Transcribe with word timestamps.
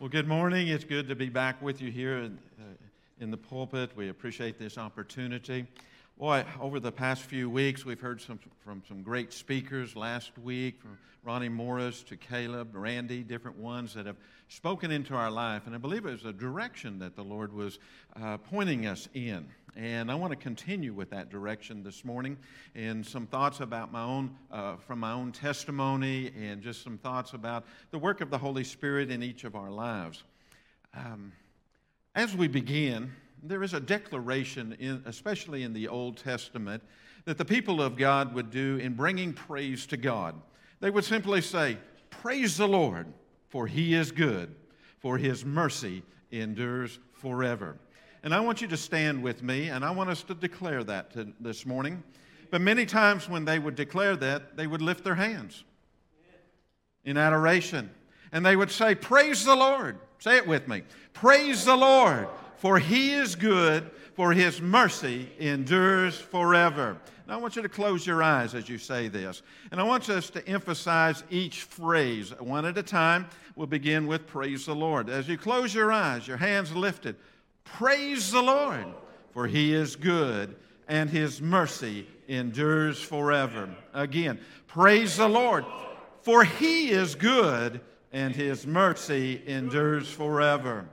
Well, 0.00 0.08
good 0.08 0.26
morning. 0.26 0.68
It's 0.68 0.84
good 0.84 1.08
to 1.08 1.14
be 1.14 1.28
back 1.28 1.60
with 1.60 1.82
you 1.82 1.90
here 1.90 2.20
in, 2.20 2.38
uh, 2.58 2.62
the 3.30 3.36
pulpit. 3.36 3.90
We 3.94 4.08
appreciate 4.08 4.58
this 4.58 4.78
opportunity. 4.78 5.66
Boy, 6.20 6.44
over 6.60 6.80
the 6.80 6.92
past 6.92 7.22
few 7.22 7.48
weeks, 7.48 7.86
we've 7.86 7.98
heard 7.98 8.20
some, 8.20 8.38
from 8.62 8.82
some 8.86 9.00
great 9.00 9.32
speakers 9.32 9.96
last 9.96 10.36
week, 10.36 10.78
from 10.78 10.98
Ronnie 11.24 11.48
Morris 11.48 12.02
to 12.02 12.16
Caleb, 12.18 12.76
Randy, 12.76 13.22
different 13.22 13.56
ones 13.56 13.94
that 13.94 14.04
have 14.04 14.18
spoken 14.48 14.90
into 14.90 15.14
our 15.14 15.30
life. 15.30 15.62
And 15.64 15.74
I 15.74 15.78
believe 15.78 16.04
it 16.04 16.10
was 16.10 16.26
a 16.26 16.32
direction 16.34 16.98
that 16.98 17.16
the 17.16 17.22
Lord 17.24 17.54
was 17.54 17.78
uh, 18.22 18.36
pointing 18.36 18.86
us 18.86 19.08
in. 19.14 19.48
And 19.76 20.10
I 20.10 20.14
want 20.14 20.32
to 20.32 20.36
continue 20.36 20.92
with 20.92 21.08
that 21.08 21.30
direction 21.30 21.82
this 21.82 22.04
morning 22.04 22.36
and 22.74 23.06
some 23.06 23.26
thoughts 23.26 23.60
about 23.60 23.90
my 23.90 24.02
own, 24.02 24.36
uh, 24.50 24.76
from 24.76 25.00
my 25.00 25.12
own 25.12 25.32
testimony 25.32 26.32
and 26.38 26.60
just 26.60 26.82
some 26.82 26.98
thoughts 26.98 27.32
about 27.32 27.64
the 27.92 27.98
work 27.98 28.20
of 28.20 28.28
the 28.28 28.36
Holy 28.36 28.64
Spirit 28.64 29.10
in 29.10 29.22
each 29.22 29.44
of 29.44 29.56
our 29.56 29.70
lives. 29.70 30.22
Um, 30.92 31.32
as 32.14 32.36
we 32.36 32.46
begin, 32.46 33.10
there 33.42 33.62
is 33.62 33.74
a 33.74 33.80
declaration, 33.80 34.76
in, 34.78 35.02
especially 35.06 35.62
in 35.62 35.72
the 35.72 35.88
Old 35.88 36.16
Testament, 36.16 36.82
that 37.24 37.38
the 37.38 37.44
people 37.44 37.82
of 37.82 37.96
God 37.96 38.34
would 38.34 38.50
do 38.50 38.76
in 38.78 38.94
bringing 38.94 39.32
praise 39.32 39.86
to 39.86 39.96
God. 39.96 40.34
They 40.80 40.90
would 40.90 41.04
simply 41.04 41.40
say, 41.40 41.78
Praise 42.10 42.56
the 42.56 42.68
Lord, 42.68 43.06
for 43.48 43.66
he 43.66 43.94
is 43.94 44.10
good, 44.10 44.54
for 44.98 45.16
his 45.16 45.44
mercy 45.44 46.02
endures 46.30 46.98
forever. 47.12 47.76
And 48.22 48.34
I 48.34 48.40
want 48.40 48.60
you 48.60 48.68
to 48.68 48.76
stand 48.76 49.22
with 49.22 49.42
me, 49.42 49.68
and 49.68 49.84
I 49.84 49.90
want 49.90 50.10
us 50.10 50.22
to 50.24 50.34
declare 50.34 50.84
that 50.84 51.12
to, 51.12 51.28
this 51.40 51.64
morning. 51.64 52.02
But 52.50 52.60
many 52.60 52.84
times 52.84 53.28
when 53.28 53.44
they 53.44 53.58
would 53.58 53.76
declare 53.76 54.16
that, 54.16 54.56
they 54.56 54.66
would 54.66 54.82
lift 54.82 55.04
their 55.04 55.14
hands 55.14 55.64
in 57.04 57.16
adoration. 57.16 57.90
And 58.32 58.44
they 58.44 58.56
would 58.56 58.70
say, 58.70 58.94
Praise 58.94 59.44
the 59.44 59.56
Lord. 59.56 59.98
Say 60.18 60.36
it 60.36 60.46
with 60.46 60.68
me. 60.68 60.82
Praise 61.14 61.64
the 61.64 61.76
Lord, 61.76 62.28
for 62.60 62.78
he 62.78 63.14
is 63.14 63.36
good, 63.36 63.90
for 64.12 64.34
his 64.34 64.60
mercy 64.60 65.30
endures 65.38 66.20
forever. 66.20 66.98
Now, 67.26 67.34
I 67.34 67.36
want 67.38 67.56
you 67.56 67.62
to 67.62 67.70
close 67.70 68.06
your 68.06 68.22
eyes 68.22 68.54
as 68.54 68.68
you 68.68 68.76
say 68.76 69.08
this. 69.08 69.40
And 69.70 69.80
I 69.80 69.82
want 69.82 70.10
us 70.10 70.28
to 70.30 70.46
emphasize 70.46 71.24
each 71.30 71.62
phrase 71.62 72.38
one 72.38 72.66
at 72.66 72.76
a 72.76 72.82
time. 72.82 73.28
We'll 73.56 73.66
begin 73.66 74.06
with 74.06 74.26
Praise 74.26 74.66
the 74.66 74.74
Lord. 74.74 75.08
As 75.08 75.26
you 75.26 75.38
close 75.38 75.74
your 75.74 75.90
eyes, 75.90 76.28
your 76.28 76.36
hands 76.36 76.74
lifted, 76.74 77.16
Praise 77.64 78.30
the 78.30 78.42
Lord, 78.42 78.84
for 79.32 79.46
he 79.46 79.72
is 79.72 79.96
good 79.96 80.54
and 80.86 81.08
his 81.08 81.40
mercy 81.40 82.06
endures 82.28 83.00
forever. 83.00 83.74
Again, 83.94 84.38
praise 84.66 85.16
the 85.16 85.28
Lord, 85.28 85.64
for 86.20 86.44
he 86.44 86.90
is 86.90 87.14
good 87.14 87.80
and 88.12 88.36
his 88.36 88.66
mercy 88.66 89.40
endures 89.46 90.10
forever. 90.10 90.86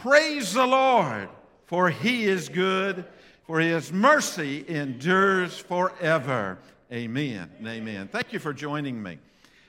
Praise 0.00 0.52
the 0.52 0.66
Lord, 0.66 1.28
for 1.66 1.90
he 1.90 2.24
is 2.24 2.48
good, 2.48 3.04
for 3.46 3.60
his 3.60 3.92
mercy 3.92 4.64
endures 4.68 5.58
forever. 5.58 6.58
Amen 6.92 7.50
amen. 7.66 8.08
Thank 8.08 8.32
you 8.32 8.38
for 8.38 8.52
joining 8.52 9.02
me. 9.02 9.18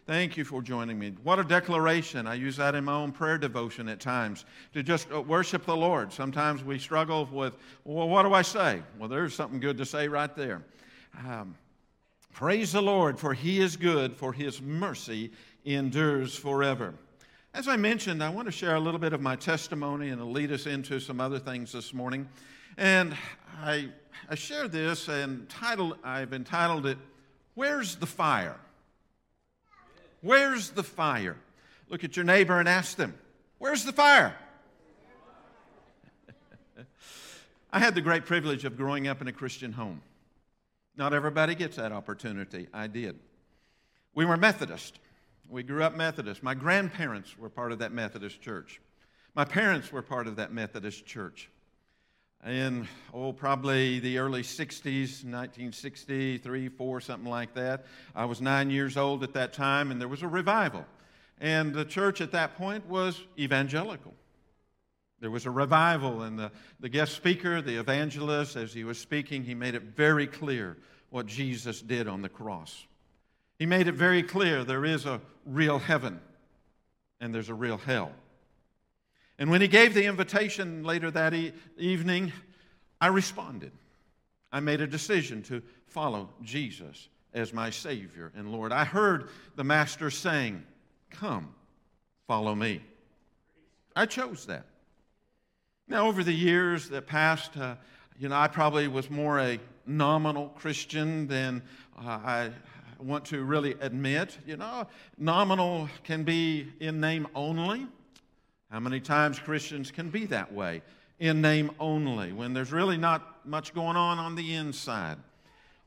Thank 0.06 0.38
you 0.38 0.46
for 0.46 0.62
joining 0.62 1.00
me. 1.00 1.14
What 1.24 1.40
a 1.40 1.44
declaration. 1.44 2.28
I 2.28 2.36
use 2.36 2.58
that 2.58 2.76
in 2.76 2.84
my 2.84 2.94
own 2.94 3.12
prayer 3.12 3.40
devotion 3.40 3.90
at 3.90 4.00
times 4.00 4.46
to 4.74 4.84
just 4.84 5.12
uh, 5.12 5.20
worship 5.20 5.66
the 5.66 5.76
Lord. 5.76 6.14
Sometimes 6.14 6.64
we 6.64 6.78
struggle 6.78 7.28
with, 7.32 7.56
well, 7.86 8.08
what 8.08 8.22
do 8.24 8.34
I 8.34 8.44
say? 8.44 8.84
Well, 9.00 9.10
there's 9.10 9.34
something 9.34 9.60
good 9.60 9.78
to 9.80 9.86
say 9.86 10.08
right 10.08 10.36
there. 10.36 10.62
Um, 11.26 11.56
praise 12.34 12.74
the 12.74 12.84
Lord, 12.84 13.18
for 13.18 13.34
he 13.34 13.60
is 13.60 13.78
good, 13.78 14.16
for 14.16 14.32
his 14.32 14.62
mercy 14.62 15.32
endures 15.66 16.36
forever. 16.36 16.94
As 17.56 17.70
I 17.70 17.78
mentioned, 17.78 18.22
I 18.22 18.28
want 18.28 18.50
to 18.50 18.52
share 18.52 18.76
a 18.76 18.80
little 18.82 19.00
bit 19.00 19.14
of 19.14 19.22
my 19.22 19.38
testimony 19.38 20.10
and 20.10 20.22
lead 20.34 20.52
us 20.52 20.66
into 20.66 21.00
some 21.00 21.22
other 21.22 21.40
things 21.40 21.72
this 21.72 21.94
morning. 21.94 22.28
And 22.76 23.16
I, 23.64 23.88
I 24.30 24.36
share 24.36 24.68
this 24.68 25.08
and 25.08 25.48
title, 25.48 25.96
I've 26.04 26.34
entitled 26.34 26.86
it, 26.86 26.98
Where's 27.54 27.96
the 27.96 28.08
Fire? 28.08 28.58
Where's 30.20 30.72
the 30.72 30.84
fire? 30.84 31.38
Look 31.88 32.04
at 32.04 32.18
your 32.18 32.26
neighbor 32.26 32.60
and 32.60 32.68
ask 32.68 32.98
them, 32.98 33.14
Where's 33.58 33.86
the 33.86 33.94
fire? 33.94 34.36
I 37.72 37.80
had 37.80 37.96
the 37.96 38.02
great 38.02 38.26
privilege 38.26 38.66
of 38.66 38.76
growing 38.76 39.08
up 39.08 39.22
in 39.22 39.30
a 39.30 39.32
Christian 39.32 39.72
home. 39.72 40.02
Not 40.98 41.14
everybody 41.14 41.56
gets 41.56 41.78
that 41.78 41.94
opportunity. 41.94 42.68
I 42.74 42.88
did. 42.88 43.18
We 44.14 44.26
were 44.26 44.36
Methodist. 44.36 45.00
We 45.50 45.64
grew 45.64 45.84
up 45.84 45.96
Methodist. 45.96 46.42
My 46.44 46.56
grandparents 46.56 47.38
were 47.38 47.50
part 47.50 47.72
of 47.72 47.80
that 47.80 47.92
Methodist 47.92 48.42
church. 48.42 48.82
My 49.36 49.46
parents 49.46 49.92
were 49.92 50.02
part 50.02 50.28
of 50.28 50.38
that 50.38 50.52
Methodist 50.52 51.06
church. 51.06 51.50
In, 52.46 52.88
oh, 53.14 53.34
probably 53.34 54.00
the 54.00 54.18
early 54.18 54.44
60s, 54.44 55.24
1963, 55.24 56.70
4, 56.70 57.02
something 57.02 57.30
like 57.30 57.54
that. 57.56 57.86
I 58.16 58.26
was 58.26 58.40
nine 58.40 58.70
years 58.70 58.98
old 58.98 59.24
at 59.24 59.34
that 59.34 59.54
time, 59.54 59.92
and 59.92 60.00
there 60.00 60.08
was 60.08 60.22
a 60.22 60.28
revival. 60.28 60.86
And 61.40 61.74
the 61.74 61.86
church 61.86 62.22
at 62.22 62.32
that 62.32 62.56
point 62.56 62.86
was 62.88 63.20
evangelical. 63.38 64.14
There 65.20 65.32
was 65.32 65.46
a 65.46 65.52
revival, 65.52 66.24
and 66.24 66.38
the, 66.38 66.52
the 66.80 66.90
guest 66.90 67.14
speaker, 67.14 67.62
the 67.62 67.80
evangelist, 67.80 68.56
as 68.56 68.74
he 68.74 68.84
was 68.84 69.00
speaking, 69.00 69.44
he 69.44 69.56
made 69.56 69.74
it 69.74 69.84
very 69.84 70.28
clear 70.28 70.78
what 71.10 71.26
Jesus 71.26 71.82
did 71.82 72.08
on 72.08 72.22
the 72.22 72.30
cross. 72.30 72.86
He 73.58 73.66
made 73.66 73.88
it 73.88 73.96
very 73.96 74.24
clear 74.24 74.64
there 74.64 74.86
is 74.86 75.06
a 75.06 75.22
real 75.46 75.80
heaven 75.80 76.20
and 77.20 77.34
there's 77.34 77.50
a 77.50 77.54
real 77.54 77.78
hell. 77.78 78.12
And 79.38 79.50
when 79.50 79.62
he 79.62 79.68
gave 79.68 79.94
the 79.94 80.06
invitation 80.06 80.84
later 80.84 81.12
that 81.12 81.34
e- 81.34 81.54
evening, 81.78 82.32
I 83.02 83.08
responded. 83.08 83.72
I 84.52 84.60
made 84.60 84.82
a 84.82 84.88
decision 84.88 85.44
to 85.44 85.62
follow 85.88 86.30
Jesus 86.42 87.10
as 87.34 87.52
my 87.52 87.70
Savior 87.70 88.32
and 88.36 88.52
Lord. 88.52 88.72
I 88.72 88.86
heard 88.86 89.30
the 89.56 89.64
Master 89.64 90.10
saying, 90.10 90.64
Come, 91.10 91.54
follow 92.28 92.56
me. 92.56 92.82
I 93.96 94.06
chose 94.06 94.46
that. 94.46 94.66
Now, 95.88 96.08
over 96.08 96.24
the 96.24 96.34
years 96.34 96.90
that 96.90 97.06
passed, 97.06 97.56
uh, 97.58 97.76
you 98.18 98.30
know, 98.30 98.36
I 98.36 98.48
probably 98.48 98.88
was 98.88 99.10
more 99.10 99.40
a 99.40 99.60
nominal 99.86 100.50
Christian 100.50 101.28
than 101.28 101.62
uh, 101.98 102.10
I 102.10 102.52
want 103.00 103.26
to 103.26 103.44
really 103.44 103.76
admit. 103.80 104.38
You 104.46 104.58
know, 104.58 104.88
nominal 105.18 105.90
can 106.04 106.24
be 106.24 106.68
in 106.80 107.00
name 107.00 107.28
only. 107.36 107.88
How 108.72 108.80
many 108.80 109.00
times 109.00 109.40
Christians 109.40 109.92
can 109.92 110.10
be 110.10 110.26
that 110.28 110.52
way, 110.54 110.82
in 111.20 111.42
name 111.42 111.72
only, 111.80 112.34
when 112.34 112.54
there's 112.54 112.72
really 112.72 112.98
not 112.98 113.46
much 113.46 113.74
going 113.74 113.96
on 113.96 114.18
on 114.18 114.36
the 114.36 114.54
inside? 114.56 115.18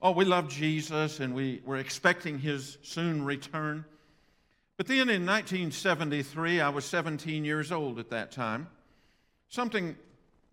Oh, 0.00 0.12
we 0.12 0.24
love 0.24 0.48
Jesus 0.48 1.20
and 1.20 1.34
we, 1.34 1.60
we're 1.64 1.76
expecting 1.78 2.38
his 2.38 2.78
soon 2.82 3.24
return. 3.24 3.84
But 4.76 4.86
then 4.86 5.10
in 5.10 5.26
1973, 5.26 6.60
I 6.60 6.68
was 6.68 6.84
17 6.84 7.44
years 7.44 7.72
old 7.72 7.98
at 7.98 8.10
that 8.10 8.30
time, 8.30 8.68
something 9.48 9.96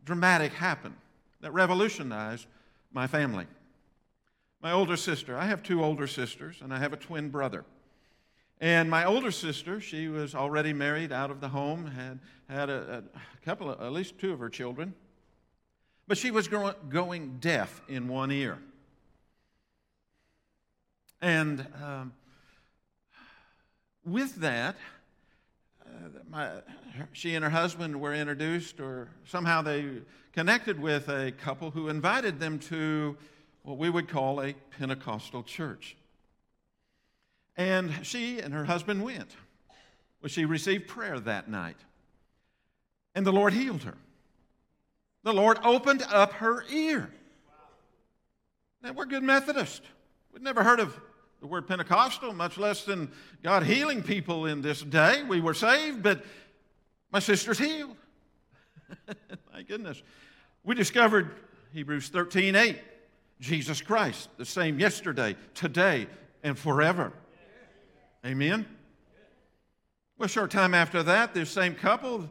dramatic 0.03 0.51
happened 0.51 0.95
that 1.41 1.53
revolutionized 1.53 2.47
my 2.91 3.05
family. 3.05 3.45
My 4.65 4.71
older 4.71 4.97
sister, 4.97 5.37
I 5.37 5.45
have 5.45 5.61
two 5.61 5.83
older 5.83 6.07
sisters, 6.07 6.57
and 6.59 6.73
I 6.73 6.79
have 6.79 6.91
a 6.91 6.97
twin 6.97 7.29
brother. 7.29 7.65
And 8.59 8.89
my 8.89 9.05
older 9.05 9.29
sister, 9.29 9.79
she 9.79 10.07
was 10.07 10.33
already 10.33 10.73
married 10.73 11.11
out 11.11 11.29
of 11.29 11.39
the 11.39 11.49
home, 11.49 11.85
had 11.85 12.17
had 12.49 12.71
a, 12.71 13.03
a 13.13 13.45
couple 13.45 13.69
of, 13.69 13.79
at 13.79 13.91
least 13.91 14.17
two 14.17 14.33
of 14.33 14.39
her 14.39 14.49
children, 14.49 14.95
but 16.07 16.17
she 16.17 16.31
was 16.31 16.47
going 16.47 17.37
deaf 17.39 17.79
in 17.87 18.07
one 18.07 18.31
ear. 18.31 18.57
And 21.21 21.67
um, 21.83 22.13
with 24.03 24.37
that, 24.37 24.77
uh, 25.85 26.09
my, 26.27 26.49
she 27.11 27.35
and 27.35 27.43
her 27.43 27.51
husband 27.51 28.01
were 28.01 28.15
introduced, 28.15 28.79
or 28.79 29.09
somehow 29.25 29.61
they 29.61 30.01
connected 30.33 30.79
with 30.79 31.07
a 31.07 31.31
couple 31.33 31.69
who 31.69 31.87
invited 31.87 32.39
them 32.39 32.57
to 32.57 33.15
what 33.65 33.77
we 33.77 33.89
would 33.89 34.07
call 34.07 34.41
a 34.41 34.53
Pentecostal 34.77 35.43
church. 35.43 35.97
And 37.57 37.91
she 38.03 38.39
and 38.39 38.53
her 38.53 38.65
husband 38.65 39.03
went. 39.03 39.35
Well, 40.21 40.29
she 40.29 40.45
received 40.45 40.87
prayer 40.87 41.19
that 41.19 41.49
night. 41.49 41.77
And 43.15 43.25
the 43.25 43.31
Lord 43.31 43.53
healed 43.53 43.83
her. 43.83 43.95
The 45.23 45.33
Lord 45.33 45.57
opened 45.63 46.03
up 46.03 46.33
her 46.33 46.63
ear. 46.69 47.09
Now, 48.83 48.93
we're 48.93 49.05
good 49.05 49.23
Methodists. 49.23 49.81
We've 50.31 50.43
never 50.43 50.63
heard 50.63 50.79
of 50.79 50.99
the 51.41 51.47
word 51.47 51.67
Pentecostal, 51.67 52.33
much 52.33 52.57
less 52.59 52.85
than 52.85 53.11
God 53.41 53.63
healing 53.63 54.03
people 54.03 54.45
in 54.45 54.61
this 54.61 54.81
day. 54.81 55.23
We 55.23 55.41
were 55.41 55.55
saved, 55.55 56.03
but 56.03 56.23
my 57.11 57.19
sister's 57.19 57.57
healed. 57.57 57.95
my 59.53 59.63
goodness. 59.63 60.03
We 60.63 60.75
discovered 60.75 61.31
Hebrews 61.73 62.09
13 62.09 62.55
8. 62.55 62.79
Jesus 63.39 63.81
Christ, 63.81 64.29
the 64.37 64.45
same 64.45 64.79
yesterday, 64.79 65.35
today, 65.53 66.07
and 66.43 66.57
forever. 66.57 67.11
Amen? 68.25 68.65
Well, 70.17 70.25
a 70.25 70.29
short 70.29 70.51
time 70.51 70.73
after 70.73 71.03
that, 71.03 71.33
this 71.33 71.49
same 71.49 71.75
couple 71.75 72.29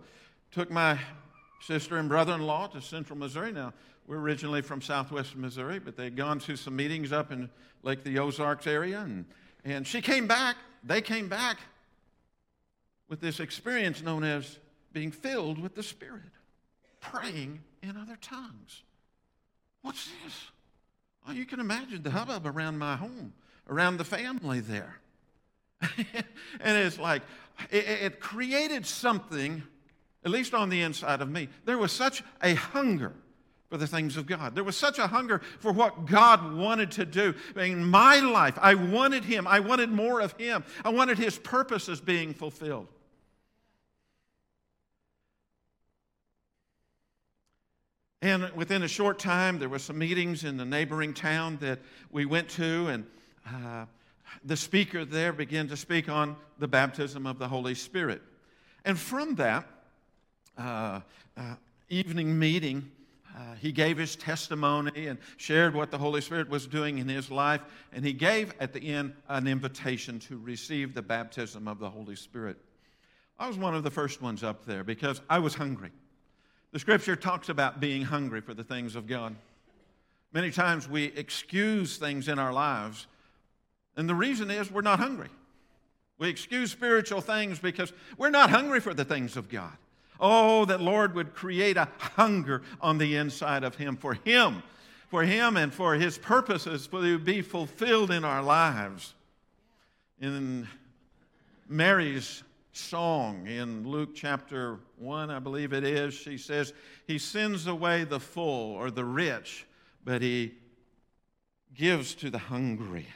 took 0.50 0.70
my 0.70 0.98
sister 1.60 1.96
and 1.98 2.08
brother 2.08 2.34
in 2.34 2.42
law 2.42 2.66
to 2.68 2.80
central 2.80 3.18
Missouri. 3.18 3.52
Now, 3.52 3.72
we're 4.06 4.18
originally 4.18 4.62
from 4.62 4.80
southwest 4.82 5.36
Missouri, 5.36 5.78
but 5.78 5.96
they'd 5.96 6.16
gone 6.16 6.38
to 6.40 6.56
some 6.56 6.76
meetings 6.76 7.12
up 7.12 7.32
in 7.32 7.50
Lake 7.82 8.04
the 8.04 8.18
Ozarks 8.18 8.66
area, 8.66 9.00
and, 9.00 9.24
and 9.64 9.86
she 9.86 10.00
came 10.00 10.26
back, 10.26 10.56
they 10.82 11.00
came 11.00 11.28
back 11.28 11.58
with 13.08 13.20
this 13.20 13.40
experience 13.40 14.02
known 14.02 14.24
as 14.24 14.58
being 14.92 15.10
filled 15.10 15.58
with 15.58 15.74
the 15.74 15.82
Spirit, 15.82 16.22
praying 17.00 17.60
in 17.82 17.96
other 17.96 18.16
tongues. 18.20 18.82
What's 19.82 20.08
this? 20.24 20.50
Oh, 21.26 21.32
you 21.32 21.46
can 21.46 21.60
imagine 21.60 22.02
the 22.02 22.10
hubbub 22.10 22.46
around 22.46 22.78
my 22.78 22.96
home, 22.96 23.32
around 23.68 23.96
the 23.96 24.04
family 24.04 24.60
there. 24.60 25.00
and 26.60 26.78
it's 26.78 26.98
like, 26.98 27.22
it, 27.70 27.84
it 27.86 28.20
created 28.20 28.86
something, 28.86 29.62
at 30.24 30.30
least 30.30 30.54
on 30.54 30.68
the 30.68 30.82
inside 30.82 31.20
of 31.20 31.30
me. 31.30 31.48
There 31.64 31.78
was 31.78 31.92
such 31.92 32.22
a 32.42 32.54
hunger 32.54 33.12
for 33.70 33.78
the 33.78 33.86
things 33.86 34.16
of 34.16 34.26
God. 34.26 34.54
There 34.54 34.64
was 34.64 34.76
such 34.76 34.98
a 34.98 35.06
hunger 35.06 35.40
for 35.58 35.72
what 35.72 36.06
God 36.06 36.54
wanted 36.54 36.92
to 36.92 37.06
do 37.06 37.34
in 37.56 37.84
my 37.84 38.20
life. 38.20 38.58
I 38.60 38.74
wanted 38.74 39.24
Him. 39.24 39.46
I 39.46 39.60
wanted 39.60 39.90
more 39.90 40.20
of 40.20 40.32
Him. 40.32 40.62
I 40.84 40.90
wanted 40.90 41.18
His 41.18 41.38
purposes 41.38 42.00
being 42.00 42.34
fulfilled. 42.34 42.86
And 48.24 48.50
within 48.52 48.82
a 48.82 48.88
short 48.88 49.18
time, 49.18 49.58
there 49.58 49.68
were 49.68 49.78
some 49.78 49.98
meetings 49.98 50.44
in 50.44 50.56
the 50.56 50.64
neighboring 50.64 51.12
town 51.12 51.58
that 51.60 51.78
we 52.10 52.24
went 52.24 52.48
to, 52.52 52.86
and 52.86 53.04
uh, 53.46 53.84
the 54.42 54.56
speaker 54.56 55.04
there 55.04 55.30
began 55.30 55.68
to 55.68 55.76
speak 55.76 56.08
on 56.08 56.34
the 56.58 56.66
baptism 56.66 57.26
of 57.26 57.38
the 57.38 57.46
Holy 57.46 57.74
Spirit. 57.74 58.22
And 58.86 58.98
from 58.98 59.34
that 59.34 59.66
uh, 60.56 61.00
uh, 61.36 61.56
evening 61.90 62.38
meeting, 62.38 62.90
uh, 63.36 63.56
he 63.60 63.72
gave 63.72 63.98
his 63.98 64.16
testimony 64.16 65.08
and 65.08 65.18
shared 65.36 65.74
what 65.74 65.90
the 65.90 65.98
Holy 65.98 66.22
Spirit 66.22 66.48
was 66.48 66.66
doing 66.66 66.96
in 66.96 67.08
his 67.10 67.30
life. 67.30 67.60
And 67.92 68.06
he 68.06 68.14
gave 68.14 68.54
at 68.58 68.72
the 68.72 68.80
end 68.94 69.12
an 69.28 69.46
invitation 69.46 70.18
to 70.20 70.38
receive 70.38 70.94
the 70.94 71.02
baptism 71.02 71.68
of 71.68 71.78
the 71.78 71.90
Holy 71.90 72.16
Spirit. 72.16 72.56
I 73.38 73.48
was 73.48 73.58
one 73.58 73.74
of 73.74 73.82
the 73.82 73.90
first 73.90 74.22
ones 74.22 74.42
up 74.42 74.64
there 74.64 74.82
because 74.82 75.20
I 75.28 75.40
was 75.40 75.54
hungry. 75.54 75.90
The 76.74 76.80
scripture 76.80 77.14
talks 77.14 77.50
about 77.50 77.78
being 77.78 78.02
hungry 78.02 78.40
for 78.40 78.52
the 78.52 78.64
things 78.64 78.96
of 78.96 79.06
God. 79.06 79.36
Many 80.32 80.50
times 80.50 80.88
we 80.88 81.04
excuse 81.04 81.98
things 81.98 82.26
in 82.26 82.40
our 82.40 82.52
lives, 82.52 83.06
and 83.96 84.08
the 84.08 84.14
reason 84.16 84.50
is 84.50 84.72
we're 84.72 84.80
not 84.80 84.98
hungry. 84.98 85.28
We 86.18 86.28
excuse 86.28 86.72
spiritual 86.72 87.20
things 87.20 87.60
because 87.60 87.92
we're 88.18 88.30
not 88.30 88.50
hungry 88.50 88.80
for 88.80 88.92
the 88.92 89.04
things 89.04 89.36
of 89.36 89.48
God. 89.48 89.70
Oh, 90.18 90.64
that 90.64 90.80
Lord 90.80 91.14
would 91.14 91.32
create 91.32 91.76
a 91.76 91.86
hunger 91.96 92.62
on 92.80 92.98
the 92.98 93.14
inside 93.14 93.62
of 93.62 93.76
Him 93.76 93.96
for 93.96 94.14
Him, 94.14 94.64
for 95.10 95.22
Him 95.22 95.56
and 95.56 95.72
for 95.72 95.94
His 95.94 96.18
purposes 96.18 96.88
to 96.88 97.18
be 97.20 97.40
fulfilled 97.40 98.10
in 98.10 98.24
our 98.24 98.42
lives. 98.42 99.14
In 100.20 100.66
Mary's 101.68 102.42
song 102.76 103.46
in 103.46 103.86
Luke 103.88 104.14
chapter 104.14 104.80
1, 104.98 105.30
I 105.30 105.38
believe 105.38 105.72
it 105.72 105.84
is, 105.84 106.12
she 106.14 106.36
says, 106.36 106.72
He 107.06 107.18
sends 107.18 107.66
away 107.66 108.04
the 108.04 108.20
full 108.20 108.72
or 108.72 108.90
the 108.90 109.04
rich, 109.04 109.66
but 110.04 110.22
He 110.22 110.54
gives 111.74 112.14
to 112.16 112.30
the 112.30 112.38
hungry. 112.38 113.06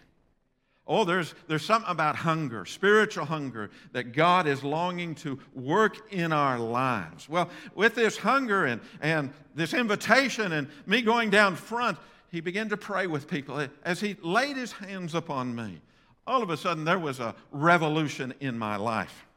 Oh, 0.86 1.04
there's, 1.04 1.34
there's 1.48 1.64
something 1.64 1.90
about 1.90 2.16
hunger, 2.16 2.64
spiritual 2.64 3.26
hunger, 3.26 3.70
that 3.92 4.12
God 4.12 4.46
is 4.46 4.64
longing 4.64 5.14
to 5.16 5.38
work 5.54 6.10
in 6.12 6.32
our 6.32 6.58
lives. 6.58 7.28
Well, 7.28 7.50
with 7.74 7.94
this 7.94 8.16
hunger 8.16 8.64
and, 8.64 8.80
and 9.02 9.30
this 9.54 9.74
invitation 9.74 10.52
and 10.52 10.68
me 10.86 11.02
going 11.02 11.28
down 11.28 11.56
front, 11.56 11.98
he 12.30 12.40
began 12.40 12.70
to 12.70 12.76
pray 12.76 13.06
with 13.06 13.28
people. 13.28 13.66
As 13.84 14.00
he 14.00 14.16
laid 14.22 14.56
his 14.56 14.72
hands 14.72 15.14
upon 15.14 15.54
me, 15.54 15.82
all 16.26 16.42
of 16.42 16.48
a 16.48 16.56
sudden 16.56 16.84
there 16.84 16.98
was 16.98 17.20
a 17.20 17.34
revolution 17.50 18.32
in 18.40 18.58
my 18.58 18.76
life. 18.76 19.27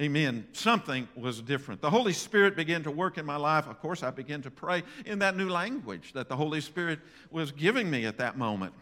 Amen. 0.00 0.46
Something 0.52 1.08
was 1.16 1.40
different. 1.40 1.80
The 1.80 1.88
Holy 1.88 2.12
Spirit 2.12 2.54
began 2.54 2.82
to 2.82 2.90
work 2.90 3.16
in 3.16 3.24
my 3.24 3.36
life. 3.36 3.66
Of 3.66 3.80
course, 3.80 4.02
I 4.02 4.10
began 4.10 4.42
to 4.42 4.50
pray 4.50 4.82
in 5.06 5.20
that 5.20 5.36
new 5.36 5.48
language 5.48 6.12
that 6.12 6.28
the 6.28 6.36
Holy 6.36 6.60
Spirit 6.60 6.98
was 7.30 7.50
giving 7.50 7.90
me 7.90 8.04
at 8.04 8.18
that 8.18 8.36
moment. 8.36 8.74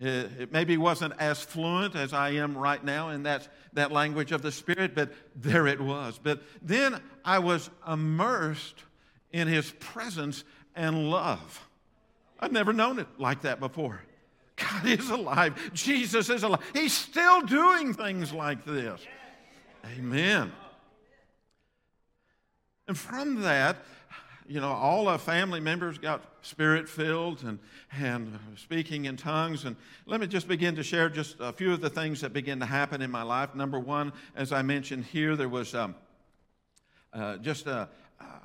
It 0.00 0.52
maybe 0.52 0.76
wasn't 0.76 1.14
as 1.18 1.40
fluent 1.40 1.94
as 1.94 2.12
I 2.12 2.30
am 2.30 2.58
right 2.58 2.82
now 2.84 3.08
in 3.10 3.22
that, 3.22 3.48
that 3.72 3.90
language 3.90 4.32
of 4.32 4.42
the 4.42 4.52
Spirit, 4.52 4.94
but 4.94 5.12
there 5.34 5.66
it 5.66 5.80
was. 5.80 6.20
But 6.22 6.42
then 6.60 7.00
I 7.24 7.38
was 7.38 7.70
immersed 7.90 8.82
in 9.32 9.48
His 9.48 9.72
presence 9.80 10.44
and 10.74 11.08
love. 11.10 11.66
I'd 12.38 12.52
never 12.52 12.74
known 12.74 12.98
it 12.98 13.06
like 13.16 13.42
that 13.42 13.60
before. 13.60 14.02
God 14.56 14.86
is 14.86 15.08
alive. 15.08 15.72
Jesus 15.72 16.28
is 16.28 16.42
alive. 16.42 16.60
He's 16.74 16.92
still 16.92 17.40
doing 17.42 17.94
things 17.94 18.32
like 18.32 18.64
this. 18.64 19.00
Amen. 19.84 20.52
And 22.88 22.96
from 22.96 23.42
that, 23.42 23.76
you 24.46 24.60
know, 24.60 24.68
all 24.68 25.08
our 25.08 25.18
family 25.18 25.60
members 25.60 25.98
got 25.98 26.22
spirit 26.42 26.88
filled 26.88 27.42
and, 27.44 27.58
and 27.92 28.38
speaking 28.56 29.06
in 29.06 29.16
tongues. 29.16 29.64
And 29.64 29.76
let 30.06 30.20
me 30.20 30.26
just 30.26 30.48
begin 30.48 30.76
to 30.76 30.82
share 30.82 31.08
just 31.08 31.36
a 31.40 31.52
few 31.52 31.72
of 31.72 31.80
the 31.80 31.90
things 31.90 32.20
that 32.20 32.32
began 32.32 32.60
to 32.60 32.66
happen 32.66 33.00
in 33.00 33.10
my 33.10 33.22
life. 33.22 33.54
Number 33.54 33.78
one, 33.78 34.12
as 34.36 34.52
I 34.52 34.62
mentioned 34.62 35.06
here, 35.06 35.34
there 35.36 35.48
was 35.48 35.74
um, 35.74 35.94
uh, 37.12 37.38
just 37.38 37.66
a, 37.66 37.88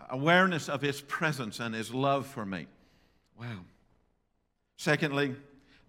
awareness 0.10 0.70
of 0.70 0.82
his 0.82 1.02
presence 1.02 1.60
and 1.60 1.74
his 1.76 1.94
love 1.94 2.26
for 2.26 2.46
me. 2.46 2.68
Wow. 3.40 3.60
Secondly, 4.78 5.36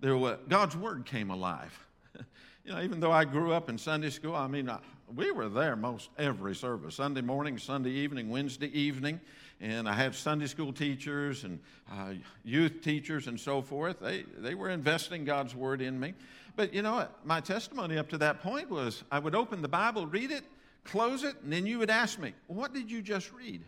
there 0.00 0.17
was, 0.17 0.38
God's 0.49 0.76
word 0.76 1.06
came 1.06 1.31
alive. 1.31 1.87
you 2.65 2.73
know, 2.73 2.83
even 2.83 3.01
though 3.01 3.12
I 3.12 3.25
grew 3.25 3.53
up 3.53 3.69
in 3.69 3.79
Sunday 3.79 4.11
school, 4.11 4.35
I 4.35 4.47
mean, 4.47 4.69
I, 4.69 4.79
we 5.15 5.31
were 5.31 5.49
there 5.49 5.77
most 5.77 6.11
every 6.19 6.55
service 6.55 6.97
Sunday 6.97 7.23
morning, 7.23 7.59
Sunday 7.59 7.91
evening, 7.91 8.29
Wednesday 8.31 8.69
evening 8.79 9.21
and 9.61 9.89
I 9.89 9.93
had 9.93 10.15
Sunday 10.15 10.47
school 10.47 10.73
teachers 10.73 11.45
and 11.45 11.61
uh, 11.93 12.15
youth 12.45 12.81
teachers 12.83 13.27
and 13.27 13.39
so 13.39 13.61
forth. 13.61 14.01
They, 14.01 14.25
they 14.39 14.55
were 14.55 14.71
investing 14.71 15.25
God's 15.25 15.55
word 15.55 15.83
in 15.83 16.01
me. 16.01 16.15
But 16.57 16.73
you 16.73 16.83
know? 16.83 17.07
My 17.25 17.41
testimony 17.41 17.99
up 17.99 18.09
to 18.11 18.19
that 18.19 18.41
point 18.41 18.71
was 18.71 19.05
I 19.12 19.19
would 19.19 19.35
open 19.35 19.61
the 19.61 19.69
Bible, 19.69 20.07
read 20.07 20.31
it, 20.31 20.45
close 20.85 21.25
it, 21.25 21.37
and 21.43 21.53
then 21.53 21.67
you 21.67 21.79
would 21.79 21.91
ask 21.91 22.19
me, 22.19 22.33
What 22.47 22.73
did 22.73 22.91
you 22.91 23.03
just 23.03 23.33
read? 23.33 23.62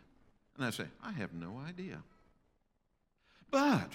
And 0.56 0.66
I'd 0.66 0.74
say, 0.74 0.86
I 1.04 1.12
have 1.12 1.32
no 1.34 1.60
idea. 1.66 2.02
But 3.50 3.92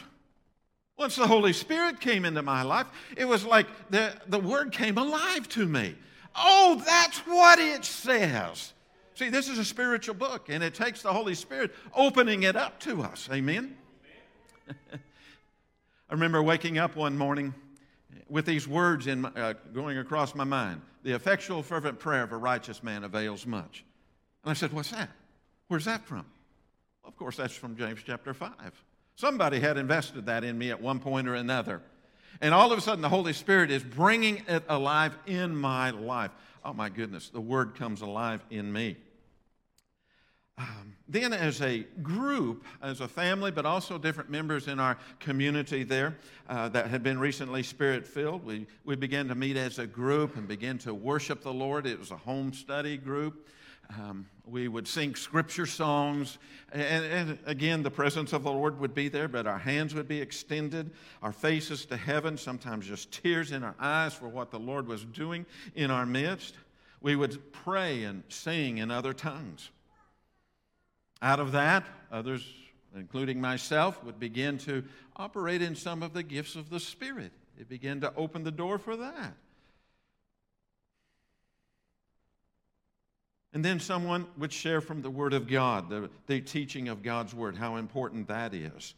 once 0.98 1.16
the 1.16 1.28
Holy 1.28 1.54
Spirit 1.54 2.00
came 2.00 2.26
into 2.26 2.42
my 2.42 2.64
life, 2.64 2.88
it 3.16 3.26
was 3.26 3.46
like 3.46 3.68
the, 3.90 4.14
the 4.28 4.40
word 4.40 4.72
came 4.72 4.98
alive 4.98 5.48
to 5.50 5.68
me. 5.68 5.96
Oh, 6.36 6.82
that's 6.86 7.20
what 7.20 7.60
it 7.60 7.86
says. 7.86 8.74
See, 9.14 9.30
this 9.30 9.50
is 9.50 9.58
a 9.58 9.66
spiritual 9.66 10.16
book, 10.16 10.50
and 10.50 10.64
it 10.64 10.74
takes 10.74 11.02
the 11.02 11.14
Holy 11.14 11.34
Spirit 11.34 11.74
opening 11.96 12.44
it 12.44 12.56
up 12.56 12.80
to 12.82 13.02
us. 13.02 13.30
Amen? 13.32 13.76
I 14.70 16.14
remember 16.14 16.42
waking 16.42 16.78
up 16.78 16.96
one 16.96 17.18
morning 17.18 17.54
with 18.30 18.46
these 18.46 18.68
words 18.68 19.08
in 19.08 19.22
my, 19.22 19.30
uh, 19.30 19.54
going 19.74 19.98
across 19.98 20.36
my 20.36 20.44
mind 20.44 20.82
The 21.04 21.14
effectual, 21.14 21.64
fervent 21.64 22.00
prayer 22.00 22.24
of 22.24 22.32
a 22.32 22.38
righteous 22.38 22.84
man 22.84 23.04
avails 23.04 23.46
much. 23.46 23.84
And 24.44 24.52
I 24.52 24.54
said, 24.54 24.74
What's 24.74 24.92
that? 24.92 25.10
Where's 25.68 25.86
that 25.86 26.06
from? 26.06 26.26
Well, 27.04 27.10
of 27.10 27.18
course, 27.18 27.38
that's 27.38 27.56
from 27.56 27.76
James 27.76 28.02
chapter 28.06 28.34
5. 28.34 28.52
Somebody 29.18 29.60
had 29.60 29.78
invested 29.78 30.28
that 30.28 30.44
in 30.44 30.60
me 30.60 30.70
at 30.70 30.80
one 30.80 31.00
point 31.00 31.28
or 31.28 31.34
another. 31.34 31.82
And 32.40 32.54
all 32.54 32.72
of 32.72 32.78
a 32.78 32.82
sudden, 32.82 33.02
the 33.02 33.10
Holy 33.10 33.34
Spirit 33.34 33.72
is 33.72 33.84
bringing 33.84 34.44
it 34.48 34.64
alive 34.70 35.18
in 35.26 35.56
my 35.56 35.90
life. 35.90 36.30
Oh, 36.64 36.72
my 36.72 36.90
goodness, 36.90 37.30
the 37.30 37.42
Word 37.42 37.74
comes 37.74 38.02
alive 38.02 38.46
in 38.52 38.72
me. 38.72 38.96
Um, 40.60 40.94
then, 41.08 41.34
as 41.34 41.64
a 41.64 41.80
group, 42.04 42.64
as 42.84 43.02
a 43.02 43.08
family, 43.08 43.50
but 43.50 43.66
also 43.66 43.98
different 43.98 44.30
members 44.30 44.68
in 44.68 44.80
our 44.80 45.00
community 45.20 45.84
there 45.84 46.16
uh, 46.48 46.70
that 46.70 46.88
had 46.88 47.02
been 47.02 47.18
recently 47.18 47.64
spirit 47.64 48.06
filled, 48.06 48.46
we, 48.46 48.68
we 48.86 48.96
began 48.96 49.28
to 49.30 49.36
meet 49.36 49.58
as 49.58 49.80
a 49.80 49.88
group 49.88 50.36
and 50.36 50.48
begin 50.48 50.78
to 50.80 50.94
worship 50.94 51.42
the 51.42 51.54
Lord. 51.54 51.88
It 51.88 51.98
was 51.98 52.12
a 52.12 52.18
home 52.18 52.54
study 52.54 52.98
group. 52.98 53.48
Um, 53.90 54.28
we 54.46 54.68
would 54.68 54.88
sing 54.88 55.16
scripture 55.16 55.66
songs, 55.66 56.38
and, 56.72 57.06
and, 57.06 57.40
again, 57.46 57.84
the 57.84 57.92
presence 57.92 58.34
of 58.34 58.44
the 58.44 58.52
Lord 58.52 58.80
would 58.80 58.94
be 58.94 59.08
there, 59.08 59.28
but 59.28 59.48
our 59.48 59.58
hands 59.58 59.96
would 59.96 60.08
be 60.08 60.20
extended, 60.20 60.92
our 61.22 61.32
faces 61.32 61.86
to 61.86 61.98
heaven, 61.98 62.38
sometimes 62.38 62.86
just 62.86 63.12
tears 63.12 63.52
in 63.52 63.64
our 63.64 63.76
eyes 63.80 64.14
for 64.14 64.28
what 64.28 64.52
the 64.52 64.60
Lord 64.60 64.88
was 64.88 65.06
doing 65.06 65.46
in 65.76 65.90
our 65.90 66.06
midst. 66.06 66.56
We 67.02 67.16
would 67.16 67.54
pray 67.54 68.04
and 68.04 68.24
sing 68.30 68.80
in 68.80 68.92
other 68.92 69.14
tongues. 69.14 69.70
Out 71.22 71.40
of 71.40 71.54
that, 71.54 71.86
others, 72.12 72.46
including 72.96 73.40
myself, 73.40 74.04
would 74.04 74.20
begin 74.20 74.58
to 74.60 74.84
operate 75.16 75.62
in 75.62 75.76
some 75.76 76.04
of 76.04 76.14
the 76.14 76.24
gifts 76.24 76.56
of 76.56 76.70
the 76.70 76.80
Spirit. 76.80 77.32
It 77.60 77.70
began 77.70 78.02
to 78.02 78.14
open 78.16 78.44
the 78.44 78.52
door 78.52 78.78
for 78.78 78.98
that. 78.98 79.34
And 83.54 83.64
then 83.64 83.80
someone 83.80 84.28
would 84.38 84.52
share 84.52 84.82
from 84.82 85.02
the 85.02 85.10
Word 85.10 85.34
of 85.34 85.48
God, 85.48 85.90
the, 85.90 86.10
the 86.28 86.42
teaching 86.42 86.90
of 86.90 87.02
God's 87.02 87.34
Word, 87.34 87.56
how 87.56 87.78
important 87.78 88.28
that 88.28 88.54
is. 88.54 88.94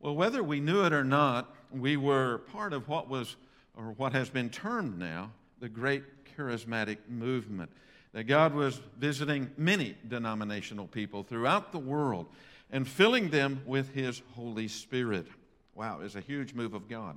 Well, 0.00 0.16
whether 0.16 0.42
we 0.42 0.60
knew 0.60 0.84
it 0.84 0.92
or 0.92 1.04
not, 1.04 1.54
we 1.70 1.96
were 1.96 2.38
part 2.50 2.72
of 2.72 2.88
what 2.88 3.08
was, 3.08 3.36
or 3.76 3.92
what 3.98 4.12
has 4.12 4.30
been 4.30 4.48
termed 4.48 4.98
now, 4.98 5.30
the 5.60 5.68
great 5.68 6.02
charismatic 6.36 6.96
movement. 7.08 7.70
That 8.12 8.24
God 8.24 8.54
was 8.54 8.80
visiting 8.98 9.50
many 9.56 9.96
denominational 10.08 10.88
people 10.88 11.22
throughout 11.22 11.70
the 11.70 11.78
world 11.78 12.26
and 12.72 12.88
filling 12.88 13.30
them 13.30 13.60
with 13.66 13.94
His 13.94 14.22
Holy 14.34 14.66
Spirit. 14.66 15.26
Wow, 15.74 16.00
it's 16.02 16.14
a 16.16 16.20
huge 16.20 16.54
move 16.54 16.74
of 16.74 16.88
God. 16.88 17.16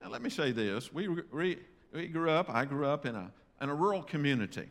Now, 0.00 0.08
let 0.08 0.22
me 0.22 0.30
say 0.30 0.52
this. 0.52 0.92
We, 0.92 1.08
we, 1.08 1.58
we 1.92 2.06
grew 2.06 2.30
up, 2.30 2.48
I 2.48 2.64
grew 2.64 2.86
up 2.86 3.04
in 3.04 3.14
a, 3.14 3.30
in 3.60 3.68
a 3.68 3.74
rural 3.74 4.02
community. 4.02 4.68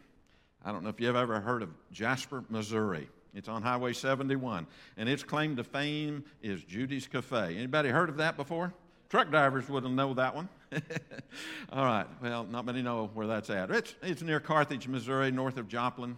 I 0.64 0.72
don't 0.72 0.84
know 0.84 0.90
if 0.90 1.00
you've 1.00 1.16
ever 1.16 1.40
heard 1.40 1.64
of 1.64 1.70
Jasper, 1.92 2.44
Missouri. 2.50 3.08
It's 3.34 3.48
on 3.48 3.62
Highway 3.62 3.94
71, 3.94 4.66
and 4.98 5.08
its 5.08 5.24
claim 5.24 5.56
to 5.56 5.64
fame 5.64 6.24
is 6.42 6.64
Judy's 6.64 7.08
Cafe. 7.08 7.56
Anybody 7.56 7.90
heard 7.90 8.10
of 8.10 8.18
that 8.18 8.36
before? 8.36 8.74
Truck 9.10 9.30
drivers 9.30 9.70
wouldn't 9.70 9.94
know 9.94 10.14
that 10.16 10.36
one. 10.36 10.50
All 11.72 11.86
right, 11.86 12.06
well, 12.22 12.44
not 12.44 12.66
many 12.66 12.82
know 12.82 13.10
where 13.14 13.28
that's 13.28 13.50
at. 13.50 13.72
It's, 13.72 13.96
it's 14.02 14.22
near 14.22 14.40
Carthage, 14.40 14.88
Missouri, 14.88 15.32
north 15.32 15.58
of 15.58 15.68
Joplin. 15.68 16.18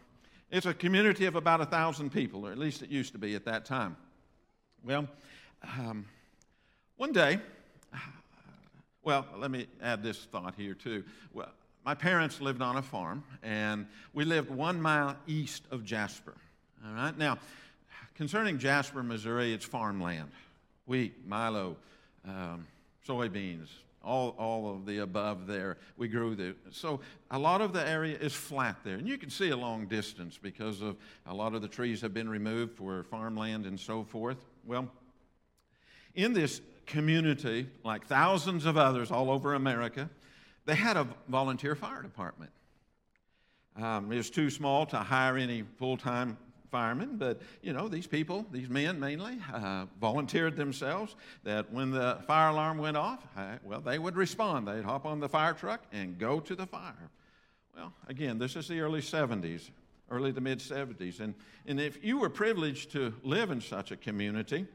It's 0.49 0.65
a 0.65 0.73
community 0.73 1.25
of 1.25 1.35
about 1.35 1.61
a 1.61 1.65
thousand 1.65 2.11
people, 2.11 2.45
or 2.45 2.51
at 2.51 2.57
least 2.57 2.81
it 2.81 2.89
used 2.89 3.13
to 3.13 3.19
be 3.19 3.35
at 3.35 3.45
that 3.45 3.65
time. 3.65 3.95
Well, 4.83 5.07
um, 5.63 6.05
one 6.97 7.11
day, 7.11 7.39
well, 9.03 9.25
let 9.37 9.51
me 9.51 9.67
add 9.81 10.03
this 10.03 10.25
thought 10.25 10.55
here 10.55 10.73
too. 10.73 11.03
Well, 11.33 11.51
my 11.85 11.95
parents 11.95 12.41
lived 12.41 12.61
on 12.61 12.77
a 12.77 12.81
farm, 12.81 13.23
and 13.41 13.87
we 14.13 14.25
lived 14.25 14.49
one 14.49 14.81
mile 14.81 15.15
east 15.27 15.63
of 15.71 15.83
Jasper. 15.83 16.33
All 16.85 16.93
right. 16.93 17.17
Now, 17.17 17.37
concerning 18.15 18.59
Jasper, 18.59 19.03
Missouri, 19.03 19.53
it's 19.53 19.65
farmland: 19.65 20.31
wheat, 20.85 21.27
milo, 21.27 21.77
um, 22.27 22.67
soybeans, 23.07 23.67
all, 24.03 24.35
all 24.37 24.73
of 24.73 24.85
the 24.85 24.99
above 24.99 25.47
there. 25.47 25.77
We 25.97 26.07
grew 26.07 26.35
there. 26.35 26.53
So 26.71 27.01
a 27.29 27.39
lot 27.39 27.61
of 27.61 27.73
the 27.73 27.87
area 27.87 28.17
is 28.17 28.33
flat 28.33 28.77
there. 28.83 28.95
And 28.95 29.07
you 29.07 29.17
can 29.17 29.29
see 29.29 29.49
a 29.49 29.57
long 29.57 29.87
distance 29.87 30.39
because 30.41 30.81
of 30.81 30.97
a 31.25 31.33
lot 31.33 31.53
of 31.53 31.61
the 31.61 31.67
trees 31.67 32.01
have 32.01 32.13
been 32.13 32.29
removed 32.29 32.75
for 32.75 33.03
farmland 33.03 33.65
and 33.65 33.79
so 33.79 34.03
forth. 34.03 34.37
Well, 34.65 34.89
in 36.15 36.33
this 36.33 36.61
community, 36.85 37.67
like 37.83 38.05
thousands 38.05 38.65
of 38.65 38.77
others 38.77 39.11
all 39.11 39.29
over 39.29 39.53
America, 39.53 40.09
they 40.65 40.75
had 40.75 40.97
a 40.97 41.07
volunteer 41.27 41.75
fire 41.75 42.01
department. 42.01 42.51
Um, 43.75 44.11
it 44.11 44.17
was 44.17 44.29
too 44.29 44.49
small 44.49 44.85
to 44.87 44.97
hire 44.97 45.37
any 45.37 45.63
full 45.77 45.97
time 45.97 46.37
firemen, 46.71 47.17
but 47.17 47.41
you 47.61 47.73
know, 47.73 47.87
these 47.87 48.07
people, 48.07 48.45
these 48.51 48.69
men 48.69 48.99
mainly, 48.99 49.37
uh, 49.53 49.85
volunteered 49.99 50.55
themselves 50.55 51.15
that 51.43 51.71
when 51.71 51.91
the 51.91 52.17
fire 52.25 52.49
alarm 52.49 52.77
went 52.77 52.97
off, 52.97 53.19
uh, 53.37 53.57
well, 53.63 53.81
they 53.81 53.99
would 53.99 54.15
respond. 54.15 54.67
They'd 54.67 54.83
hop 54.83 55.05
on 55.05 55.19
the 55.19 55.29
fire 55.29 55.53
truck 55.53 55.81
and 55.91 56.17
go 56.17 56.39
to 56.39 56.55
the 56.55 56.65
fire. 56.65 57.11
Well, 57.75 57.93
again, 58.07 58.37
this 58.37 58.55
is 58.55 58.67
the 58.67 58.79
early 58.79 59.01
70s, 59.01 59.69
early 60.09 60.33
to 60.33 60.41
mid 60.41 60.59
70s. 60.59 61.19
And, 61.19 61.33
and 61.65 61.79
if 61.79 62.03
you 62.03 62.17
were 62.17 62.29
privileged 62.29 62.91
to 62.93 63.13
live 63.23 63.51
in 63.51 63.61
such 63.61 63.91
a 63.91 63.97
community, 63.97 64.65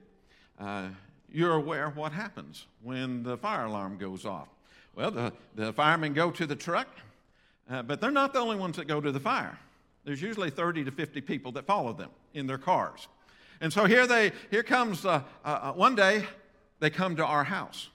uh, 0.58 0.88
you're 1.30 1.54
aware 1.54 1.90
what 1.90 2.12
happens 2.12 2.66
when 2.82 3.22
the 3.22 3.36
fire 3.36 3.66
alarm 3.66 3.98
goes 3.98 4.24
off. 4.24 4.48
Well, 4.96 5.12
the, 5.12 5.32
the 5.54 5.72
firemen 5.72 6.14
go 6.14 6.32
to 6.32 6.46
the 6.46 6.56
truck, 6.56 6.88
uh, 7.70 7.82
but 7.82 8.00
they're 8.00 8.10
not 8.10 8.32
the 8.32 8.40
only 8.40 8.56
ones 8.56 8.76
that 8.76 8.88
go 8.88 9.00
to 9.00 9.12
the 9.12 9.20
fire 9.20 9.58
there's 10.06 10.22
usually 10.22 10.50
30 10.50 10.84
to 10.84 10.92
50 10.92 11.20
people 11.20 11.52
that 11.52 11.66
follow 11.66 11.92
them 11.92 12.10
in 12.32 12.46
their 12.46 12.58
cars. 12.58 13.08
And 13.60 13.72
so 13.72 13.84
here 13.84 14.06
they, 14.06 14.32
here 14.50 14.62
comes, 14.62 15.04
uh, 15.04 15.22
uh, 15.44 15.48
uh 15.48 15.72
one 15.72 15.96
day, 15.96 16.24
they 16.78 16.90
come 16.90 17.16
to 17.16 17.26
our 17.26 17.42
house. 17.42 17.88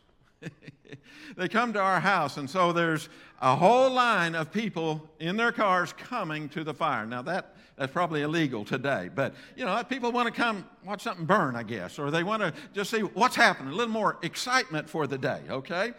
they 1.38 1.48
come 1.48 1.72
to 1.74 1.79
our 1.79 2.01
house, 2.01 2.38
and 2.38 2.50
so 2.50 2.74
there's 2.74 3.08
a 3.41 3.55
whole 3.55 3.89
line 3.89 4.36
of 4.36 4.51
people 4.51 5.10
in 5.20 5.38
their 5.38 5.51
cars 5.51 5.93
coming 5.93 6.50
to 6.50 6.63
the 6.63 6.74
fire. 6.74 7.05
Now, 7.05 7.22
that, 7.22 7.55
that's 7.77 7.93
probably 7.93 8.24
illegal 8.24 8.65
today, 8.65 9.10
but 9.13 9.34
you 9.55 9.63
know, 9.63 9.81
people 9.84 10.12
want 10.12 10.27
to 10.27 10.34
come 10.34 10.65
watch 10.84 11.03
something 11.03 11.25
burn, 11.25 11.55
I 11.55 11.63
guess, 11.63 11.98
or 11.98 12.12
they 12.12 12.24
want 12.24 12.41
to 12.41 12.53
just 12.74 12.89
see 12.89 13.01
what's 13.01 13.36
happening, 13.36 13.72
a 13.72 13.75
little 13.75 13.93
more 13.93 14.17
excitement 14.22 14.89
for 14.89 15.08
the 15.08 15.17
day, 15.17 15.41
okay? 15.50 15.93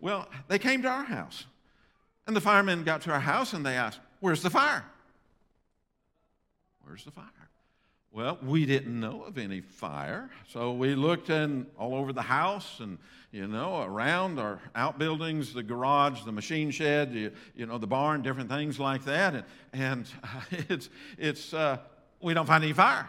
Well, 0.00 0.28
they 0.48 0.58
came 0.58 0.82
to 0.82 0.88
our 0.88 1.04
house, 1.04 1.44
and 2.26 2.36
the 2.36 2.40
firemen 2.40 2.84
got 2.84 3.02
to 3.02 3.12
our 3.12 3.20
house 3.20 3.52
and 3.52 3.64
they 3.64 3.74
asked, 3.74 4.00
Where's 4.20 4.42
the 4.42 4.50
fire? 4.50 4.84
Where's 6.84 7.04
the 7.04 7.10
fire? 7.10 7.24
Well, 8.10 8.38
we 8.42 8.64
didn't 8.64 8.98
know 8.98 9.22
of 9.22 9.36
any 9.36 9.60
fire, 9.60 10.30
so 10.48 10.72
we 10.72 10.94
looked 10.94 11.30
in 11.30 11.66
all 11.78 11.94
over 11.94 12.12
the 12.12 12.22
house 12.22 12.80
and 12.80 12.98
you 13.30 13.46
know 13.46 13.82
around 13.82 14.38
our 14.38 14.60
outbuildings, 14.74 15.52
the 15.52 15.62
garage, 15.62 16.22
the 16.24 16.32
machine 16.32 16.70
shed, 16.70 17.12
you, 17.12 17.30
you 17.54 17.66
know 17.66 17.76
the 17.76 17.86
barn, 17.86 18.22
different 18.22 18.48
things 18.48 18.80
like 18.80 19.04
that, 19.04 19.34
and, 19.34 19.44
and 19.72 20.08
it's 20.68 20.88
it's 21.18 21.52
uh, 21.52 21.78
we 22.20 22.34
don't 22.34 22.46
find 22.46 22.64
any 22.64 22.72
fire. 22.72 23.08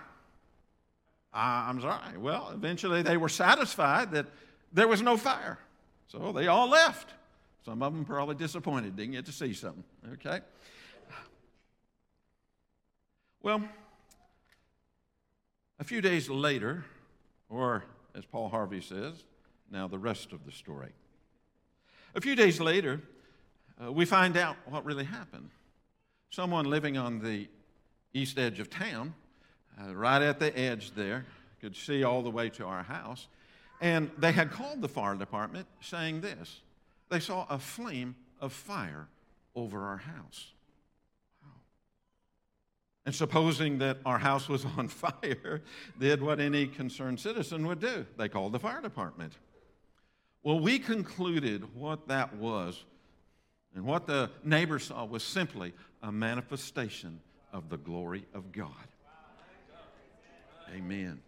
I'm 1.33 1.79
sorry. 1.79 2.17
Well, 2.17 2.51
eventually 2.53 3.01
they 3.01 3.17
were 3.17 3.29
satisfied 3.29 4.11
that 4.11 4.25
there 4.73 4.87
was 4.87 5.01
no 5.01 5.15
fire, 5.15 5.59
so 6.09 6.33
they 6.33 6.47
all 6.47 6.67
left. 6.67 7.13
Some 7.63 7.81
of 7.81 7.93
them 7.93 8.03
probably 8.03 8.35
disappointed, 8.35 8.95
didn't 8.95 9.13
get 9.13 9.25
to 9.27 9.31
see 9.31 9.53
something. 9.53 9.83
Okay. 10.13 10.41
Well, 13.41 13.63
a 15.79 15.83
few 15.83 16.01
days 16.01 16.29
later, 16.29 16.83
or 17.47 17.85
as 18.15 18.25
Paul 18.25 18.49
Harvey 18.49 18.81
says, 18.81 19.23
now 19.71 19.87
the 19.87 19.99
rest 19.99 20.33
of 20.33 20.45
the 20.45 20.51
story. 20.51 20.91
A 22.15 22.21
few 22.21 22.35
days 22.35 22.59
later, 22.59 23.01
uh, 23.81 23.91
we 23.91 24.03
find 24.03 24.35
out 24.35 24.57
what 24.65 24.83
really 24.83 25.05
happened. 25.05 25.51
Someone 26.31 26.65
living 26.65 26.97
on 26.97 27.19
the 27.19 27.47
east 28.13 28.37
edge 28.37 28.59
of 28.59 28.69
town, 28.69 29.13
uh, 29.79 29.95
right 29.95 30.21
at 30.21 30.39
the 30.39 30.57
edge 30.57 30.91
there, 30.95 31.25
could 31.61 31.75
see 31.75 32.03
all 32.03 32.23
the 32.23 32.29
way 32.29 32.49
to 32.49 32.65
our 32.65 32.83
house, 32.83 33.27
and 33.81 34.11
they 34.17 34.31
had 34.31 34.51
called 34.51 34.81
the 34.81 34.87
fire 34.87 35.15
department 35.15 35.67
saying 35.81 36.21
this 36.21 36.61
they 37.09 37.19
saw 37.19 37.45
a 37.49 37.57
flame 37.57 38.15
of 38.39 38.53
fire 38.53 39.07
over 39.55 39.81
our 39.83 39.97
house. 39.97 40.51
Wow. 41.41 41.49
And 43.05 43.15
supposing 43.15 43.79
that 43.79 43.97
our 44.05 44.19
house 44.19 44.47
was 44.47 44.65
on 44.77 44.87
fire, 44.89 45.61
did 45.99 46.21
what 46.21 46.39
any 46.39 46.67
concerned 46.67 47.19
citizen 47.19 47.65
would 47.67 47.79
do 47.79 48.05
they 48.17 48.29
called 48.29 48.53
the 48.53 48.59
fire 48.59 48.81
department. 48.81 49.33
Well, 50.43 50.59
we 50.59 50.79
concluded 50.79 51.75
what 51.75 52.07
that 52.07 52.33
was, 52.35 52.85
and 53.75 53.83
what 53.83 54.07
the 54.07 54.31
neighbor 54.43 54.79
saw 54.79 55.03
was 55.03 55.21
simply 55.21 55.73
a 56.01 56.11
manifestation 56.11 57.19
of 57.51 57.69
the 57.69 57.77
glory 57.77 58.25
of 58.33 58.51
God. 58.51 58.71
Amen. 60.73 61.19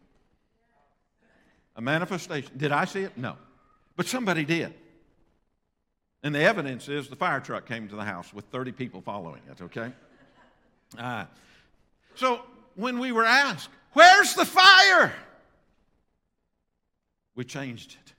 A 1.75 1.81
manifestation. 1.81 2.51
Did 2.57 2.71
I 2.71 2.85
see 2.85 3.01
it? 3.01 3.17
No. 3.17 3.35
But 3.95 4.07
somebody 4.07 4.45
did. 4.45 4.73
And 6.23 6.35
the 6.35 6.41
evidence 6.41 6.87
is 6.87 7.07
the 7.07 7.15
fire 7.15 7.39
truck 7.39 7.65
came 7.65 7.87
to 7.87 7.95
the 7.95 8.03
house 8.03 8.33
with 8.33 8.45
30 8.45 8.71
people 8.73 9.01
following 9.01 9.41
it, 9.49 9.61
okay? 9.61 9.91
Uh, 10.97 11.25
so 12.15 12.41
when 12.75 12.99
we 12.99 13.11
were 13.11 13.25
asked, 13.25 13.69
Where's 13.93 14.35
the 14.35 14.45
fire? 14.45 15.13
We 17.35 17.43
changed 17.43 17.97
it 18.05 18.13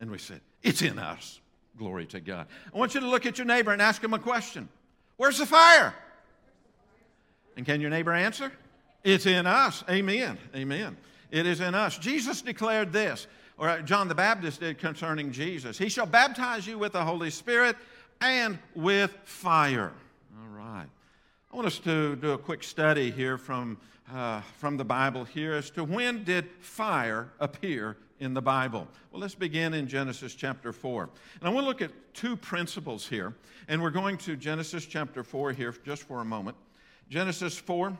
and 0.00 0.10
we 0.10 0.18
said, 0.18 0.40
It's 0.62 0.82
in 0.82 0.98
us. 0.98 1.40
Glory 1.78 2.06
to 2.06 2.20
God. 2.20 2.46
I 2.74 2.78
want 2.78 2.94
you 2.94 3.00
to 3.00 3.06
look 3.06 3.26
at 3.26 3.38
your 3.38 3.46
neighbor 3.46 3.72
and 3.72 3.82
ask 3.82 4.02
him 4.02 4.14
a 4.14 4.18
question 4.18 4.68
Where's 5.16 5.38
the 5.38 5.46
fire? 5.46 5.94
And 7.56 7.64
can 7.64 7.80
your 7.80 7.90
neighbor 7.90 8.12
answer? 8.12 8.52
It's 9.02 9.24
in 9.24 9.46
us. 9.46 9.82
Amen. 9.88 10.36
Amen. 10.54 10.96
It 11.30 11.46
is 11.46 11.60
in 11.60 11.74
us. 11.74 11.98
Jesus 11.98 12.42
declared 12.42 12.92
this, 12.92 13.26
or 13.58 13.80
John 13.80 14.08
the 14.08 14.14
Baptist 14.14 14.60
did 14.60 14.78
concerning 14.78 15.32
Jesus 15.32 15.78
He 15.78 15.88
shall 15.88 16.06
baptize 16.06 16.66
you 16.66 16.78
with 16.78 16.92
the 16.92 17.04
Holy 17.04 17.30
Spirit 17.30 17.76
and 18.20 18.58
with 18.74 19.16
fire. 19.24 19.92
All 20.40 20.56
right. 20.56 20.86
I 21.52 21.56
want 21.56 21.66
us 21.66 21.78
to 21.80 22.16
do 22.16 22.32
a 22.32 22.38
quick 22.38 22.62
study 22.62 23.10
here 23.10 23.38
from, 23.38 23.78
uh, 24.12 24.40
from 24.58 24.76
the 24.76 24.84
Bible 24.84 25.24
here 25.24 25.54
as 25.54 25.70
to 25.70 25.84
when 25.84 26.24
did 26.24 26.48
fire 26.60 27.28
appear 27.40 27.96
in 28.20 28.34
the 28.34 28.42
Bible. 28.42 28.88
Well, 29.10 29.20
let's 29.20 29.34
begin 29.34 29.74
in 29.74 29.86
Genesis 29.86 30.34
chapter 30.34 30.72
4. 30.72 31.08
And 31.40 31.48
I 31.48 31.52
want 31.52 31.64
to 31.64 31.68
look 31.68 31.82
at 31.82 31.90
two 32.14 32.36
principles 32.36 33.06
here. 33.06 33.34
And 33.68 33.82
we're 33.82 33.90
going 33.90 34.16
to 34.18 34.36
Genesis 34.36 34.86
chapter 34.86 35.22
4 35.22 35.52
here 35.52 35.74
just 35.84 36.04
for 36.04 36.20
a 36.20 36.24
moment. 36.24 36.56
Genesis 37.08 37.56
4. 37.58 37.96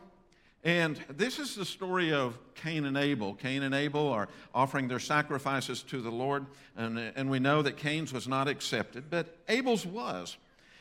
And 0.67 0.99
this 1.09 1.39
is 1.39 1.55
the 1.55 1.65
story 1.65 2.13
of 2.13 2.37
Cain 2.57 2.87
and 2.87 2.97
Abel. 2.97 3.35
Cain 3.35 3.63
and 3.63 3.73
Abel 3.73 4.09
are 4.09 4.29
offering 4.53 4.89
their 4.89 4.99
sacrifices 4.99 5.85
to 5.85 6.01
the 6.01 6.11
Lord, 6.11 6.45
and, 6.77 6.99
and 6.99 7.31
we 7.31 7.39
know 7.39 7.63
that 7.63 7.77
Cain's 7.77 8.13
was 8.13 8.27
not 8.27 8.49
accepted, 8.49 9.05
but 9.09 9.37
Abel's 9.49 9.87
was. 9.87 10.37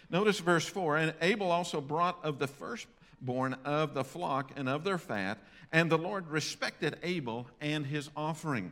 Notice 0.10 0.40
verse 0.40 0.66
4 0.66 0.98
And 0.98 1.14
Abel 1.22 1.52
also 1.52 1.82
brought 1.82 2.18
of 2.26 2.40
the 2.40 2.48
firstborn 2.48 3.58
of 3.64 3.94
the 3.94 4.04
flock 4.04 4.54
and 4.56 4.68
of 4.68 4.84
their 4.84 4.98
fat, 4.98 5.38
and 5.72 5.92
the 5.92 6.00
Lord 6.00 6.30
respected 6.30 6.98
Abel 7.04 7.46
and 7.62 7.86
his 7.86 8.10
offering. 8.18 8.72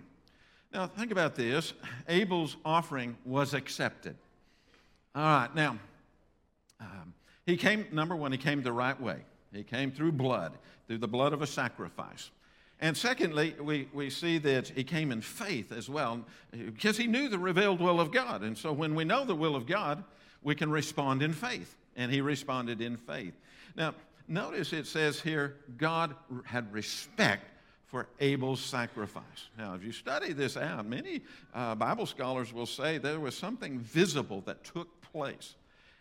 Now, 0.73 0.87
think 0.87 1.11
about 1.11 1.35
this 1.35 1.73
Abel's 2.09 2.57
offering 2.65 3.17
was 3.23 3.53
accepted. 3.53 4.15
All 5.13 5.21
right, 5.21 5.53
now, 5.53 5.77
um, 6.79 7.13
he 7.45 7.55
came, 7.55 7.85
number 7.91 8.15
one, 8.15 8.31
he 8.31 8.39
came 8.39 8.63
the 8.63 8.73
right 8.73 8.99
way. 8.99 9.17
He 9.53 9.63
came 9.63 9.91
through 9.91 10.13
blood, 10.13 10.53
through 10.87 10.97
the 10.99 11.07
blood 11.07 11.33
of 11.33 11.41
a 11.41 11.47
sacrifice. 11.47 12.31
And 12.81 12.97
secondly, 12.97 13.55
we, 13.61 13.87
we 13.93 14.09
see 14.09 14.39
that 14.39 14.67
he 14.67 14.83
came 14.83 15.11
in 15.11 15.21
faith 15.21 15.71
as 15.71 15.89
well, 15.89 16.25
because 16.51 16.97
he 16.97 17.07
knew 17.07 17.29
the 17.29 17.39
revealed 17.39 17.79
will 17.79 18.01
of 18.01 18.11
God. 18.11 18.41
And 18.41 18.57
so 18.57 18.73
when 18.73 18.93
we 18.93 19.05
know 19.05 19.23
the 19.23 19.35
will 19.35 19.55
of 19.55 19.65
God, 19.65 20.03
we 20.41 20.55
can 20.55 20.69
respond 20.69 21.21
in 21.21 21.31
faith. 21.31 21.77
And 21.95 22.11
he 22.11 22.19
responded 22.19 22.81
in 22.81 22.97
faith. 22.97 23.35
Now, 23.75 23.93
notice 24.27 24.73
it 24.73 24.87
says 24.87 25.21
here, 25.21 25.55
God 25.77 26.15
had 26.43 26.73
respect 26.73 27.45
for 27.85 28.07
Abel's 28.19 28.59
sacrifice. 28.59 29.49
Now, 29.57 29.75
if 29.75 29.83
you 29.83 29.91
study 29.91 30.33
this 30.33 30.57
out, 30.57 30.85
many 30.85 31.21
uh, 31.53 31.75
Bible 31.75 32.07
scholars 32.07 32.51
will 32.51 32.65
say 32.65 32.97
there 32.97 33.19
was 33.19 33.37
something 33.37 33.79
visible 33.79 34.41
that 34.47 34.63
took 34.63 34.89
place. 35.01 35.53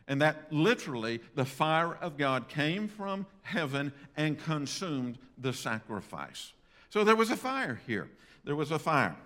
And 0.09 0.21
that 0.21 0.52
literally 0.52 1.21
the 1.35 1.44
fire 1.44 1.94
of 1.94 2.16
God 2.16 2.49
came 2.49 2.88
from 2.88 3.26
heaven 3.42 3.92
and 4.16 4.38
consumed 4.38 5.18
the 5.38 5.52
sacrifice. 5.52 6.52
So 6.90 7.04
there 7.04 7.16
was 7.16 7.30
a 7.30 7.37
fire 7.37 7.80
here. 7.87 8.11
There 8.44 8.56
was 8.56 8.71
a 8.71 8.78
fire. 8.78 9.16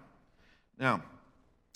Now, 0.78 1.02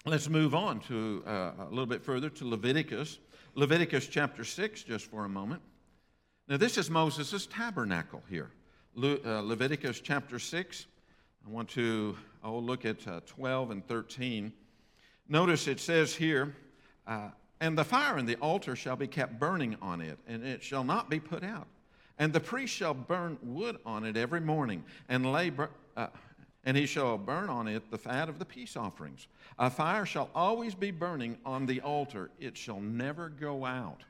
let's 0.04 0.28
move 0.28 0.54
on 0.54 0.80
to 0.80 1.22
uh, 1.26 1.50
a 1.58 1.68
little 1.70 1.86
bit 1.86 2.02
further 2.02 2.28
to 2.30 2.48
Leviticus. 2.48 3.18
Leviticus 3.54 4.06
chapter 4.06 4.44
6, 4.44 4.82
just 4.84 5.06
for 5.06 5.24
a 5.24 5.28
moment. 5.28 5.62
Now, 6.48 6.56
this 6.56 6.76
is 6.78 6.90
Moses' 6.90 7.46
tabernacle 7.46 8.22
here. 8.28 8.50
Le- 8.94 9.18
uh, 9.24 9.40
Leviticus 9.40 10.00
chapter 10.00 10.38
6. 10.38 10.86
I 11.46 11.50
want 11.50 11.68
to 11.70 12.16
oh, 12.44 12.58
look 12.58 12.84
at 12.84 13.06
uh, 13.06 13.20
12 13.26 13.70
and 13.70 13.86
13. 13.86 14.52
Notice 15.28 15.68
it 15.68 15.80
says 15.80 16.14
here, 16.14 16.54
uh, 17.06 17.28
and 17.60 17.76
the 17.76 17.84
fire 17.84 18.18
in 18.18 18.26
the 18.26 18.36
altar 18.36 18.74
shall 18.74 18.96
be 18.96 19.06
kept 19.06 19.38
burning 19.38 19.76
on 19.82 20.00
it, 20.00 20.18
and 20.26 20.44
it 20.44 20.62
shall 20.62 20.84
not 20.84 21.10
be 21.10 21.20
put 21.20 21.44
out. 21.44 21.66
And 22.18 22.32
the 22.32 22.40
priest 22.40 22.74
shall 22.74 22.94
burn 22.94 23.38
wood 23.42 23.78
on 23.86 24.04
it 24.04 24.16
every 24.16 24.40
morning, 24.40 24.84
and 25.08 25.30
lay, 25.30 25.52
uh, 25.96 26.08
and 26.64 26.76
he 26.76 26.86
shall 26.86 27.16
burn 27.16 27.48
on 27.48 27.68
it 27.68 27.90
the 27.90 27.98
fat 27.98 28.28
of 28.28 28.38
the 28.38 28.44
peace 28.44 28.76
offerings. 28.76 29.26
A 29.58 29.70
fire 29.70 30.06
shall 30.06 30.30
always 30.34 30.74
be 30.74 30.90
burning 30.90 31.38
on 31.44 31.66
the 31.66 31.80
altar; 31.80 32.30
it 32.38 32.56
shall 32.56 32.80
never 32.80 33.28
go 33.28 33.64
out. 33.64 34.02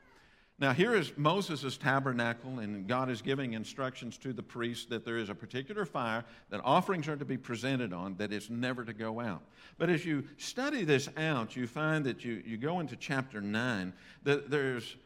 Now, 0.61 0.73
here 0.73 0.93
is 0.93 1.11
Moses' 1.17 1.75
tabernacle, 1.75 2.59
and 2.59 2.87
God 2.87 3.09
is 3.09 3.23
giving 3.23 3.53
instructions 3.53 4.15
to 4.19 4.31
the 4.31 4.43
priests 4.43 4.85
that 4.85 5.03
there 5.03 5.17
is 5.17 5.29
a 5.29 5.33
particular 5.33 5.85
fire 5.85 6.23
that 6.51 6.61
offerings 6.63 7.07
are 7.07 7.15
to 7.15 7.25
be 7.25 7.35
presented 7.35 7.93
on, 7.93 8.15
that 8.17 8.31
is 8.31 8.51
never 8.51 8.85
to 8.85 8.93
go 8.93 9.19
out. 9.19 9.41
But 9.79 9.89
as 9.89 10.05
you 10.05 10.23
study 10.37 10.83
this 10.83 11.09
out, 11.17 11.55
you 11.55 11.65
find 11.65 12.05
that 12.05 12.23
you, 12.23 12.43
you 12.45 12.57
go 12.57 12.79
into 12.79 12.95
chapter 12.95 13.41
9, 13.41 13.91
that 14.21 14.51
there's, 14.51 14.97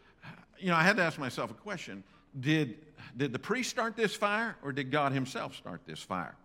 you 0.60 0.68
know, 0.68 0.76
I 0.76 0.84
had 0.84 0.98
to 0.98 1.04
ask 1.04 1.18
myself 1.18 1.52
a 1.52 1.56
question 1.56 2.04
did, 2.38 2.76
did 3.16 3.32
the 3.32 3.40
priest 3.40 3.70
start 3.70 3.96
this 3.96 4.14
fire, 4.14 4.58
or 4.62 4.74
did 4.74 4.92
God 4.92 5.14
Himself 5.14 5.56
start 5.56 5.80
this 5.86 6.02
fire? 6.02 6.36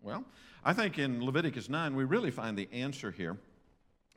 Well, 0.00 0.24
I 0.64 0.72
think 0.72 0.98
in 0.98 1.22
Leviticus 1.22 1.68
9, 1.68 1.94
we 1.94 2.04
really 2.04 2.30
find 2.30 2.56
the 2.56 2.70
answer 2.72 3.10
here. 3.10 3.36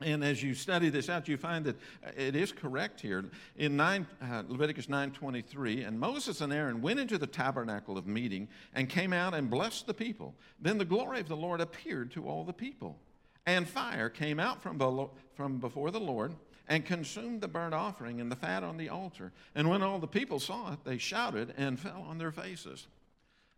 And 0.00 0.22
as 0.22 0.42
you 0.42 0.54
study 0.54 0.90
this 0.90 1.08
out, 1.08 1.26
you 1.26 1.38
find 1.38 1.64
that 1.64 1.76
it 2.16 2.36
is 2.36 2.52
correct 2.52 3.00
here. 3.00 3.24
In 3.56 3.76
9, 3.76 4.06
uh, 4.20 4.42
Leviticus 4.46 4.86
9.23, 4.86 5.88
and 5.88 5.98
Moses 5.98 6.42
and 6.42 6.52
Aaron 6.52 6.82
went 6.82 7.00
into 7.00 7.16
the 7.16 7.26
tabernacle 7.26 7.96
of 7.96 8.06
meeting 8.06 8.46
and 8.74 8.90
came 8.90 9.14
out 9.14 9.32
and 9.32 9.48
blessed 9.48 9.86
the 9.86 9.94
people. 9.94 10.34
Then 10.60 10.76
the 10.76 10.84
glory 10.84 11.20
of 11.20 11.28
the 11.28 11.36
Lord 11.36 11.62
appeared 11.62 12.10
to 12.12 12.28
all 12.28 12.44
the 12.44 12.52
people. 12.52 12.98
And 13.46 13.66
fire 13.66 14.10
came 14.10 14.38
out 14.38 14.60
from, 14.60 14.76
below, 14.76 15.12
from 15.34 15.58
before 15.58 15.90
the 15.90 16.00
Lord 16.00 16.34
and 16.68 16.84
consumed 16.84 17.40
the 17.40 17.48
burnt 17.48 17.74
offering 17.74 18.20
and 18.20 18.30
the 18.30 18.36
fat 18.36 18.62
on 18.62 18.76
the 18.76 18.90
altar. 18.90 19.32
And 19.54 19.70
when 19.70 19.82
all 19.82 19.98
the 19.98 20.06
people 20.06 20.40
saw 20.40 20.72
it, 20.72 20.80
they 20.84 20.98
shouted 20.98 21.54
and 21.56 21.78
fell 21.78 22.04
on 22.06 22.18
their 22.18 22.32
faces. 22.32 22.86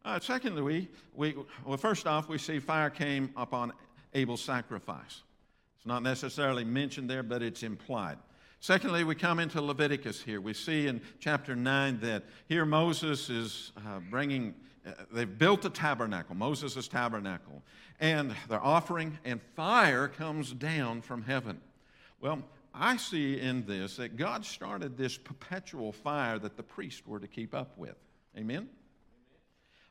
Uh, 0.04 0.20
secondly, 0.20 0.62
we, 0.62 0.88
we, 1.14 1.34
well, 1.64 1.78
first 1.78 2.06
off, 2.06 2.28
we 2.28 2.38
see 2.38 2.60
fire 2.60 2.90
came 2.90 3.30
upon 3.36 3.72
Abel's 4.14 4.42
sacrifice. 4.42 5.22
It's 5.78 5.86
not 5.86 6.02
necessarily 6.02 6.64
mentioned 6.64 7.08
there, 7.08 7.22
but 7.22 7.40
it's 7.40 7.62
implied. 7.62 8.18
Secondly, 8.58 9.04
we 9.04 9.14
come 9.14 9.38
into 9.38 9.62
Leviticus 9.62 10.20
here. 10.20 10.40
We 10.40 10.52
see 10.52 10.88
in 10.88 11.00
chapter 11.20 11.54
9 11.54 12.00
that 12.00 12.24
here 12.48 12.64
Moses 12.64 13.30
is 13.30 13.70
uh, 13.76 14.00
bringing, 14.10 14.56
uh, 14.84 14.90
they've 15.12 15.38
built 15.38 15.64
a 15.64 15.70
tabernacle, 15.70 16.34
Moses' 16.34 16.88
tabernacle, 16.88 17.62
and 18.00 18.34
they're 18.48 18.60
offering, 18.60 19.16
and 19.24 19.40
fire 19.54 20.08
comes 20.08 20.52
down 20.52 21.00
from 21.00 21.22
heaven. 21.22 21.60
Well, 22.20 22.42
I 22.74 22.96
see 22.96 23.38
in 23.38 23.64
this 23.64 23.96
that 23.96 24.16
God 24.16 24.44
started 24.44 24.96
this 24.96 25.16
perpetual 25.16 25.92
fire 25.92 26.40
that 26.40 26.56
the 26.56 26.64
priests 26.64 27.06
were 27.06 27.20
to 27.20 27.28
keep 27.28 27.54
up 27.54 27.78
with. 27.78 27.94
Amen? 28.36 28.68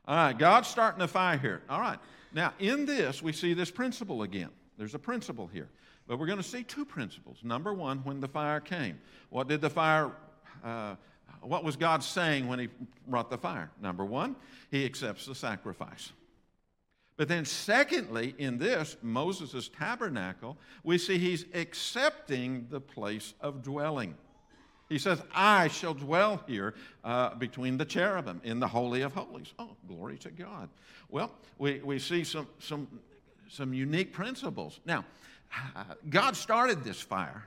All 0.06 0.16
right, 0.16 0.38
God's 0.38 0.68
starting 0.68 1.00
a 1.00 1.08
fire 1.08 1.38
here. 1.38 1.62
All 1.70 1.80
right. 1.80 1.98
Now, 2.34 2.52
in 2.58 2.84
this, 2.84 3.22
we 3.22 3.32
see 3.32 3.54
this 3.54 3.70
principle 3.70 4.22
again. 4.22 4.50
There's 4.78 4.94
a 4.94 4.98
principle 4.98 5.48
here. 5.48 5.68
But 6.06 6.18
we're 6.18 6.26
going 6.26 6.38
to 6.38 6.44
see 6.44 6.62
two 6.62 6.84
principles. 6.86 7.38
Number 7.42 7.74
one, 7.74 7.98
when 7.98 8.20
the 8.20 8.28
fire 8.28 8.60
came, 8.60 8.98
what 9.28 9.48
did 9.48 9.60
the 9.60 9.68
fire, 9.68 10.12
uh, 10.64 10.94
what 11.42 11.64
was 11.64 11.76
God 11.76 12.02
saying 12.02 12.48
when 12.48 12.58
He 12.60 12.68
brought 13.06 13.28
the 13.28 13.36
fire? 13.36 13.70
Number 13.82 14.04
one, 14.04 14.36
He 14.70 14.86
accepts 14.86 15.26
the 15.26 15.34
sacrifice. 15.34 16.12
But 17.18 17.26
then, 17.26 17.44
secondly, 17.44 18.36
in 18.38 18.58
this, 18.58 18.96
Moses' 19.02 19.68
tabernacle, 19.68 20.56
we 20.84 20.98
see 20.98 21.18
he's 21.18 21.46
accepting 21.52 22.68
the 22.70 22.80
place 22.80 23.34
of 23.40 23.60
dwelling. 23.60 24.14
He 24.88 24.98
says, 24.98 25.20
I 25.34 25.66
shall 25.66 25.94
dwell 25.94 26.42
here 26.46 26.74
uh, 27.02 27.34
between 27.34 27.76
the 27.76 27.84
cherubim 27.84 28.40
in 28.44 28.60
the 28.60 28.68
Holy 28.68 29.02
of 29.02 29.14
Holies. 29.14 29.52
Oh, 29.58 29.76
glory 29.88 30.16
to 30.18 30.30
God. 30.30 30.68
Well, 31.10 31.32
we, 31.58 31.80
we 31.80 31.98
see 31.98 32.22
some, 32.22 32.46
some 32.60 32.86
some 33.48 33.72
unique 33.72 34.12
principles. 34.12 34.80
Now, 34.84 35.04
God 36.08 36.36
started 36.36 36.84
this 36.84 37.00
fire, 37.00 37.44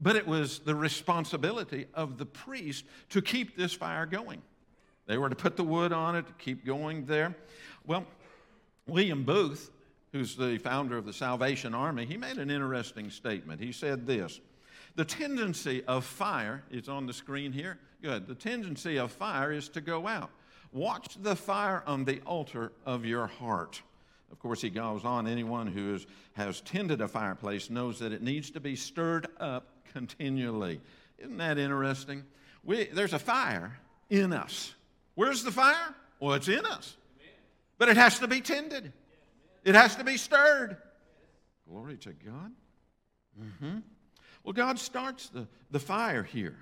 but 0.00 0.16
it 0.16 0.26
was 0.26 0.60
the 0.60 0.74
responsibility 0.74 1.86
of 1.94 2.18
the 2.18 2.26
priest 2.26 2.84
to 3.10 3.20
keep 3.20 3.56
this 3.56 3.72
fire 3.72 4.06
going. 4.06 4.42
They 5.06 5.18
were 5.18 5.28
to 5.28 5.36
put 5.36 5.56
the 5.56 5.64
wood 5.64 5.92
on 5.92 6.16
it, 6.16 6.26
to 6.26 6.32
keep 6.34 6.64
going 6.64 7.04
there. 7.06 7.34
Well, 7.86 8.06
William 8.86 9.24
Booth, 9.24 9.70
who's 10.12 10.36
the 10.36 10.58
founder 10.58 10.96
of 10.96 11.04
the 11.04 11.12
Salvation 11.12 11.74
Army, 11.74 12.06
he 12.06 12.16
made 12.16 12.38
an 12.38 12.50
interesting 12.50 13.10
statement. 13.10 13.60
He 13.60 13.72
said 13.72 14.06
this 14.06 14.40
The 14.94 15.04
tendency 15.04 15.82
of 15.84 16.04
fire 16.04 16.62
is 16.70 16.88
on 16.88 17.06
the 17.06 17.12
screen 17.12 17.52
here. 17.52 17.78
Good. 18.02 18.26
The 18.26 18.34
tendency 18.34 18.98
of 18.98 19.12
fire 19.12 19.52
is 19.52 19.68
to 19.70 19.80
go 19.80 20.06
out. 20.06 20.30
Watch 20.72 21.20
the 21.20 21.34
fire 21.34 21.82
on 21.86 22.04
the 22.04 22.20
altar 22.20 22.72
of 22.86 23.04
your 23.04 23.26
heart. 23.26 23.82
Of 24.30 24.38
course, 24.38 24.60
he 24.60 24.70
goes 24.70 25.04
on 25.04 25.26
anyone 25.26 25.66
who 25.66 25.94
is, 25.94 26.06
has 26.34 26.60
tended 26.60 27.00
a 27.00 27.08
fireplace 27.08 27.68
knows 27.70 27.98
that 27.98 28.12
it 28.12 28.22
needs 28.22 28.50
to 28.52 28.60
be 28.60 28.76
stirred 28.76 29.26
up 29.38 29.66
continually. 29.92 30.80
Isn't 31.18 31.38
that 31.38 31.58
interesting? 31.58 32.24
We, 32.64 32.84
there's 32.84 33.12
a 33.12 33.18
fire 33.18 33.78
in 34.08 34.32
us. 34.32 34.74
Where's 35.14 35.42
the 35.42 35.50
fire? 35.50 35.94
Well, 36.20 36.34
it's 36.34 36.48
in 36.48 36.64
us. 36.64 36.96
But 37.78 37.88
it 37.88 37.96
has 37.96 38.18
to 38.20 38.28
be 38.28 38.40
tended, 38.40 38.92
it 39.64 39.74
has 39.74 39.96
to 39.96 40.04
be 40.04 40.16
stirred. 40.16 40.76
Glory 41.68 41.96
to 41.98 42.12
God. 42.12 42.52
Mm-hmm. 43.40 43.78
Well, 44.42 44.52
God 44.52 44.78
starts 44.78 45.28
the, 45.28 45.46
the 45.70 45.78
fire 45.78 46.22
here. 46.22 46.56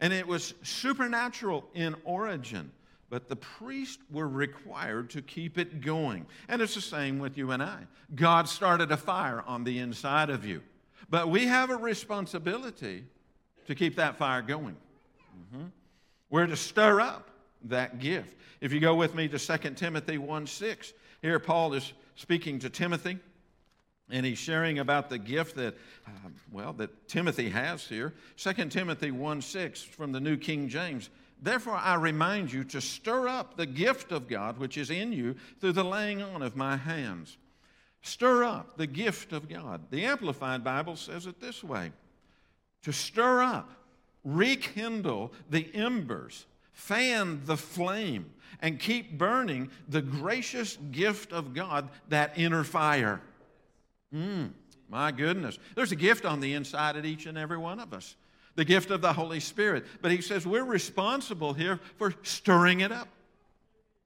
And 0.00 0.12
it 0.12 0.26
was 0.26 0.54
supernatural 0.62 1.64
in 1.74 1.96
origin 2.04 2.70
but 3.12 3.28
the 3.28 3.36
priests 3.36 4.02
were 4.10 4.26
required 4.26 5.10
to 5.10 5.20
keep 5.20 5.58
it 5.58 5.82
going. 5.82 6.24
And 6.48 6.62
it's 6.62 6.74
the 6.74 6.80
same 6.80 7.18
with 7.18 7.36
you 7.36 7.50
and 7.50 7.62
I. 7.62 7.80
God 8.14 8.48
started 8.48 8.90
a 8.90 8.96
fire 8.96 9.42
on 9.46 9.64
the 9.64 9.80
inside 9.80 10.30
of 10.30 10.46
you, 10.46 10.62
but 11.10 11.28
we 11.28 11.44
have 11.44 11.68
a 11.68 11.76
responsibility 11.76 13.04
to 13.66 13.74
keep 13.74 13.96
that 13.96 14.16
fire 14.16 14.40
going. 14.40 14.76
Mm-hmm. 15.54 15.64
We're 16.30 16.46
to 16.46 16.56
stir 16.56 17.02
up 17.02 17.28
that 17.64 17.98
gift. 17.98 18.34
If 18.62 18.72
you 18.72 18.80
go 18.80 18.94
with 18.94 19.14
me 19.14 19.28
to 19.28 19.38
2 19.38 19.70
Timothy 19.72 20.16
1 20.16 20.46
6, 20.46 20.94
here 21.20 21.38
Paul 21.38 21.74
is 21.74 21.92
speaking 22.16 22.60
to 22.60 22.70
Timothy. 22.70 23.18
And 24.08 24.24
he's 24.24 24.38
sharing 24.38 24.78
about 24.78 25.10
the 25.10 25.18
gift 25.18 25.56
that, 25.56 25.74
um, 26.06 26.34
well, 26.50 26.72
that 26.74 27.08
Timothy 27.08 27.50
has 27.50 27.86
here. 27.86 28.14
2 28.38 28.52
Timothy 28.70 29.10
1 29.10 29.42
6 29.42 29.82
from 29.82 30.12
the 30.12 30.20
New 30.20 30.38
King 30.38 30.68
James 30.68 31.10
Therefore, 31.42 31.74
I 31.74 31.96
remind 31.96 32.52
you 32.52 32.62
to 32.64 32.80
stir 32.80 33.26
up 33.26 33.56
the 33.56 33.66
gift 33.66 34.12
of 34.12 34.28
God 34.28 34.58
which 34.58 34.78
is 34.78 34.90
in 34.90 35.12
you 35.12 35.34
through 35.60 35.72
the 35.72 35.84
laying 35.84 36.22
on 36.22 36.40
of 36.40 36.56
my 36.56 36.76
hands. 36.76 37.36
Stir 38.00 38.44
up 38.44 38.76
the 38.76 38.86
gift 38.86 39.32
of 39.32 39.48
God. 39.48 39.82
The 39.90 40.04
Amplified 40.04 40.62
Bible 40.62 40.94
says 40.94 41.26
it 41.26 41.40
this 41.40 41.64
way 41.64 41.90
to 42.82 42.92
stir 42.92 43.42
up, 43.42 43.70
rekindle 44.24 45.32
the 45.50 45.68
embers 45.74 46.46
fan 46.72 47.40
the 47.44 47.56
flame 47.56 48.30
and 48.60 48.78
keep 48.78 49.18
burning 49.18 49.70
the 49.88 50.02
gracious 50.02 50.78
gift 50.90 51.32
of 51.32 51.54
God, 51.54 51.88
that 52.08 52.32
inner 52.36 52.64
fire. 52.64 53.20
Mm, 54.14 54.50
my 54.88 55.10
goodness. 55.10 55.58
There's 55.74 55.92
a 55.92 55.96
gift 55.96 56.24
on 56.24 56.40
the 56.40 56.52
inside 56.54 56.96
of 56.96 57.04
each 57.04 57.26
and 57.26 57.36
every 57.36 57.58
one 57.58 57.80
of 57.80 57.92
us 57.92 58.14
the 58.54 58.64
gift 58.64 58.90
of 58.90 59.00
the 59.00 59.12
Holy 59.12 59.40
Spirit. 59.40 59.84
But 60.00 60.10
he 60.10 60.20
says 60.20 60.46
we're 60.46 60.64
responsible 60.64 61.52
here 61.52 61.80
for 61.96 62.14
stirring 62.22 62.80
it 62.80 62.92
up. 62.92 63.08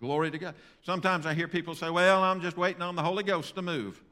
Glory 0.01 0.31
to 0.31 0.39
God. 0.39 0.55
Sometimes 0.83 1.27
I 1.27 1.35
hear 1.35 1.49
people 1.49 1.75
say, 1.75 1.91
Well, 1.91 2.23
I'm 2.23 2.41
just 2.41 2.57
waiting 2.57 2.83
on 2.83 2.97
the 2.97 3.03
Holy 3.03 3.23
Ghost 3.23 3.55
to 3.55 3.63
move. 3.63 4.03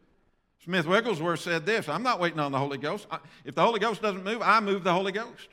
Smith 0.65 0.87
Wigglesworth 0.87 1.41
said 1.41 1.67
this 1.67 1.89
I'm 1.89 2.03
not 2.03 2.21
waiting 2.21 2.41
on 2.41 2.53
the 2.53 2.59
Holy 2.59 2.79
Ghost. 2.79 3.07
If 3.45 3.55
the 3.55 3.63
Holy 3.63 3.81
Ghost 3.81 4.01
doesn't 4.01 4.25
move, 4.25 4.41
I 4.43 4.61
move 4.61 4.83
the 4.83 4.93
Holy 4.93 5.13
Ghost. 5.13 5.49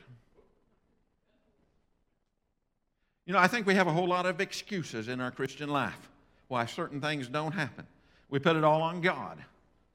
You 3.26 3.34
know, 3.34 3.38
I 3.38 3.46
think 3.46 3.66
we 3.66 3.74
have 3.74 3.86
a 3.86 3.92
whole 3.92 4.08
lot 4.08 4.26
of 4.26 4.40
excuses 4.40 5.08
in 5.08 5.20
our 5.20 5.30
Christian 5.30 5.68
life 5.68 6.10
why 6.48 6.66
certain 6.66 7.00
things 7.00 7.28
don't 7.28 7.52
happen. 7.52 7.86
We 8.30 8.38
put 8.38 8.56
it 8.56 8.64
all 8.64 8.82
on 8.82 9.00
God. 9.00 9.38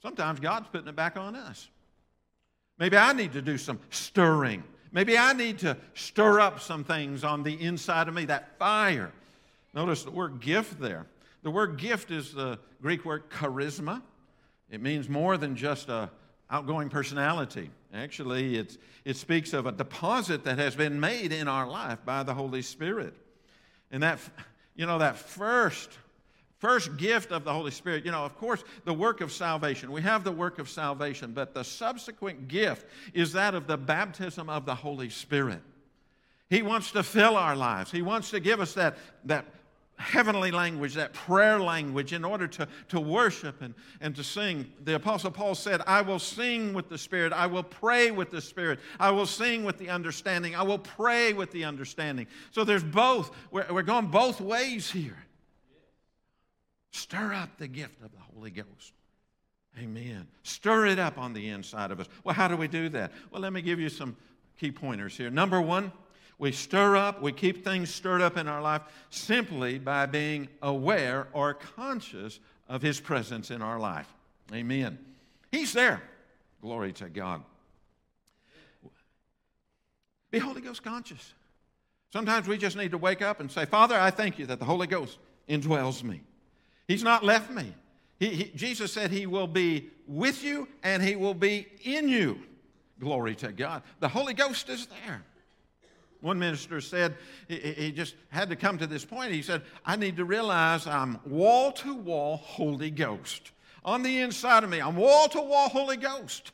Sometimes 0.02 0.40
God's 0.40 0.68
putting 0.70 0.88
it 0.88 0.96
back 0.96 1.18
on 1.18 1.36
us. 1.36 1.68
Maybe 2.78 2.96
I 2.96 3.12
need 3.14 3.34
to 3.34 3.42
do 3.42 3.58
some 3.58 3.80
stirring. 3.90 4.64
Maybe 4.92 5.18
I 5.18 5.34
need 5.34 5.60
to 5.60 5.78
stir 5.94 6.40
up 6.40 6.60
some 6.60 6.84
things 6.84 7.24
on 7.24 7.44
the 7.44 7.54
inside 7.62 8.08
of 8.08 8.14
me, 8.14 8.26
that 8.26 8.58
fire. 8.58 9.12
Notice 9.74 10.04
the 10.04 10.12
word 10.12 10.40
gift 10.40 10.80
there. 10.80 11.06
The 11.44 11.52
word 11.52 11.78
gift 11.78 12.12
is 12.12 12.34
the 12.34 12.60
Greek 12.82 13.06
word 13.06 13.30
charisma. 13.30 14.02
It 14.70 14.82
means 14.82 15.08
more 15.08 15.38
than 15.38 15.56
just 15.56 15.90
a 15.90 16.10
outgoing 16.50 16.90
personality. 16.90 17.70
Actually, 17.94 18.58
it's, 18.58 18.78
it 19.06 19.18
speaks 19.18 19.54
of 19.54 19.66
a 19.66 19.72
deposit 19.72 20.44
that 20.44 20.58
has 20.58 20.76
been 20.76 21.00
made 21.00 21.32
in 21.32 21.48
our 21.48 21.68
life 21.68 22.00
by 22.06 22.24
the 22.24 22.34
Holy 22.34 22.62
Spirit. 22.62 23.14
And 23.92 24.04
that, 24.04 24.20
you 24.76 24.86
know, 24.86 25.00
that 25.00 25.18
first, 25.18 25.90
first 26.60 26.98
gift 26.98 27.32
of 27.32 27.44
the 27.44 27.54
Holy 27.54 27.72
Spirit, 27.72 28.06
you 28.06 28.12
know, 28.12 28.26
of 28.26 28.36
course, 28.38 28.64
the 28.86 28.94
work 28.94 29.22
of 29.22 29.32
salvation. 29.32 29.92
We 29.92 30.02
have 30.02 30.24
the 30.24 30.32
work 30.32 30.60
of 30.60 30.70
salvation, 30.70 31.32
but 31.34 31.54
the 31.54 31.64
subsequent 31.64 32.48
gift 32.48 32.86
is 33.14 33.34
that 33.34 33.54
of 33.54 33.68
the 33.68 33.78
baptism 33.78 34.50
of 34.50 34.66
the 34.66 34.76
Holy 34.76 35.10
Spirit. 35.10 35.62
He 36.50 36.62
wants 36.62 36.92
to 36.92 37.04
fill 37.04 37.36
our 37.36 37.56
lives. 37.56 37.92
He 37.92 38.02
wants 38.02 38.32
to 38.32 38.40
give 38.40 38.60
us 38.60 38.74
that, 38.74 38.98
that 39.26 39.46
heavenly 39.98 40.52
language, 40.52 40.94
that 40.94 41.14
prayer 41.14 41.60
language, 41.60 42.14
in 42.14 42.24
order 42.24 42.48
to, 42.48 42.68
to 42.90 43.00
worship 43.00 43.62
and, 43.62 43.74
and 44.00 44.16
to 44.16 44.24
sing. 44.24 44.72
The 44.84 44.96
Apostle 44.96 45.32
Paul 45.32 45.56
said, 45.56 45.82
I 45.86 46.02
will 46.02 46.20
sing 46.20 46.74
with 46.74 46.88
the 46.88 46.98
Spirit, 46.98 47.34
I 47.34 47.48
will 47.48 47.64
pray 47.64 48.12
with 48.12 48.32
the 48.32 48.42
Spirit, 48.42 48.80
I 49.00 49.12
will 49.12 49.26
sing 49.26 49.64
with 49.64 49.78
the 49.78 49.90
understanding, 49.90 50.56
I 50.56 50.64
will 50.64 50.80
pray 50.80 51.34
with 51.34 51.52
the 51.52 51.66
understanding. 51.66 52.28
So 52.52 52.64
there's 52.64 52.84
both. 52.84 53.32
We're, 53.52 53.66
we're 53.72 53.82
going 53.84 54.08
both 54.08 54.40
ways 54.40 54.90
here. 54.90 55.18
Stir 56.92 57.34
up 57.34 57.58
the 57.58 57.68
gift 57.68 58.02
of 58.04 58.12
the 58.12 58.20
Holy 58.34 58.52
Ghost. 58.52 58.94
Amen. 59.80 60.28
Stir 60.44 60.88
it 60.88 61.00
up 61.00 61.18
on 61.18 61.34
the 61.34 61.50
inside 61.50 61.92
of 61.92 62.00
us. 62.00 62.08
Well, 62.24 62.34
how 62.34 62.48
do 62.48 62.58
we 62.58 62.68
do 62.68 62.90
that? 62.90 63.12
Well, 63.32 63.42
let 63.42 63.54
me 63.54 63.62
give 63.62 63.80
you 63.80 63.90
some 63.90 64.16
key 64.60 64.72
pointers 64.72 65.16
here. 65.16 65.30
Number 65.30 65.62
one, 65.62 65.92
we 66.40 66.52
stir 66.52 66.96
up, 66.96 67.22
we 67.22 67.32
keep 67.32 67.64
things 67.64 67.94
stirred 67.94 68.22
up 68.22 68.38
in 68.38 68.48
our 68.48 68.62
life 68.62 68.82
simply 69.10 69.80
by 69.80 70.06
being 70.06 70.48
aware 70.62 71.28
or 71.34 71.54
conscious 71.54 72.40
of 72.68 72.82
His 72.82 73.00
presence 73.00 73.52
in 73.52 73.62
our 73.62 73.80
life. 73.80 74.12
Amen. 74.54 74.98
He's 75.52 75.74
there. 75.74 76.02
Glory 76.62 76.94
to 76.94 77.10
God. 77.10 77.44
Be 80.32 80.40
Holy 80.40 80.62
Ghost 80.62 80.84
conscious. 80.84 81.34
Sometimes 82.12 82.48
we 82.48 82.58
just 82.58 82.76
need 82.76 82.92
to 82.92 82.98
wake 82.98 83.22
up 83.22 83.40
and 83.40 83.52
say, 83.52 83.66
Father, 83.66 84.00
I 84.00 84.12
thank 84.12 84.40
you 84.40 84.46
that 84.48 84.60
the 84.60 84.66
Holy 84.66 84.88
Ghost 84.88 85.18
indwells 85.48 86.04
me. 86.04 86.22
He's 86.88 87.04
not 87.04 87.24
left 87.24 87.52
me. 87.52 87.74
He, 88.20 88.30
he, 88.30 88.44
Jesus 88.56 88.92
said 88.92 89.12
he 89.12 89.26
will 89.26 89.48
be 89.48 89.90
with 90.08 90.44
you 90.44 90.68
and 90.84 91.04
he 91.04 91.16
will 91.16 91.34
be 91.34 91.68
in 91.84 92.10
you. 92.10 92.40
Glory 93.00 93.36
to 93.36 93.52
God. 93.52 93.84
The 94.00 94.08
Holy 94.08 94.34
Ghost 94.34 94.70
is 94.70 94.88
there. 94.88 95.24
One 96.22 96.40
minister 96.40 96.82
said 96.82 97.16
he 97.48 97.92
just 97.92 98.16
had 98.30 98.50
to 98.50 98.56
come 98.56 98.80
to 98.80 98.88
this 98.88 99.06
point. 99.06 99.32
He 99.32 99.44
said, 99.44 99.62
I 99.86 99.96
need 99.96 100.18
to 100.18 100.26
realize 100.26 100.88
I'm 100.88 101.20
wall 101.26 101.72
to 101.74 101.94
wall 101.94 102.38
Holy 102.38 102.90
Ghost. 102.90 103.52
On 103.86 104.02
the 104.02 104.20
inside 104.20 104.64
of 104.64 104.70
me, 104.70 104.80
I'm 104.80 104.96
wall 104.96 105.28
to 105.30 105.42
wall 105.42 105.70
Holy 105.70 105.98
Ghost. 105.98 106.52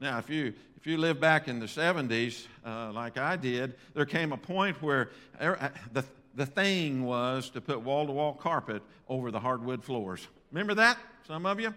Now, 0.00 0.18
if 0.18 0.30
you, 0.30 0.54
if 0.76 0.86
you 0.86 0.96
live 0.96 1.18
back 1.18 1.48
in 1.48 1.58
the 1.58 1.66
70s, 1.66 2.46
uh, 2.64 2.92
like 2.92 3.18
I 3.18 3.34
did, 3.34 3.74
there 3.94 4.06
came 4.06 4.32
a 4.32 4.36
point 4.36 4.80
where 4.80 5.10
er, 5.40 5.58
uh, 5.60 5.68
the, 5.92 6.04
the 6.34 6.46
thing 6.46 7.04
was 7.04 7.50
to 7.50 7.60
put 7.60 7.80
wall 7.80 8.06
to 8.06 8.12
wall 8.12 8.34
carpet 8.34 8.82
over 9.08 9.30
the 9.30 9.40
hardwood 9.40 9.84
floors. 9.84 10.26
Remember 10.52 10.74
that, 10.74 10.98
some 11.26 11.46
of 11.46 11.60
you? 11.60 11.74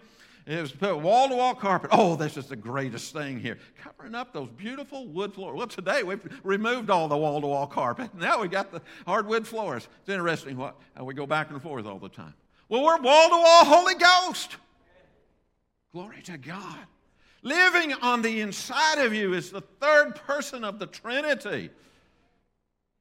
It 0.47 0.59
was 0.59 0.71
to 0.71 0.77
put 0.77 0.97
wall 0.99 1.29
to 1.29 1.35
wall 1.35 1.53
carpet. 1.53 1.91
Oh, 1.93 2.15
this 2.15 2.35
is 2.35 2.47
the 2.47 2.55
greatest 2.55 3.13
thing 3.13 3.39
here. 3.39 3.57
Covering 3.83 4.15
up 4.15 4.33
those 4.33 4.49
beautiful 4.49 5.07
wood 5.07 5.33
floors. 5.33 5.57
Well, 5.57 5.67
today 5.67 6.03
we've 6.03 6.21
removed 6.43 6.89
all 6.89 7.07
the 7.07 7.17
wall 7.17 7.41
to 7.41 7.47
wall 7.47 7.67
carpet. 7.67 8.09
Now 8.15 8.41
we 8.41 8.47
got 8.47 8.71
the 8.71 8.81
hardwood 9.05 9.47
floors. 9.47 9.87
It's 10.01 10.09
interesting 10.09 10.57
what, 10.57 10.75
we 10.99 11.13
go 11.13 11.27
back 11.27 11.51
and 11.51 11.61
forth 11.61 11.85
all 11.85 11.99
the 11.99 12.09
time. 12.09 12.33
Well, 12.69 12.83
we're 12.83 13.01
wall 13.01 13.29
to 13.29 13.35
wall 13.35 13.65
Holy 13.65 13.95
Ghost. 13.95 14.57
Glory 15.91 16.21
to 16.23 16.37
God. 16.37 16.79
Living 17.43 17.93
on 17.93 18.21
the 18.21 18.41
inside 18.41 18.99
of 18.99 19.13
you 19.13 19.33
is 19.33 19.51
the 19.51 19.61
third 19.61 20.15
person 20.15 20.63
of 20.63 20.79
the 20.79 20.85
Trinity 20.85 21.69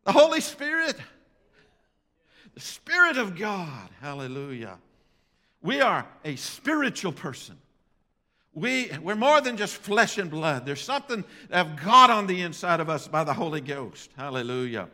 the 0.04 0.12
Holy 0.12 0.40
Spirit, 0.40 0.96
the 2.54 2.60
Spirit 2.60 3.16
of 3.16 3.36
God. 3.36 3.88
Hallelujah. 4.00 4.78
We 5.62 5.80
are 5.80 6.06
a 6.24 6.36
spiritual 6.36 7.12
person. 7.12 7.56
We, 8.52 8.90
we're 9.02 9.14
more 9.14 9.40
than 9.40 9.56
just 9.56 9.76
flesh 9.76 10.18
and 10.18 10.30
blood. 10.30 10.66
There's 10.66 10.80
something 10.80 11.24
of 11.50 11.76
God 11.82 12.10
on 12.10 12.26
the 12.26 12.42
inside 12.42 12.80
of 12.80 12.88
us 12.88 13.06
by 13.06 13.24
the 13.24 13.32
Holy 13.32 13.60
Ghost. 13.60 14.10
Hallelujah. 14.16 14.88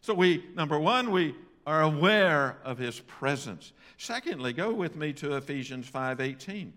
So 0.00 0.14
we, 0.14 0.44
number 0.54 0.78
one, 0.78 1.10
we 1.10 1.34
are 1.66 1.82
aware 1.82 2.56
of 2.64 2.78
his 2.78 3.00
presence. 3.00 3.72
Secondly, 3.98 4.52
go 4.52 4.72
with 4.72 4.96
me 4.96 5.12
to 5.14 5.36
Ephesians 5.36 5.88
5:18. 5.88 6.72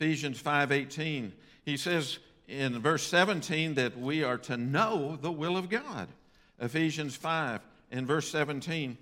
Ephesians 0.00 0.42
5:18. 0.42 1.32
He 1.64 1.76
says 1.76 2.18
in 2.48 2.80
verse 2.80 3.06
17 3.06 3.74
that 3.74 3.98
we 3.98 4.24
are 4.24 4.38
to 4.38 4.56
know 4.56 5.16
the 5.20 5.30
will 5.30 5.56
of 5.56 5.68
God. 5.68 6.08
Ephesians 6.58 7.14
5 7.16 7.60
in 7.90 8.06
verse 8.06 8.28
17. 8.28 8.96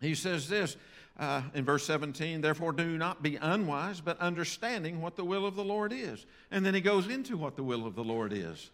He 0.00 0.14
says 0.14 0.48
this, 0.48 0.76
uh, 1.18 1.42
in 1.52 1.64
verse 1.64 1.84
17, 1.84 2.40
therefore 2.40 2.72
do 2.72 2.96
not 2.96 3.22
be 3.22 3.36
unwise, 3.36 4.00
but 4.00 4.18
understanding 4.20 5.02
what 5.02 5.16
the 5.16 5.24
will 5.24 5.44
of 5.44 5.54
the 5.54 5.64
Lord 5.64 5.92
is. 5.92 6.24
And 6.50 6.64
then 6.64 6.74
he 6.74 6.80
goes 6.80 7.08
into 7.08 7.36
what 7.36 7.56
the 7.56 7.62
will 7.62 7.86
of 7.86 7.94
the 7.94 8.04
Lord 8.04 8.32
is. 8.32 8.70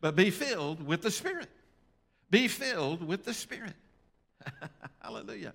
But 0.00 0.14
be 0.14 0.30
filled 0.30 0.86
with 0.86 1.02
the 1.02 1.10
Spirit. 1.10 1.48
Be 2.30 2.46
filled 2.46 3.06
with 3.06 3.24
the 3.24 3.34
Spirit. 3.34 3.74
Hallelujah. 5.02 5.52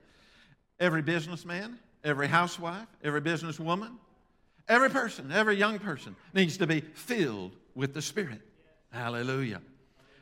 Every 0.79 1.01
businessman, 1.01 1.79
every 2.03 2.27
housewife, 2.27 2.87
every 3.03 3.21
businesswoman, 3.21 3.91
every 4.67 4.89
person, 4.89 5.31
every 5.31 5.55
young 5.55 5.79
person 5.79 6.15
needs 6.33 6.57
to 6.57 6.67
be 6.67 6.81
filled 6.81 7.55
with 7.75 7.93
the 7.93 8.01
Spirit. 8.01 8.41
Hallelujah. 8.91 9.61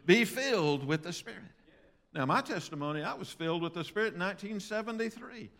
Be 0.05 0.25
filled 0.25 0.85
with 0.85 1.03
the 1.03 1.13
Spirit. 1.13 1.41
Now, 2.17 2.25
my 2.25 2.41
testimony, 2.41 3.03
I 3.03 3.13
was 3.13 3.29
filled 3.29 3.61
with 3.61 3.75
the 3.75 3.83
Spirit 3.83 4.15
in 4.15 4.19
1973. 4.19 5.51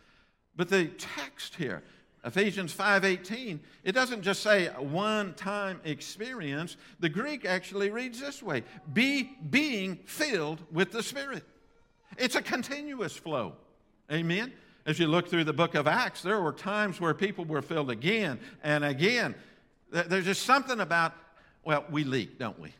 But 0.55 0.69
the 0.69 0.87
text 0.87 1.53
here, 1.53 1.83
Ephesians 2.25 2.73
5:18, 2.73 3.59
it 3.83 3.91
doesn't 3.91 4.23
just 4.23 4.41
say 4.41 4.65
one-time 4.69 5.79
experience. 5.83 6.75
The 6.99 7.09
Greek 7.09 7.45
actually 7.45 7.91
reads 7.91 8.19
this 8.19 8.41
way: 8.41 8.63
be 8.91 9.37
being 9.51 9.97
filled 9.97 10.63
with 10.71 10.91
the 10.91 11.03
Spirit. 11.03 11.43
It's 12.17 12.33
a 12.33 12.41
continuous 12.41 13.15
flow. 13.15 13.53
Amen. 14.11 14.51
As 14.87 14.97
you 14.97 15.05
look 15.05 15.27
through 15.27 15.43
the 15.43 15.53
book 15.53 15.75
of 15.75 15.85
Acts, 15.85 16.23
there 16.23 16.41
were 16.41 16.53
times 16.53 16.99
where 16.99 17.13
people 17.13 17.45
were 17.45 17.61
filled 17.61 17.91
again 17.91 18.39
and 18.63 18.83
again. 18.83 19.35
There's 19.91 20.25
just 20.25 20.41
something 20.41 20.79
about, 20.79 21.13
well, 21.63 21.85
we 21.91 22.03
leak, 22.03 22.39
don't 22.39 22.59
we? 22.59 22.73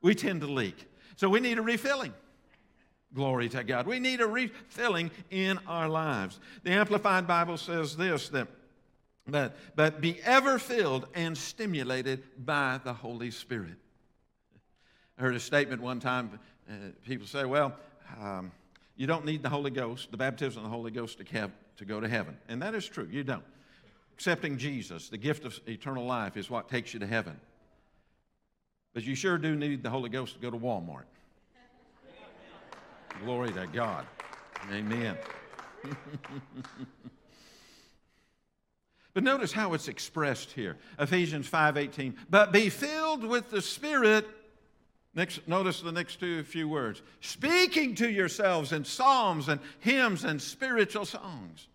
We 0.00 0.14
tend 0.14 0.40
to 0.40 0.46
leak. 0.46 0.86
So 1.16 1.28
we 1.28 1.40
need 1.40 1.58
a 1.58 1.62
refilling. 1.62 2.14
Glory 3.12 3.48
to 3.48 3.64
God. 3.64 3.86
We 3.86 3.98
need 3.98 4.20
a 4.20 4.26
refilling 4.26 5.10
in 5.30 5.58
our 5.66 5.88
lives. 5.88 6.38
The 6.62 6.70
Amplified 6.70 7.26
Bible 7.26 7.56
says 7.56 7.96
this 7.96 8.28
that, 8.28 8.46
that, 9.26 9.56
but 9.74 10.00
be 10.00 10.20
ever 10.22 10.58
filled 10.58 11.06
and 11.14 11.36
stimulated 11.36 12.22
by 12.38 12.80
the 12.84 12.92
Holy 12.92 13.32
Spirit. 13.32 13.74
I 15.18 15.22
heard 15.22 15.34
a 15.34 15.40
statement 15.40 15.82
one 15.82 15.98
time. 15.98 16.38
Uh, 16.68 16.74
people 17.04 17.26
say, 17.26 17.44
well, 17.44 17.74
um, 18.20 18.52
you 18.96 19.06
don't 19.06 19.24
need 19.24 19.42
the 19.42 19.48
Holy 19.48 19.70
Ghost, 19.70 20.10
the 20.12 20.16
baptism 20.16 20.64
of 20.64 20.70
the 20.70 20.76
Holy 20.76 20.90
Ghost, 20.92 21.18
to, 21.18 21.24
have, 21.36 21.50
to 21.78 21.84
go 21.84 22.00
to 22.00 22.08
heaven. 22.08 22.36
And 22.48 22.62
that 22.62 22.74
is 22.74 22.86
true. 22.86 23.08
You 23.10 23.24
don't. 23.24 23.42
Accepting 24.14 24.56
Jesus, 24.56 25.08
the 25.08 25.18
gift 25.18 25.44
of 25.44 25.58
eternal 25.66 26.04
life, 26.04 26.36
is 26.36 26.48
what 26.48 26.68
takes 26.68 26.94
you 26.94 27.00
to 27.00 27.06
heaven. 27.06 27.38
But 28.92 29.04
you 29.04 29.14
sure 29.14 29.38
do 29.38 29.56
need 29.56 29.82
the 29.82 29.90
Holy 29.90 30.10
Ghost 30.10 30.34
to 30.34 30.40
go 30.40 30.50
to 30.50 30.58
Walmart. 30.58 31.04
Glory 33.24 33.52
to 33.52 33.66
God. 33.66 34.06
Amen. 34.72 35.16
but 39.12 39.22
notice 39.22 39.52
how 39.52 39.74
it's 39.74 39.88
expressed 39.88 40.52
here. 40.52 40.78
Ephesians 40.98 41.46
5:18. 41.46 42.16
But 42.30 42.50
be 42.50 42.70
filled 42.70 43.22
with 43.24 43.50
the 43.50 43.60
Spirit. 43.60 44.26
Next, 45.14 45.46
notice 45.46 45.82
the 45.82 45.92
next 45.92 46.20
two 46.20 46.42
few 46.44 46.66
words. 46.66 47.02
Speaking 47.20 47.94
to 47.96 48.08
yourselves 48.08 48.72
in 48.72 48.86
psalms 48.86 49.48
and 49.48 49.60
hymns 49.80 50.24
and 50.24 50.40
spiritual 50.40 51.04
songs. 51.04 51.68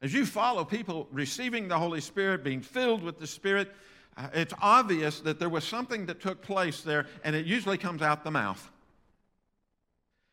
As 0.00 0.14
you 0.14 0.24
follow 0.24 0.64
people 0.64 1.06
receiving 1.10 1.68
the 1.68 1.78
Holy 1.78 2.00
Spirit, 2.00 2.42
being 2.44 2.62
filled 2.62 3.02
with 3.02 3.18
the 3.18 3.26
Spirit, 3.26 3.74
uh, 4.16 4.28
it's 4.32 4.54
obvious 4.62 5.20
that 5.20 5.38
there 5.38 5.50
was 5.50 5.64
something 5.64 6.06
that 6.06 6.20
took 6.20 6.40
place 6.40 6.80
there, 6.80 7.06
and 7.24 7.36
it 7.36 7.44
usually 7.44 7.76
comes 7.76 8.00
out 8.00 8.24
the 8.24 8.30
mouth. 8.30 8.70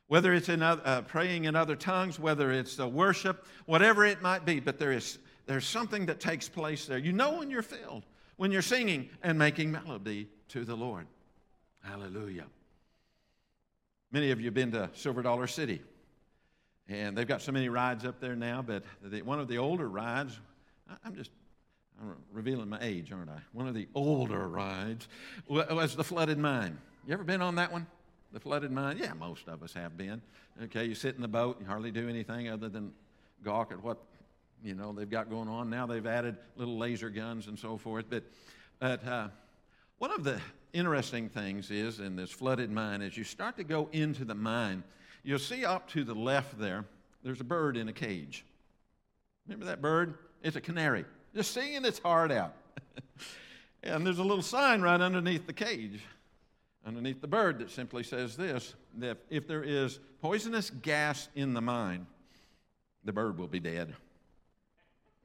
Whether 0.08 0.34
it's 0.34 0.50
in 0.50 0.62
other, 0.62 0.82
uh, 0.86 1.02
praying 1.02 1.46
in 1.46 1.56
other 1.56 1.76
tongues, 1.76 2.20
whether 2.20 2.52
it's 2.52 2.80
uh, 2.80 2.88
worship, 2.88 3.46
whatever 3.66 4.06
it 4.06 4.22
might 4.22 4.46
be, 4.46 4.60
but 4.60 4.78
there 4.78 4.92
is, 4.92 5.18
there's 5.48 5.66
something 5.66 6.06
that 6.06 6.20
takes 6.20 6.48
place 6.48 6.86
there. 6.86 6.98
You 6.98 7.12
know 7.12 7.40
when 7.40 7.50
you're 7.50 7.64
filled, 7.64 8.04
when 8.38 8.52
you're 8.52 8.62
singing 8.62 9.10
and 9.24 9.38
making 9.38 9.72
melody 9.72 10.28
to 10.50 10.64
the 10.64 10.76
Lord. 10.76 11.08
Hallelujah. 11.82 12.46
Many 14.12 14.32
of 14.32 14.40
you 14.40 14.46
have 14.46 14.54
been 14.54 14.72
to 14.74 14.90
Silver 14.94 15.22
Dollar 15.22 15.48
City. 15.48 15.82
And 16.88 17.18
they've 17.18 17.28
got 17.28 17.42
so 17.42 17.52
many 17.52 17.68
rides 17.68 18.06
up 18.06 18.20
there 18.20 18.36
now, 18.36 18.62
but 18.62 18.84
the, 19.02 19.24
one 19.24 19.40
of 19.40 19.48
the 19.48 19.58
older 19.58 19.90
rides, 19.90 20.40
I'm 21.04 21.16
just 21.16 21.32
I'm 22.00 22.16
revealing 22.32 22.70
my 22.70 22.78
age, 22.82 23.12
aren't 23.12 23.30
I? 23.30 23.40
One 23.54 23.68
of 23.68 23.74
the 23.74 23.88
older 23.96 24.48
rides 24.48 25.08
was 25.48 25.96
the 25.96 26.04
flooded 26.04 26.38
mine. 26.38 26.78
You 27.08 27.14
ever 27.14 27.24
been 27.24 27.42
on 27.42 27.56
that 27.56 27.72
one? 27.72 27.88
The 28.36 28.40
flooded 28.40 28.72
mine? 28.72 28.98
Yeah, 29.00 29.14
most 29.14 29.48
of 29.48 29.64
us 29.64 29.74
have 29.74 29.98
been. 29.98 30.22
Okay, 30.64 30.86
you 30.86 30.94
sit 30.94 31.16
in 31.16 31.22
the 31.22 31.28
boat, 31.28 31.58
you 31.60 31.66
hardly 31.66 31.90
do 31.90 32.08
anything 32.08 32.50
other 32.50 32.70
than 32.70 32.92
gawk 33.44 33.72
at 33.72 33.82
what 33.82 33.98
you 34.64 34.76
know 34.76 34.94
they've 34.94 35.10
got 35.10 35.30
going 35.30 35.48
on. 35.48 35.72
Now 35.72 35.88
they've 35.88 36.06
added 36.06 36.36
little 36.56 36.78
laser 36.78 37.10
guns 37.10 37.48
and 37.48 37.58
so 37.58 37.78
forth. 37.78 38.06
But, 38.10 38.24
but 38.80 39.08
uh, 39.08 39.30
one 39.98 40.12
of 40.12 40.24
the 40.24 40.40
interesting 40.74 41.30
things 41.30 41.72
is 41.72 42.00
in 42.00 42.16
this 42.16 42.30
flooded 42.30 42.70
mine, 42.70 43.02
as 43.02 43.18
you 43.18 43.24
start 43.24 43.58
to 43.58 43.64
go 43.64 43.90
into 43.92 44.26
the 44.26 44.36
mine, 44.36 44.84
You'll 45.26 45.40
see 45.40 45.66
up 45.66 45.90
to 45.90 46.04
the 46.04 46.14
left 46.14 46.60
there, 46.60 46.86
there's 47.24 47.42
a 47.42 47.46
bird 47.46 47.78
in 47.78 47.90
a 47.90 47.94
cage. 47.94 48.46
Remember 49.48 49.66
that 49.66 49.82
bird? 49.82 50.20
It's 50.44 50.56
a 50.56 50.62
canary, 50.62 51.04
just 51.34 51.50
singing 51.52 51.84
its 51.84 51.98
heart 51.98 52.32
out. 52.32 52.54
and 53.84 54.06
there's 54.06 54.20
a 54.20 54.24
little 54.24 54.44
sign 54.44 54.84
right 54.84 55.02
underneath 55.02 55.48
the 55.48 55.54
cage, 55.54 56.00
underneath 56.86 57.22
the 57.22 57.28
bird, 57.28 57.60
that 57.60 57.72
simply 57.72 58.04
says 58.04 58.38
this 58.38 58.76
that 58.98 59.18
if 59.30 59.48
there 59.48 59.64
is 59.64 60.00
poisonous 60.22 60.70
gas 60.70 61.28
in 61.36 61.54
the 61.54 61.62
mine, 61.62 62.06
the 63.04 63.14
bird 63.14 63.38
will 63.38 63.48
be 63.48 63.60
dead. 63.60 63.94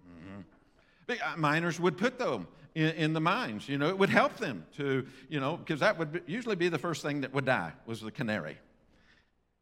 Mm-hmm. 0.08 1.12
Uh, 1.12 1.36
miners 1.36 1.78
would 1.78 1.96
put 1.96 2.18
them 2.18 2.46
in, 2.74 2.90
in, 2.90 3.12
the 3.12 3.20
mines. 3.20 3.68
You 3.68 3.78
know, 3.78 3.88
it 3.88 3.98
would 3.98 4.10
help 4.10 4.36
them 4.36 4.64
to, 4.76 5.06
you 5.28 5.40
know, 5.40 5.56
because 5.56 5.80
that 5.80 5.98
would 5.98 6.22
usually 6.26 6.56
be 6.56 6.68
the 6.68 6.78
first 6.78 7.02
thing 7.02 7.22
that 7.22 7.32
would 7.34 7.46
die 7.46 7.72
was 7.86 8.00
the 8.00 8.10
canary. 8.10 8.58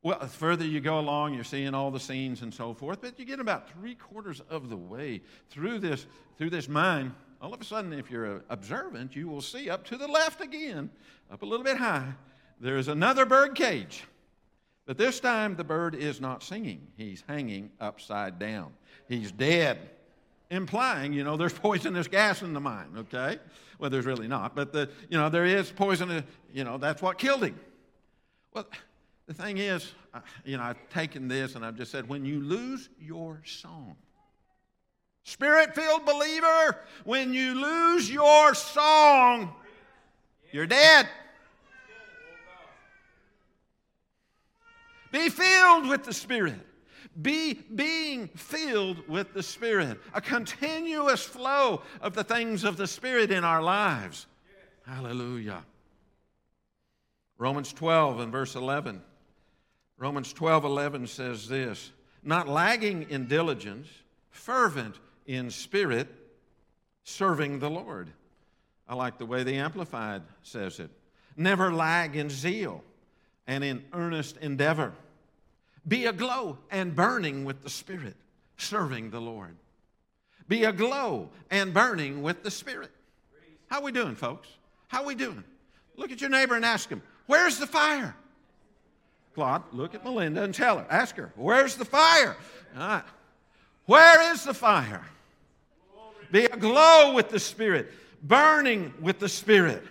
Well, 0.03 0.19
the 0.21 0.29
further 0.29 0.65
you 0.65 0.81
go 0.81 1.01
along, 1.01 1.35
you're 1.35 1.45
seeing 1.45 1.75
all 1.75 1.91
the 1.91 2.01
scenes 2.01 2.43
and 2.43 2.55
so 2.55 2.73
forth, 2.73 3.01
but 3.01 3.19
you 3.19 3.25
get 3.25 3.41
about 3.41 3.71
three 3.71 3.95
quarters 3.95 4.41
of 4.49 4.69
the 4.69 4.77
way 4.77 5.23
through 5.51 5.81
this, 5.81 6.07
through 6.37 6.51
this 6.51 6.69
mine. 6.69 7.15
All 7.41 7.55
of 7.55 7.61
a 7.61 7.65
sudden, 7.65 7.93
if 7.93 8.11
you're 8.11 8.37
uh, 8.37 8.41
observant, 8.49 9.15
you 9.15 9.29
will 9.29 9.41
see 9.41 9.71
up 9.71 9.85
to 9.87 9.97
the 9.97 10.09
left 10.09 10.41
again, 10.41 10.91
up 11.31 11.43
a 11.43 11.47
little 11.47 11.65
bit 11.65 11.77
high, 11.77 12.13
there's 12.61 12.89
another 12.89 13.25
bird 13.25 13.55
cage. 13.55 14.05
But 14.87 14.99
this 14.99 15.21
time, 15.21 15.55
the 15.55 15.65
bird 15.65 15.95
is 15.95 16.21
not 16.21 16.43
singing. 16.43 16.89
He's 16.97 17.23
hanging 17.29 17.71
upside 17.81 18.39
down. 18.39 18.73
He's 19.09 19.31
dead, 19.31 19.79
implying, 20.51 21.13
you 21.13 21.23
know, 21.23 21.37
there's 21.37 21.53
poisonous 21.53 22.09
gas 22.09 22.43
in 22.43 22.55
the 22.55 22.61
mine, 22.61 22.95
okay? 22.97 23.39
Well, 23.79 23.91
there's 23.91 24.07
really 24.07 24.29
not, 24.29 24.57
but, 24.57 24.73
the, 24.73 24.91
you 25.09 25.19
know, 25.19 25.29
there 25.29 25.45
is 25.45 25.71
poison, 25.71 26.25
you 26.53 26.65
know, 26.65 26.79
that's 26.79 27.03
what 27.03 27.19
killed 27.19 27.45
him. 27.45 27.61
Well, 28.53 28.67
the 29.27 29.35
thing 29.35 29.59
is, 29.59 29.93
you 30.45 30.57
know, 30.57 30.63
I've 30.63 30.89
taken 30.89 31.29
this 31.29 31.55
and 31.55 31.65
I've 31.65 31.77
just 31.77 31.93
said, 31.93 32.09
when 32.09 32.25
you 32.25 32.41
lose 32.41 32.89
your 32.99 33.43
song, 33.45 33.95
spirit 35.29 35.75
filled 35.75 36.07
believer, 36.07 36.79
when 37.05 37.35
you 37.35 37.55
lose 37.55 38.11
your 38.11 38.55
song, 38.55 39.53
you're 40.53 40.67
dead. 40.67 41.07
Be 45.13 45.29
filled 45.29 45.87
with 45.87 46.05
the 46.05 46.13
Spirit. 46.13 46.61
Be 47.21 47.55
being 47.75 48.29
filled 48.29 49.07
with 49.09 49.35
the 49.35 49.43
Spirit. 49.43 50.01
A 50.15 50.21
continuous 50.21 51.23
flow 51.23 51.83
of 52.01 52.15
the 52.15 52.25
things 52.25 52.65
of 52.65 52.77
the 52.77 52.87
Spirit 52.87 53.31
in 53.31 53.45
our 53.45 53.63
lives. 53.63 54.27
Hallelujah. 54.87 55.65
Romans 57.37 57.73
12 57.73 58.21
and 58.21 58.33
verse 58.33 58.55
11. 58.55 59.03
Romans 59.99 60.33
12 60.33 60.65
11 60.65 61.07
says 61.07 61.49
this 61.49 61.93
not 62.23 62.49
lagging 62.49 63.07
in 63.11 63.27
diligence, 63.27 63.89
fervent 64.31 64.97
in 65.29 65.51
spirit, 65.51 66.09
serving 67.05 67.61
the 67.61 67.71
Lord. 67.71 68.09
I 68.89 68.97
like 68.97 69.19
the 69.19 69.27
way 69.27 69.45
the 69.45 69.55
Amplified 69.55 70.23
says 70.43 70.81
it. 70.81 70.91
Never 71.37 71.73
lag 71.73 72.17
in 72.17 72.31
zeal 72.31 72.83
and 73.47 73.63
in 73.63 73.85
earnest 73.93 74.39
endeavor. 74.39 74.93
Be 75.87 76.07
aglow 76.07 76.59
and 76.71 76.97
burning 76.97 77.45
with 77.45 77.63
the 77.63 77.71
Spirit, 77.71 78.17
serving 78.57 79.11
the 79.11 79.21
Lord. 79.21 79.55
Be 80.49 80.65
aglow 80.65 81.29
and 81.51 81.73
burning 81.73 82.23
with 82.23 82.43
the 82.43 82.51
Spirit. 82.51 82.91
How 83.69 83.81
we 83.83 83.93
doing, 83.93 84.17
folks? 84.17 84.49
How 84.89 85.05
we 85.05 85.15
doing? 85.15 85.45
Look 85.97 86.11
at 86.11 86.21
your 86.21 86.31
neighbor 86.31 86.57
and 86.57 86.65
ask 86.65 86.89
him, 86.89 87.03
"Where's 87.27 87.59
the 87.59 87.67
fire?" 87.67 88.17
Claude, 89.35 89.63
look 89.73 89.95
at 89.95 90.03
Melinda 90.03 90.43
and 90.43 90.53
tell 90.53 90.79
her, 90.79 90.87
ask 90.91 91.15
her, 91.15 91.33
where's 91.37 91.77
the 91.77 91.85
fire? 91.85 92.37
All 92.75 92.89
right. 92.89 93.05
Where 93.87 94.33
is 94.33 94.43
the 94.43 94.53
fire? 94.53 95.05
Be 96.31 96.45
aglow 96.45 97.15
with 97.15 97.31
the 97.31 97.41
Spirit, 97.41 97.93
burning 98.23 98.93
with 99.01 99.19
the 99.19 99.29
Spirit. 99.29 99.83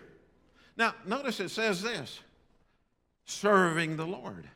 Now, 0.75 0.93
notice 1.05 1.39
it 1.39 1.49
says 1.49 1.81
this 1.81 2.19
serving 3.25 3.97
the 3.97 4.05
Lord. 4.05 4.47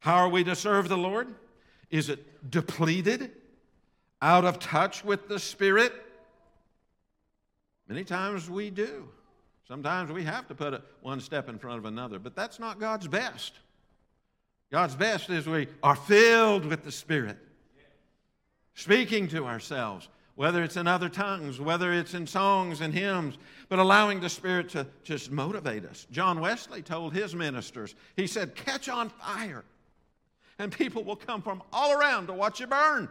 How 0.00 0.16
are 0.16 0.28
we 0.28 0.44
to 0.44 0.56
serve 0.56 0.88
the 0.88 0.96
Lord? 0.96 1.28
Is 1.90 2.08
it 2.08 2.50
depleted, 2.50 3.30
out 4.22 4.44
of 4.44 4.58
touch 4.58 5.04
with 5.04 5.28
the 5.28 5.38
Spirit? 5.38 5.92
Many 7.88 8.04
times 8.04 8.48
we 8.48 8.70
do. 8.70 9.08
Sometimes 9.68 10.10
we 10.10 10.24
have 10.24 10.48
to 10.48 10.54
put 10.54 10.74
a, 10.74 10.82
one 11.02 11.20
step 11.20 11.48
in 11.48 11.58
front 11.58 11.78
of 11.78 11.84
another, 11.84 12.18
but 12.18 12.34
that's 12.34 12.58
not 12.58 12.80
God's 12.80 13.06
best. 13.06 13.52
God's 14.70 14.96
best 14.96 15.30
is 15.30 15.46
we 15.46 15.68
are 15.82 15.96
filled 15.96 16.64
with 16.64 16.82
the 16.82 16.92
Spirit, 16.92 17.36
speaking 18.80 19.28
to 19.28 19.44
ourselves, 19.44 20.08
whether 20.36 20.62
it's 20.62 20.76
in 20.76 20.86
other 20.86 21.10
tongues, 21.10 21.60
whether 21.60 21.92
it's 21.92 22.14
in 22.14 22.26
songs 22.26 22.80
and 22.80 22.94
hymns, 22.94 23.36
but 23.68 23.78
allowing 23.78 24.20
the 24.20 24.28
Spirit 24.28 24.70
to 24.70 24.86
just 25.04 25.30
motivate 25.30 25.84
us. 25.84 26.06
John 26.10 26.40
Wesley 26.40 26.80
told 26.80 27.12
his 27.12 27.34
ministers, 27.34 27.94
he 28.16 28.26
said, 28.26 28.54
Catch 28.54 28.88
on 28.88 29.10
fire, 29.10 29.64
and 30.58 30.72
people 30.72 31.04
will 31.04 31.16
come 31.16 31.42
from 31.42 31.62
all 31.72 31.92
around 31.92 32.28
to 32.28 32.32
watch 32.32 32.58
you 32.58 32.66
burn. 32.66 33.08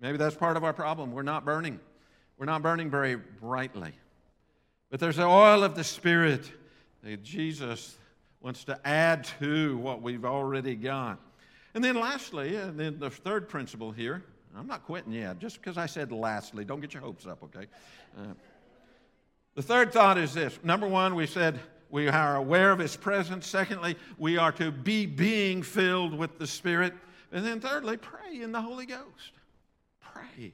Maybe 0.00 0.16
that's 0.16 0.36
part 0.36 0.56
of 0.56 0.62
our 0.62 0.72
problem. 0.72 1.12
We're 1.12 1.22
not 1.22 1.44
burning. 1.44 1.80
We're 2.38 2.46
not 2.46 2.62
burning 2.62 2.88
very 2.88 3.16
brightly. 3.16 3.92
But 4.90 5.00
there's 5.00 5.16
the 5.16 5.24
oil 5.24 5.64
of 5.64 5.74
the 5.74 5.84
Spirit 5.84 6.48
that 7.02 7.24
Jesus 7.24 7.96
wants 8.40 8.62
to 8.64 8.78
add 8.86 9.24
to 9.40 9.76
what 9.78 10.02
we've 10.02 10.24
already 10.24 10.76
got. 10.76 11.18
And 11.74 11.82
then 11.82 11.96
lastly, 11.96 12.54
and 12.56 12.78
then 12.78 12.98
the 12.98 13.10
third 13.10 13.48
principle 13.48 13.90
here, 13.90 14.22
I'm 14.56 14.68
not 14.68 14.84
quitting 14.84 15.12
yet, 15.12 15.40
just 15.40 15.60
because 15.60 15.76
I 15.76 15.86
said 15.86 16.12
lastly. 16.12 16.64
Don't 16.64 16.80
get 16.80 16.94
your 16.94 17.02
hopes 17.02 17.26
up, 17.26 17.42
okay? 17.42 17.66
Uh, 18.16 18.34
the 19.56 19.62
third 19.62 19.92
thought 19.92 20.16
is 20.16 20.32
this. 20.32 20.56
Number 20.62 20.86
one, 20.86 21.16
we 21.16 21.26
said 21.26 21.58
we 21.90 22.08
are 22.08 22.36
aware 22.36 22.70
of 22.70 22.78
His 22.78 22.96
presence. 22.96 23.46
Secondly, 23.46 23.96
we 24.18 24.38
are 24.38 24.52
to 24.52 24.70
be 24.70 25.06
being 25.06 25.62
filled 25.62 26.16
with 26.16 26.38
the 26.38 26.46
Spirit. 26.46 26.94
And 27.32 27.44
then 27.44 27.60
thirdly, 27.60 27.96
pray 27.96 28.40
in 28.40 28.52
the 28.52 28.60
Holy 28.60 28.86
Ghost. 28.86 29.32
Pray 30.00 30.52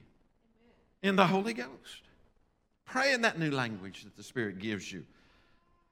in 1.03 1.15
the 1.15 1.27
Holy 1.27 1.53
Ghost. 1.53 2.01
Pray 2.85 3.13
in 3.13 3.21
that 3.21 3.37
new 3.37 3.51
language 3.51 4.03
that 4.03 4.17
the 4.17 4.23
Spirit 4.23 4.57
gives 4.57 4.91
you. 4.91 5.05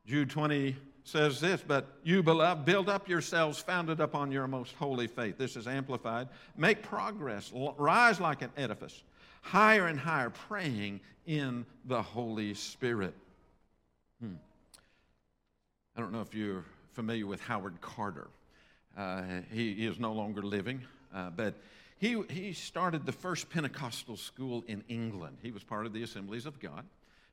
Jude 0.05 0.31
20 0.31 0.75
says 1.03 1.39
this, 1.39 1.63
but 1.65 1.87
you, 2.03 2.21
beloved, 2.21 2.65
build 2.65 2.89
up 2.89 3.07
yourselves 3.07 3.59
founded 3.59 3.99
upon 3.99 4.31
your 4.31 4.47
most 4.47 4.75
holy 4.75 5.07
faith. 5.07 5.37
This 5.37 5.55
is 5.55 5.67
amplified. 5.67 6.29
Make 6.57 6.83
progress, 6.83 7.51
rise 7.53 8.19
like 8.19 8.41
an 8.41 8.51
edifice, 8.57 9.03
higher 9.41 9.87
and 9.87 9.99
higher, 9.99 10.29
praying 10.29 10.99
in 11.25 11.65
the 11.85 12.01
Holy 12.01 12.53
Spirit. 12.53 13.13
Hmm. 14.21 14.35
I 15.95 16.01
don't 16.01 16.11
know 16.11 16.21
if 16.21 16.33
you're 16.33 16.65
familiar 16.93 17.27
with 17.27 17.41
Howard 17.41 17.81
Carter. 17.81 18.27
Uh, 18.97 19.21
he, 19.51 19.73
he, 19.73 19.85
is 19.85 19.99
no 19.99 20.11
longer 20.11 20.41
living, 20.41 20.81
uh, 21.13 21.29
but 21.29 21.53
he, 21.97 22.21
he 22.29 22.53
started 22.53 23.05
the 23.05 23.11
first 23.11 23.49
Pentecostal 23.49 24.17
school 24.17 24.63
in 24.67 24.83
England. 24.89 25.37
He 25.41 25.51
was 25.51 25.63
part 25.63 25.85
of 25.85 25.93
the 25.93 26.03
Assemblies 26.03 26.45
of 26.45 26.59
God. 26.59 26.85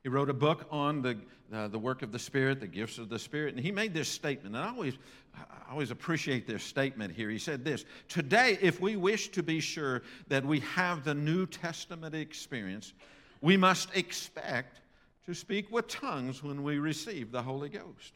He 0.03 0.09
wrote 0.09 0.29
a 0.29 0.33
book 0.33 0.65
on 0.71 1.01
the, 1.01 1.17
uh, 1.53 1.67
the 1.67 1.79
work 1.79 2.01
of 2.01 2.11
the 2.11 2.19
Spirit, 2.19 2.59
the 2.59 2.67
gifts 2.67 2.97
of 2.97 3.09
the 3.09 3.19
Spirit, 3.19 3.55
and 3.55 3.63
he 3.63 3.71
made 3.71 3.93
this 3.93 4.07
statement. 4.07 4.55
And 4.55 4.63
I 4.63 4.69
always, 4.69 4.93
I 5.35 5.71
always 5.71 5.91
appreciate 5.91 6.47
this 6.47 6.63
statement 6.63 7.13
here. 7.13 7.29
He 7.29 7.39
said 7.39 7.65
this 7.65 7.85
Today, 8.07 8.57
if 8.61 8.79
we 8.79 8.95
wish 8.95 9.29
to 9.29 9.43
be 9.43 9.59
sure 9.59 10.03
that 10.27 10.45
we 10.45 10.61
have 10.61 11.03
the 11.03 11.13
New 11.13 11.45
Testament 11.45 12.15
experience, 12.15 12.93
we 13.41 13.57
must 13.57 13.95
expect 13.95 14.81
to 15.25 15.33
speak 15.33 15.71
with 15.71 15.87
tongues 15.87 16.41
when 16.41 16.63
we 16.63 16.79
receive 16.79 17.31
the 17.31 17.41
Holy 17.41 17.69
Ghost. 17.69 18.13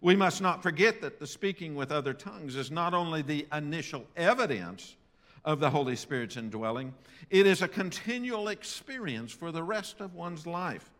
We 0.00 0.16
must 0.16 0.40
not 0.40 0.62
forget 0.62 1.00
that 1.00 1.18
the 1.18 1.26
speaking 1.26 1.74
with 1.74 1.90
other 1.90 2.14
tongues 2.14 2.56
is 2.56 2.70
not 2.70 2.94
only 2.94 3.22
the 3.22 3.46
initial 3.52 4.04
evidence 4.16 4.96
of 5.44 5.60
the 5.60 5.70
Holy 5.70 5.96
Spirit's 5.96 6.36
indwelling, 6.36 6.94
it 7.30 7.46
is 7.46 7.62
a 7.62 7.68
continual 7.68 8.48
experience 8.48 9.32
for 9.32 9.50
the 9.50 9.62
rest 9.62 10.00
of 10.00 10.14
one's 10.14 10.46
life 10.46 10.90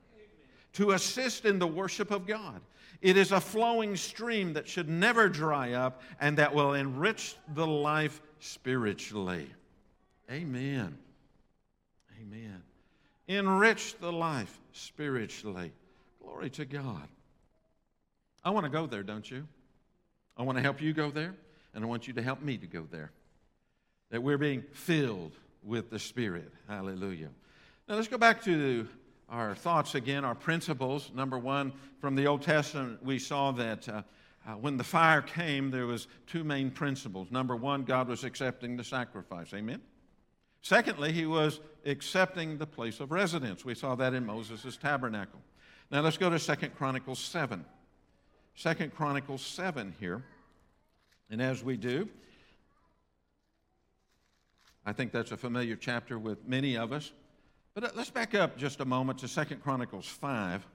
to 0.74 0.92
assist 0.92 1.44
in 1.44 1.58
the 1.58 1.66
worship 1.66 2.10
of 2.10 2.26
God. 2.26 2.60
It 3.00 3.16
is 3.16 3.32
a 3.32 3.40
flowing 3.40 3.96
stream 3.96 4.54
that 4.54 4.66
should 4.66 4.88
never 4.88 5.28
dry 5.28 5.72
up 5.72 6.02
and 6.20 6.38
that 6.38 6.54
will 6.54 6.74
enrich 6.74 7.36
the 7.54 7.66
life 7.66 8.20
spiritually. 8.40 9.48
Amen. 10.30 10.98
Amen. 12.20 12.62
Enrich 13.28 13.96
the 14.00 14.12
life 14.12 14.58
spiritually. 14.72 15.72
Glory 16.20 16.50
to 16.50 16.64
God. 16.64 17.08
I 18.44 18.50
want 18.50 18.64
to 18.64 18.70
go 18.70 18.86
there, 18.86 19.02
don't 19.02 19.28
you? 19.30 19.46
I 20.36 20.42
want 20.42 20.56
to 20.56 20.62
help 20.62 20.80
you 20.80 20.92
go 20.92 21.10
there, 21.10 21.34
and 21.74 21.84
I 21.84 21.86
want 21.86 22.06
you 22.06 22.14
to 22.14 22.22
help 22.22 22.40
me 22.42 22.56
to 22.58 22.66
go 22.66 22.86
there. 22.90 23.10
That 24.10 24.22
we're 24.22 24.38
being 24.38 24.62
filled 24.72 25.32
with 25.62 25.90
the 25.90 25.98
Spirit. 25.98 26.50
Hallelujah. 26.68 27.28
Now 27.88 27.96
let's 27.96 28.08
go 28.08 28.18
back 28.18 28.42
to 28.44 28.88
our 29.28 29.54
thoughts 29.54 29.94
again, 29.94 30.24
our 30.24 30.34
principles. 30.34 31.10
Number 31.14 31.38
one, 31.38 31.72
from 32.00 32.14
the 32.14 32.26
Old 32.26 32.42
Testament, 32.42 33.04
we 33.04 33.18
saw 33.18 33.52
that 33.52 33.88
uh, 33.88 34.02
uh, 34.46 34.52
when 34.52 34.76
the 34.76 34.84
fire 34.84 35.20
came, 35.20 35.70
there 35.70 35.86
was 35.86 36.06
two 36.26 36.44
main 36.44 36.70
principles. 36.70 37.30
Number 37.30 37.54
one, 37.54 37.82
God 37.82 38.08
was 38.08 38.24
accepting 38.24 38.76
the 38.76 38.84
sacrifice. 38.84 39.52
Amen. 39.52 39.80
Secondly, 40.62 41.12
he 41.12 41.26
was 41.26 41.60
accepting 41.84 42.58
the 42.58 42.66
place 42.66 43.00
of 43.00 43.12
residence. 43.12 43.64
We 43.64 43.74
saw 43.74 43.94
that 43.96 44.14
in 44.14 44.24
Moses' 44.24 44.76
tabernacle. 44.76 45.40
Now 45.90 46.00
let's 46.00 46.16
go 46.16 46.30
to 46.30 46.38
Second 46.38 46.74
Chronicles 46.76 47.18
7. 47.18 47.64
Second 48.54 48.94
Chronicles 48.94 49.42
7 49.42 49.94
here. 50.00 50.22
And 51.30 51.42
as 51.42 51.62
we 51.62 51.76
do, 51.76 52.08
I 54.84 54.92
think 54.92 55.12
that's 55.12 55.32
a 55.32 55.36
familiar 55.36 55.76
chapter 55.76 56.18
with 56.18 56.46
many 56.48 56.76
of 56.76 56.92
us. 56.92 57.12
But 57.80 57.90
uh, 57.90 57.94
let's 57.94 58.10
back 58.10 58.34
up 58.34 58.56
just 58.56 58.80
a 58.80 58.84
moment 58.84 59.20
to 59.20 59.28
Second 59.28 59.62
Chronicles 59.62 60.04
5. 60.04 60.66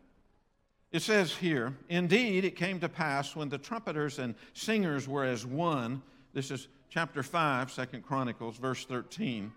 It 0.93 1.01
says 1.01 1.35
here, 1.35 1.75
Indeed, 1.89 2.45
it 2.45 2.55
came 2.55 2.79
to 2.79 2.87
pass 2.87 3.35
when 3.35 3.49
the 3.49 3.57
trumpeters 3.57 4.19
and 4.19 4.35
singers 4.53 5.05
were 5.05 5.25
as 5.25 5.45
one. 5.45 6.01
This 6.31 6.49
is 6.49 6.69
chapter 6.89 7.21
5, 7.21 7.73
Second 7.73 8.03
Chronicles, 8.03 8.55
verse 8.55 8.85
13 8.85 9.51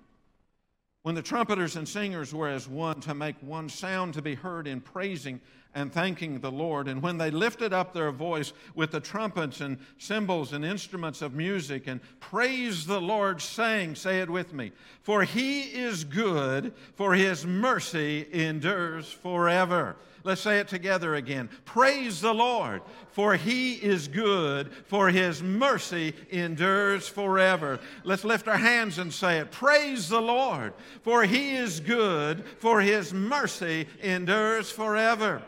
when 1.07 1.15
the 1.15 1.23
trumpeters 1.23 1.77
and 1.77 1.89
singers 1.89 2.35
were 2.35 2.49
as 2.49 2.67
one 2.67 3.01
to 3.01 3.15
make 3.15 3.37
one 3.41 3.69
sound 3.69 4.13
to 4.13 4.21
be 4.21 4.35
heard 4.35 4.67
in 4.67 4.81
praising 4.81 5.41
and 5.77 5.93
thanking 5.93 6.41
the 6.41 6.51
Lord, 6.51 6.89
and 6.89 7.03
when 7.03 7.19
they 7.19 7.31
lifted 7.31 7.75
up 7.75 7.93
their 7.93 8.11
voice 8.11 8.55
with 8.75 8.93
the 8.93 8.99
trumpets 8.99 9.61
and 9.61 9.77
cymbals 9.99 10.55
and 10.55 10.65
instruments 10.65 11.21
of 11.21 11.35
music 11.35 11.87
and 11.87 12.01
praised 12.19 12.89
the 12.89 13.01
Lord, 13.01 13.43
saying, 13.43 13.95
Say 13.95 14.21
it 14.23 14.31
with 14.31 14.55
me, 14.55 14.73
for 15.03 15.23
he 15.23 15.65
is 15.65 16.03
good, 16.03 16.73
for 16.95 17.13
his 17.13 17.45
mercy 17.45 18.27
endures 18.33 19.13
forever. 19.13 19.97
Let's 20.25 20.41
say 20.41 20.61
it 20.61 20.67
together 20.67 21.15
again. 21.15 21.51
Praise 21.67 22.23
the 22.23 22.33
Lord, 22.33 22.81
for 23.13 23.37
he 23.37 23.75
is 23.75 24.09
good, 24.09 24.73
for 24.87 25.11
his 25.11 25.43
mercy 25.43 26.15
endures 26.31 27.07
forever. 27.07 27.81
Let's 28.03 28.25
lift 28.25 28.49
our 28.49 28.57
hands 28.57 28.99
and 28.99 29.13
say 29.13 29.41
it. 29.41 29.53
Praise 29.53 30.09
the 30.09 30.23
Lord, 30.23 30.73
for 31.03 31.25
he 31.25 31.55
is 31.55 31.81
good, 31.81 32.47
for 32.59 32.81
his 32.81 33.13
mercy 33.13 33.87
endures 34.03 34.71
forever. 34.71 35.43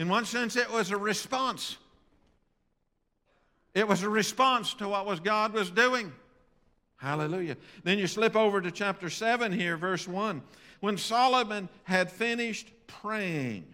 In 0.00 0.08
one 0.08 0.24
sense, 0.24 0.56
it 0.56 0.70
was 0.70 0.90
a 0.90 0.96
response. 0.96 1.76
It 3.74 3.86
was 3.86 4.02
a 4.02 4.08
response 4.08 4.72
to 4.74 4.88
what 4.88 5.04
was 5.04 5.20
God 5.20 5.52
was 5.52 5.70
doing. 5.70 6.10
Hallelujah. 6.96 7.58
Then 7.84 7.98
you 7.98 8.06
slip 8.06 8.34
over 8.34 8.62
to 8.62 8.70
chapter 8.70 9.10
7 9.10 9.52
here, 9.52 9.76
verse 9.76 10.08
1. 10.08 10.40
When 10.80 10.96
Solomon 10.96 11.68
had 11.84 12.10
finished 12.10 12.70
praying, 12.86 13.66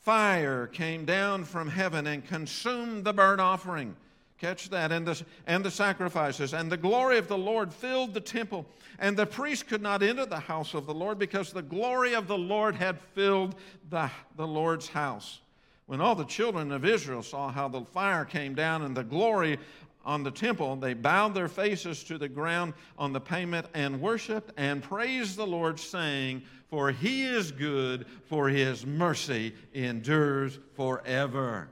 fire 0.00 0.66
came 0.66 1.04
down 1.04 1.44
from 1.44 1.68
heaven 1.68 2.06
and 2.06 2.26
consumed 2.26 3.04
the 3.04 3.12
burnt 3.12 3.42
offering. 3.42 3.96
Catch 4.38 4.70
that, 4.70 4.92
and 4.92 5.04
the, 5.04 5.20
and 5.48 5.64
the 5.64 5.70
sacrifices. 5.70 6.54
And 6.54 6.70
the 6.70 6.76
glory 6.76 7.18
of 7.18 7.26
the 7.26 7.36
Lord 7.36 7.72
filled 7.72 8.14
the 8.14 8.20
temple. 8.20 8.66
And 9.00 9.16
the 9.16 9.26
priest 9.26 9.66
could 9.66 9.82
not 9.82 10.02
enter 10.02 10.26
the 10.26 10.38
house 10.38 10.74
of 10.74 10.86
the 10.86 10.94
Lord 10.94 11.18
because 11.18 11.52
the 11.52 11.62
glory 11.62 12.14
of 12.14 12.28
the 12.28 12.38
Lord 12.38 12.76
had 12.76 13.00
filled 13.00 13.56
the, 13.90 14.08
the 14.36 14.46
Lord's 14.46 14.88
house. 14.88 15.40
When 15.86 16.00
all 16.00 16.14
the 16.14 16.24
children 16.24 16.70
of 16.70 16.84
Israel 16.84 17.22
saw 17.22 17.50
how 17.50 17.68
the 17.68 17.80
fire 17.80 18.24
came 18.24 18.54
down 18.54 18.82
and 18.82 18.96
the 18.96 19.02
glory 19.02 19.58
on 20.04 20.22
the 20.22 20.30
temple, 20.30 20.76
they 20.76 20.94
bowed 20.94 21.34
their 21.34 21.48
faces 21.48 22.04
to 22.04 22.16
the 22.16 22.28
ground 22.28 22.74
on 22.96 23.12
the 23.12 23.20
pavement 23.20 23.66
and 23.74 24.00
worshiped 24.00 24.52
and 24.56 24.82
praised 24.82 25.36
the 25.36 25.46
Lord, 25.46 25.80
saying, 25.80 26.42
For 26.70 26.92
he 26.92 27.24
is 27.24 27.50
good, 27.50 28.06
for 28.26 28.48
his 28.48 28.86
mercy 28.86 29.52
endures 29.74 30.60
forever. 30.76 31.68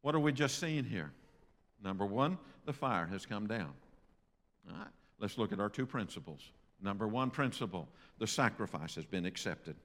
What 0.00 0.16
are 0.16 0.20
we 0.20 0.32
just 0.32 0.58
seeing 0.58 0.84
here? 0.84 1.12
Number 1.82 2.06
one, 2.06 2.38
the 2.64 2.72
fire 2.72 3.06
has 3.06 3.26
come 3.26 3.46
down. 3.46 3.72
All 4.70 4.78
right, 4.78 4.88
let's 5.18 5.38
look 5.38 5.52
at 5.52 5.60
our 5.60 5.68
two 5.68 5.86
principles. 5.86 6.40
Number 6.80 7.08
one 7.08 7.30
principle 7.30 7.88
the 8.18 8.26
sacrifice 8.26 8.94
has 8.94 9.04
been 9.04 9.26
accepted. 9.26 9.76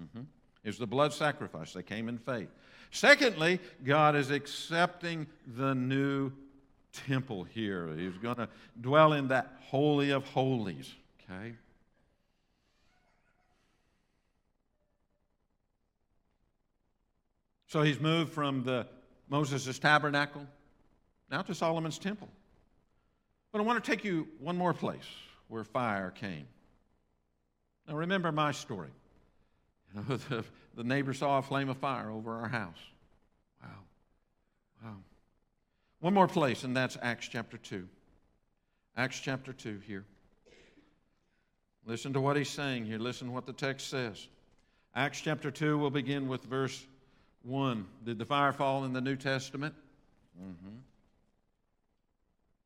Mm-hmm. 0.00 0.22
Is 0.64 0.78
the 0.78 0.86
blood 0.86 1.12
sacrifice. 1.12 1.72
They 1.72 1.82
came 1.82 2.08
in 2.08 2.18
faith. 2.18 2.48
Secondly, 2.90 3.60
God 3.84 4.16
is 4.16 4.30
accepting 4.30 5.26
the 5.46 5.74
new 5.74 6.32
temple 6.92 7.44
here. 7.44 7.88
He's 7.96 8.16
going 8.18 8.36
to 8.36 8.48
dwell 8.80 9.12
in 9.12 9.28
that 9.28 9.56
holy 9.60 10.10
of 10.10 10.24
holies, 10.24 10.92
okay? 11.30 11.54
So 17.68 17.82
he's 17.82 18.00
moved 18.00 18.32
from 18.32 18.64
the 18.64 18.86
Moses' 19.28 19.78
tabernacle 19.78 20.46
now 21.30 21.42
to 21.42 21.54
Solomon's 21.54 21.98
temple. 21.98 22.28
But 23.52 23.60
I 23.60 23.64
want 23.64 23.82
to 23.82 23.90
take 23.90 24.04
you 24.04 24.28
one 24.38 24.56
more 24.56 24.74
place 24.74 25.06
where 25.48 25.64
fire 25.64 26.10
came. 26.10 26.46
Now 27.88 27.96
remember 27.96 28.32
my 28.32 28.52
story. 28.52 28.90
You 29.94 30.04
know, 30.08 30.16
the, 30.16 30.44
the 30.74 30.84
neighbor 30.84 31.14
saw 31.14 31.38
a 31.38 31.42
flame 31.42 31.68
of 31.68 31.78
fire 31.78 32.10
over 32.10 32.40
our 32.40 32.48
house. 32.48 32.76
Wow. 33.62 33.68
Wow. 34.84 34.96
One 36.00 36.12
more 36.12 36.28
place, 36.28 36.64
and 36.64 36.76
that's 36.76 36.98
Acts 37.00 37.28
chapter 37.28 37.56
2. 37.56 37.88
Acts 38.96 39.20
chapter 39.20 39.52
2 39.52 39.80
here. 39.86 40.04
Listen 41.86 42.12
to 42.12 42.20
what 42.20 42.36
he's 42.36 42.50
saying 42.50 42.84
here. 42.84 42.98
Listen 42.98 43.28
to 43.28 43.32
what 43.32 43.46
the 43.46 43.52
text 43.52 43.88
says. 43.88 44.26
Acts 44.94 45.20
chapter 45.20 45.50
2 45.50 45.78
will 45.78 45.90
begin 45.90 46.26
with 46.26 46.42
verse 46.44 46.84
1. 47.44 47.86
Did 48.04 48.18
the 48.18 48.24
fire 48.24 48.52
fall 48.52 48.84
in 48.84 48.92
the 48.92 49.00
New 49.00 49.16
Testament? 49.16 49.74
Mm-hmm. 50.38 50.76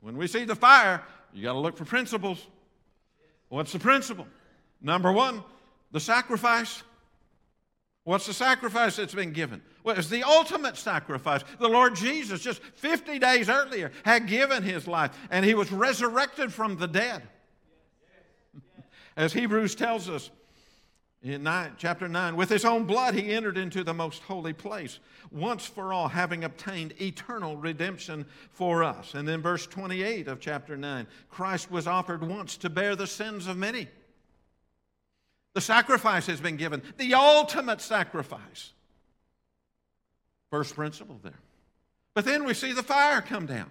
When 0.00 0.16
we 0.16 0.26
see 0.26 0.44
the 0.44 0.56
fire, 0.56 1.02
you 1.32 1.42
got 1.42 1.52
to 1.52 1.58
look 1.58 1.76
for 1.76 1.84
principles. 1.84 2.46
What's 3.48 3.72
the 3.72 3.78
principle? 3.78 4.26
Number 4.80 5.12
one, 5.12 5.44
the 5.92 6.00
sacrifice. 6.00 6.82
What's 8.04 8.26
the 8.26 8.32
sacrifice 8.32 8.96
that's 8.96 9.14
been 9.14 9.32
given? 9.32 9.62
It's 9.84 10.08
the 10.08 10.22
ultimate 10.22 10.76
sacrifice. 10.76 11.42
The 11.58 11.68
Lord 11.68 11.94
Jesus, 11.94 12.40
just 12.40 12.62
50 12.62 13.18
days 13.18 13.48
earlier, 13.48 13.92
had 14.04 14.26
given 14.26 14.62
his 14.62 14.86
life, 14.88 15.16
and 15.30 15.44
he 15.44 15.54
was 15.54 15.70
resurrected 15.70 16.52
from 16.52 16.76
the 16.76 16.88
dead. 16.88 17.22
As 19.16 19.32
Hebrews 19.32 19.74
tells 19.74 20.08
us 20.08 20.30
in 21.22 21.42
nine, 21.42 21.72
chapter 21.76 22.08
9, 22.08 22.34
with 22.34 22.48
his 22.48 22.64
own 22.64 22.84
blood 22.84 23.14
he 23.14 23.30
entered 23.32 23.58
into 23.58 23.84
the 23.84 23.92
most 23.92 24.22
holy 24.22 24.54
place, 24.54 24.98
once 25.30 25.66
for 25.66 25.92
all, 25.92 26.08
having 26.08 26.44
obtained 26.44 26.94
eternal 27.00 27.56
redemption 27.56 28.24
for 28.52 28.82
us. 28.82 29.14
And 29.14 29.28
then, 29.28 29.42
verse 29.42 29.66
28 29.66 30.28
of 30.28 30.40
chapter 30.40 30.78
9, 30.78 31.06
Christ 31.28 31.70
was 31.70 31.86
offered 31.86 32.26
once 32.26 32.56
to 32.58 32.70
bear 32.70 32.96
the 32.96 33.06
sins 33.06 33.46
of 33.46 33.58
many. 33.58 33.88
The 35.52 35.60
sacrifice 35.60 36.26
has 36.26 36.40
been 36.40 36.56
given, 36.56 36.82
the 36.96 37.12
ultimate 37.14 37.82
sacrifice. 37.82 38.72
First 40.50 40.74
principle 40.74 41.20
there. 41.22 41.38
But 42.14 42.24
then 42.24 42.44
we 42.44 42.54
see 42.54 42.72
the 42.72 42.82
fire 42.82 43.20
come 43.20 43.46
down. 43.46 43.70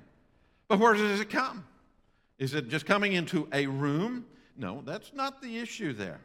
But 0.68 0.80
where 0.80 0.94
does 0.94 1.20
it 1.20 1.30
come? 1.30 1.66
Is 2.38 2.54
it 2.54 2.70
just 2.70 2.86
coming 2.86 3.14
into 3.14 3.48
a 3.52 3.66
room? 3.66 4.26
No, 4.56 4.84
that's 4.86 5.14
not 5.14 5.42
the 5.42 5.58
issue 5.58 5.94
there. 5.94 6.22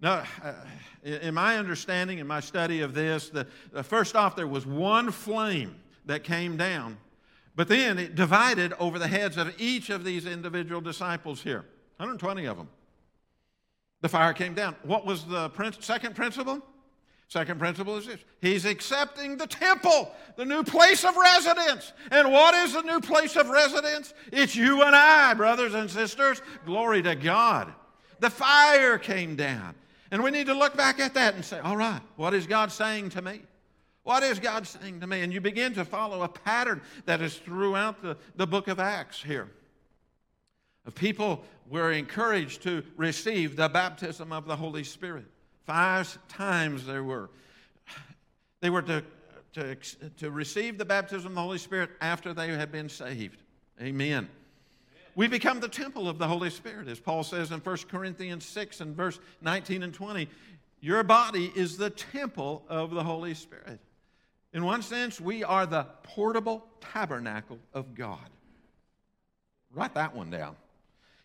Now, 0.00 0.24
uh, 0.42 0.52
in 1.04 1.34
my 1.34 1.56
understanding, 1.56 2.18
in 2.18 2.26
my 2.26 2.40
study 2.40 2.82
of 2.82 2.92
this, 2.92 3.30
the, 3.30 3.46
the 3.72 3.82
first 3.82 4.14
off, 4.14 4.36
there 4.36 4.46
was 4.46 4.66
one 4.66 5.10
flame 5.10 5.76
that 6.04 6.22
came 6.22 6.56
down, 6.56 6.98
but 7.54 7.68
then 7.68 7.98
it 7.98 8.14
divided 8.14 8.74
over 8.78 8.98
the 8.98 9.08
heads 9.08 9.36
of 9.36 9.54
each 9.58 9.88
of 9.88 10.04
these 10.04 10.26
individual 10.26 10.80
disciples 10.80 11.42
here 11.42 11.64
120 11.96 12.44
of 12.44 12.58
them. 12.58 12.68
The 14.02 14.08
fire 14.10 14.34
came 14.34 14.54
down. 14.54 14.76
What 14.82 15.06
was 15.06 15.24
the 15.24 15.50
second 15.80 16.14
principle? 16.14 16.60
Second 17.28 17.58
principle 17.58 17.96
is 17.96 18.06
this 18.06 18.20
He's 18.40 18.64
accepting 18.64 19.36
the 19.36 19.46
temple, 19.46 20.12
the 20.36 20.44
new 20.44 20.62
place 20.62 21.04
of 21.04 21.16
residence. 21.16 21.92
And 22.10 22.30
what 22.30 22.54
is 22.54 22.74
the 22.74 22.82
new 22.82 23.00
place 23.00 23.36
of 23.36 23.48
residence? 23.48 24.14
It's 24.30 24.54
you 24.54 24.82
and 24.82 24.94
I, 24.94 25.34
brothers 25.34 25.74
and 25.74 25.90
sisters. 25.90 26.42
Glory 26.64 27.02
to 27.02 27.14
God. 27.14 27.72
The 28.20 28.30
fire 28.30 28.98
came 28.98 29.34
down. 29.34 29.74
And 30.10 30.22
we 30.22 30.30
need 30.30 30.46
to 30.46 30.54
look 30.54 30.76
back 30.76 31.00
at 31.00 31.14
that 31.14 31.34
and 31.34 31.44
say, 31.44 31.58
all 31.58 31.76
right, 31.76 32.00
what 32.16 32.34
is 32.34 32.46
God 32.46 32.70
saying 32.70 33.10
to 33.10 33.22
me? 33.22 33.40
What 34.04 34.22
is 34.22 34.38
God 34.38 34.66
saying 34.66 35.00
to 35.00 35.06
me? 35.06 35.22
And 35.22 35.32
you 35.32 35.40
begin 35.40 35.74
to 35.74 35.84
follow 35.84 36.22
a 36.22 36.28
pattern 36.28 36.80
that 37.06 37.20
is 37.20 37.36
throughout 37.36 38.02
the, 38.02 38.16
the 38.36 38.46
book 38.46 38.68
of 38.68 38.78
Acts 38.78 39.20
here. 39.20 39.48
Of 40.86 40.94
People 40.94 41.42
were 41.68 41.90
encouraged 41.90 42.62
to 42.62 42.84
receive 42.96 43.56
the 43.56 43.68
baptism 43.68 44.32
of 44.32 44.46
the 44.46 44.54
Holy 44.54 44.84
Spirit. 44.84 45.24
Five 45.64 46.16
times 46.28 46.86
there 46.86 47.02
were. 47.02 47.30
They 48.60 48.70
were 48.70 48.82
to, 48.82 49.02
to, 49.54 49.76
to 50.18 50.30
receive 50.30 50.78
the 50.78 50.84
baptism 50.84 51.26
of 51.26 51.34
the 51.34 51.40
Holy 51.40 51.58
Spirit 51.58 51.90
after 52.00 52.32
they 52.32 52.48
had 52.48 52.70
been 52.70 52.88
saved. 52.88 53.42
Amen. 53.80 54.28
We 55.16 55.26
become 55.26 55.60
the 55.60 55.68
temple 55.68 56.08
of 56.08 56.18
the 56.18 56.28
Holy 56.28 56.50
Spirit, 56.50 56.86
as 56.86 57.00
Paul 57.00 57.24
says 57.24 57.50
in 57.50 57.60
1 57.60 57.76
Corinthians 57.90 58.44
6 58.44 58.80
and 58.82 58.94
verse 58.94 59.18
19 59.40 59.82
and 59.82 59.92
20. 59.92 60.28
Your 60.80 61.02
body 61.02 61.50
is 61.56 61.78
the 61.78 61.90
temple 61.90 62.62
of 62.68 62.90
the 62.90 63.02
Holy 63.02 63.34
Spirit. 63.34 63.80
In 64.52 64.64
one 64.64 64.82
sense, 64.82 65.20
we 65.20 65.42
are 65.42 65.66
the 65.66 65.86
portable 66.02 66.64
tabernacle 66.80 67.58
of 67.72 67.94
God. 67.94 68.28
Write 69.72 69.94
that 69.94 70.14
one 70.14 70.30
down. 70.30 70.54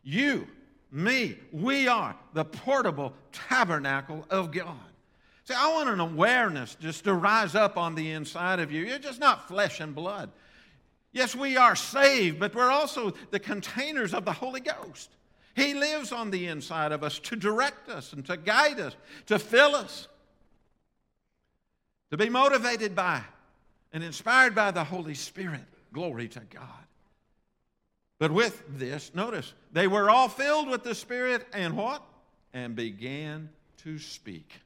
You 0.03 0.47
me. 0.91 1.37
We 1.51 1.87
are 1.87 2.15
the 2.33 2.45
portable 2.45 3.13
tabernacle 3.31 4.25
of 4.29 4.51
God. 4.51 4.75
See, 5.45 5.53
I 5.53 5.71
want 5.73 5.89
an 5.89 5.99
awareness 5.99 6.75
just 6.79 7.05
to 7.05 7.13
rise 7.13 7.55
up 7.55 7.77
on 7.77 7.95
the 7.95 8.11
inside 8.11 8.59
of 8.59 8.71
you. 8.71 8.85
You're 8.85 8.99
just 8.99 9.19
not 9.19 9.47
flesh 9.47 9.79
and 9.79 9.95
blood. 9.95 10.29
Yes, 11.13 11.35
we 11.35 11.57
are 11.57 11.75
saved, 11.75 12.39
but 12.39 12.55
we're 12.55 12.71
also 12.71 13.13
the 13.31 13.39
containers 13.39 14.13
of 14.13 14.25
the 14.25 14.31
Holy 14.31 14.61
Ghost. 14.61 15.09
He 15.55 15.73
lives 15.73 16.11
on 16.11 16.31
the 16.31 16.47
inside 16.47 16.91
of 16.91 17.03
us 17.03 17.19
to 17.19 17.35
direct 17.35 17.89
us 17.89 18.13
and 18.13 18.25
to 18.27 18.37
guide 18.37 18.79
us, 18.79 18.95
to 19.25 19.37
fill 19.37 19.75
us, 19.75 20.07
to 22.09 22.17
be 22.17 22.29
motivated 22.29 22.95
by 22.95 23.21
and 23.91 24.03
inspired 24.03 24.55
by 24.55 24.71
the 24.71 24.83
Holy 24.83 25.13
Spirit. 25.13 25.65
Glory 25.93 26.29
to 26.29 26.39
God. 26.39 26.65
But 28.17 28.31
with 28.31 28.63
this, 28.77 29.11
notice, 29.13 29.53
they 29.73 29.87
were 29.87 30.09
all 30.09 30.29
filled 30.29 30.69
with 30.69 30.83
the 30.83 30.95
Spirit 30.95 31.45
and 31.53 31.75
what? 31.75 32.03
And 32.53 32.75
began 32.75 33.49
to 33.83 33.97
speak. 33.97 34.61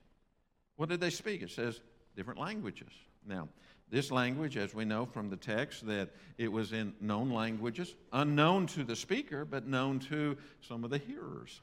What 0.75 0.89
did 0.89 0.99
they 0.99 1.09
speak? 1.09 1.41
It 1.41 1.51
says 1.51 1.79
different 2.15 2.39
languages. 2.39 2.91
Now, 3.25 3.47
this 3.89 4.11
language, 4.11 4.57
as 4.57 4.73
we 4.73 4.83
know 4.83 5.05
from 5.05 5.29
the 5.29 5.37
text, 5.37 5.85
that 5.87 6.09
it 6.37 6.51
was 6.51 6.73
in 6.73 6.93
known 6.99 7.29
languages, 7.29 7.93
unknown 8.11 8.67
to 8.67 8.83
the 8.83 8.95
speaker, 8.95 9.45
but 9.45 9.67
known 9.67 9.99
to 9.99 10.37
some 10.61 10.83
of 10.83 10.89
the 10.89 10.97
hearers. 10.97 11.61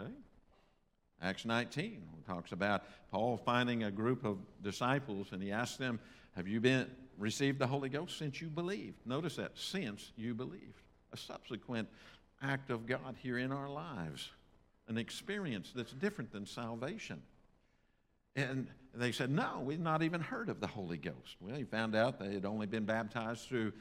Okay? 0.00 0.10
Acts 1.22 1.44
19 1.44 2.02
talks 2.26 2.52
about 2.52 2.84
Paul 3.10 3.36
finding 3.36 3.82
a 3.82 3.90
group 3.90 4.24
of 4.24 4.38
disciples 4.62 5.28
and 5.32 5.42
he 5.42 5.52
asked 5.52 5.78
them, 5.78 6.00
Have 6.34 6.48
you 6.48 6.60
been 6.60 6.86
received 7.18 7.58
the 7.58 7.66
Holy 7.66 7.88
Ghost 7.88 8.16
since 8.16 8.40
you 8.40 8.48
believed? 8.48 8.96
Notice 9.04 9.36
that, 9.36 9.52
since 9.54 10.12
you 10.16 10.34
believed 10.34 10.82
a 11.12 11.16
subsequent 11.16 11.88
act 12.42 12.70
of 12.70 12.86
God 12.86 13.16
here 13.22 13.38
in 13.38 13.52
our 13.52 13.68
lives, 13.68 14.30
an 14.88 14.96
experience 14.96 15.72
that's 15.74 15.92
different 15.92 16.32
than 16.32 16.46
salvation. 16.46 17.20
And 18.36 18.68
they 18.94 19.12
said, 19.12 19.30
No, 19.30 19.62
we've 19.64 19.80
not 19.80 20.02
even 20.02 20.20
heard 20.20 20.48
of 20.48 20.60
the 20.60 20.66
Holy 20.66 20.96
Ghost. 20.96 21.36
Well, 21.40 21.56
he 21.56 21.64
found 21.64 21.94
out 21.94 22.18
they 22.18 22.32
had 22.34 22.44
only 22.44 22.66
been 22.66 22.84
baptized 22.84 23.48
through 23.48 23.72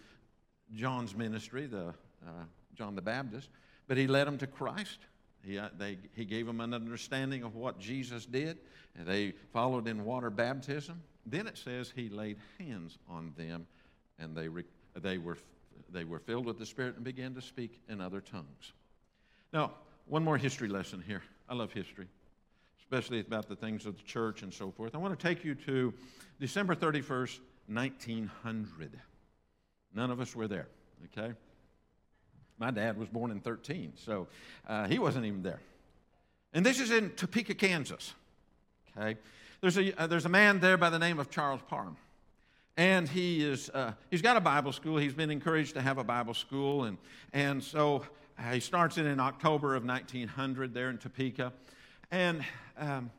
John's 0.73 1.15
ministry, 1.15 1.65
the, 1.65 1.87
uh, 2.25 2.43
John 2.75 2.95
the 2.95 3.01
Baptist, 3.01 3.49
but 3.87 3.97
he 3.97 4.07
led 4.07 4.27
them 4.27 4.37
to 4.39 4.47
Christ. 4.47 4.99
He, 5.43 5.57
uh, 5.57 5.69
they, 5.77 5.97
he 6.15 6.25
gave 6.25 6.45
them 6.45 6.61
an 6.61 6.73
understanding 6.73 7.43
of 7.43 7.55
what 7.55 7.79
Jesus 7.79 8.25
did, 8.25 8.57
and 8.97 9.07
they 9.07 9.33
followed 9.53 9.87
in 9.87 10.03
water 10.03 10.29
baptism. 10.29 11.01
Then 11.25 11.47
it 11.47 11.57
says 11.57 11.91
he 11.95 12.09
laid 12.09 12.37
hands 12.59 12.97
on 13.07 13.33
them, 13.37 13.65
and 14.17 14.35
they, 14.35 14.47
re, 14.47 14.63
they 15.01 15.17
were 15.17 15.37
they 15.91 16.03
were 16.03 16.19
filled 16.19 16.45
with 16.45 16.57
the 16.57 16.65
Spirit 16.65 16.95
and 16.95 17.03
began 17.03 17.33
to 17.35 17.41
speak 17.41 17.81
in 17.89 18.01
other 18.01 18.21
tongues. 18.21 18.73
Now, 19.51 19.73
one 20.05 20.23
more 20.23 20.37
history 20.37 20.67
lesson 20.67 21.03
here. 21.05 21.23
I 21.47 21.55
love 21.55 21.71
history, 21.71 22.07
especially 22.91 23.19
about 23.19 23.47
the 23.47 23.55
things 23.55 23.85
of 23.85 23.95
the 23.95 24.01
church 24.01 24.41
and 24.41 24.51
so 24.51 24.71
forth. 24.71 24.95
I 24.95 24.97
want 24.97 25.17
to 25.17 25.27
take 25.27 25.45
you 25.45 25.53
to 25.53 25.93
December 26.39 26.73
31st, 26.73 27.37
1900. 27.67 28.99
None 29.93 30.09
of 30.09 30.19
us 30.19 30.35
were 30.35 30.47
there, 30.47 30.67
okay? 31.05 31.35
My 32.57 32.71
dad 32.71 32.97
was 32.97 33.07
born 33.07 33.29
in 33.29 33.41
13, 33.41 33.93
so 33.95 34.27
uh, 34.67 34.87
he 34.87 34.97
wasn't 34.97 35.25
even 35.27 35.43
there. 35.43 35.59
And 36.51 36.65
this 36.65 36.79
is 36.79 36.89
in 36.89 37.11
Topeka, 37.11 37.53
Kansas, 37.53 38.15
okay? 38.97 39.19
There's 39.61 39.77
a, 39.77 40.01
uh, 40.01 40.07
there's 40.07 40.25
a 40.25 40.29
man 40.29 40.59
there 40.59 40.77
by 40.77 40.89
the 40.89 40.99
name 40.99 41.19
of 41.19 41.29
Charles 41.29 41.61
Parham 41.67 41.95
and 42.75 43.09
he 43.09 43.43
is 43.43 43.69
uh, 43.71 43.91
he's 44.09 44.21
got 44.21 44.37
a 44.37 44.39
bible 44.39 44.71
school 44.71 44.97
he's 44.97 45.13
been 45.13 45.31
encouraged 45.31 45.73
to 45.73 45.81
have 45.81 45.97
a 45.97 46.03
bible 46.03 46.33
school 46.33 46.85
and 46.85 46.97
and 47.33 47.61
so 47.61 48.05
uh, 48.37 48.53
he 48.53 48.59
starts 48.61 48.97
it 48.97 49.05
in 49.05 49.19
october 49.19 49.75
of 49.75 49.83
1900 49.83 50.73
there 50.73 50.89
in 50.89 50.97
topeka 50.97 51.51
and 52.12 52.43
um, 52.78 53.12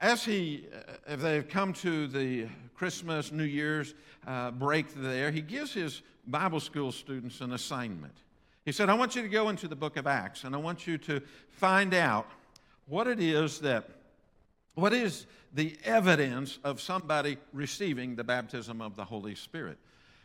as 0.00 0.24
he 0.24 0.66
uh, 0.74 0.92
if 1.08 1.20
they've 1.20 1.48
come 1.48 1.72
to 1.72 2.06
the 2.06 2.46
christmas 2.74 3.32
new 3.32 3.44
year's 3.44 3.94
uh, 4.26 4.50
break 4.50 4.92
there 4.94 5.30
he 5.30 5.40
gives 5.40 5.72
his 5.72 6.02
bible 6.26 6.60
school 6.60 6.92
students 6.92 7.40
an 7.40 7.52
assignment 7.52 8.14
he 8.64 8.72
said 8.72 8.88
i 8.88 8.94
want 8.94 9.16
you 9.16 9.22
to 9.22 9.28
go 9.28 9.48
into 9.48 9.68
the 9.68 9.76
book 9.76 9.96
of 9.96 10.06
acts 10.06 10.44
and 10.44 10.54
i 10.54 10.58
want 10.58 10.86
you 10.86 10.98
to 10.98 11.20
find 11.50 11.94
out 11.94 12.26
what 12.86 13.06
it 13.06 13.20
is 13.20 13.60
that 13.60 13.88
what 14.76 14.92
is 14.92 15.26
the 15.54 15.74
evidence 15.84 16.58
of 16.62 16.82
somebody 16.82 17.38
receiving 17.54 18.14
the 18.14 18.22
baptism 18.22 18.82
of 18.82 18.94
the 18.94 19.04
Holy 19.04 19.34
Spirit? 19.34 19.78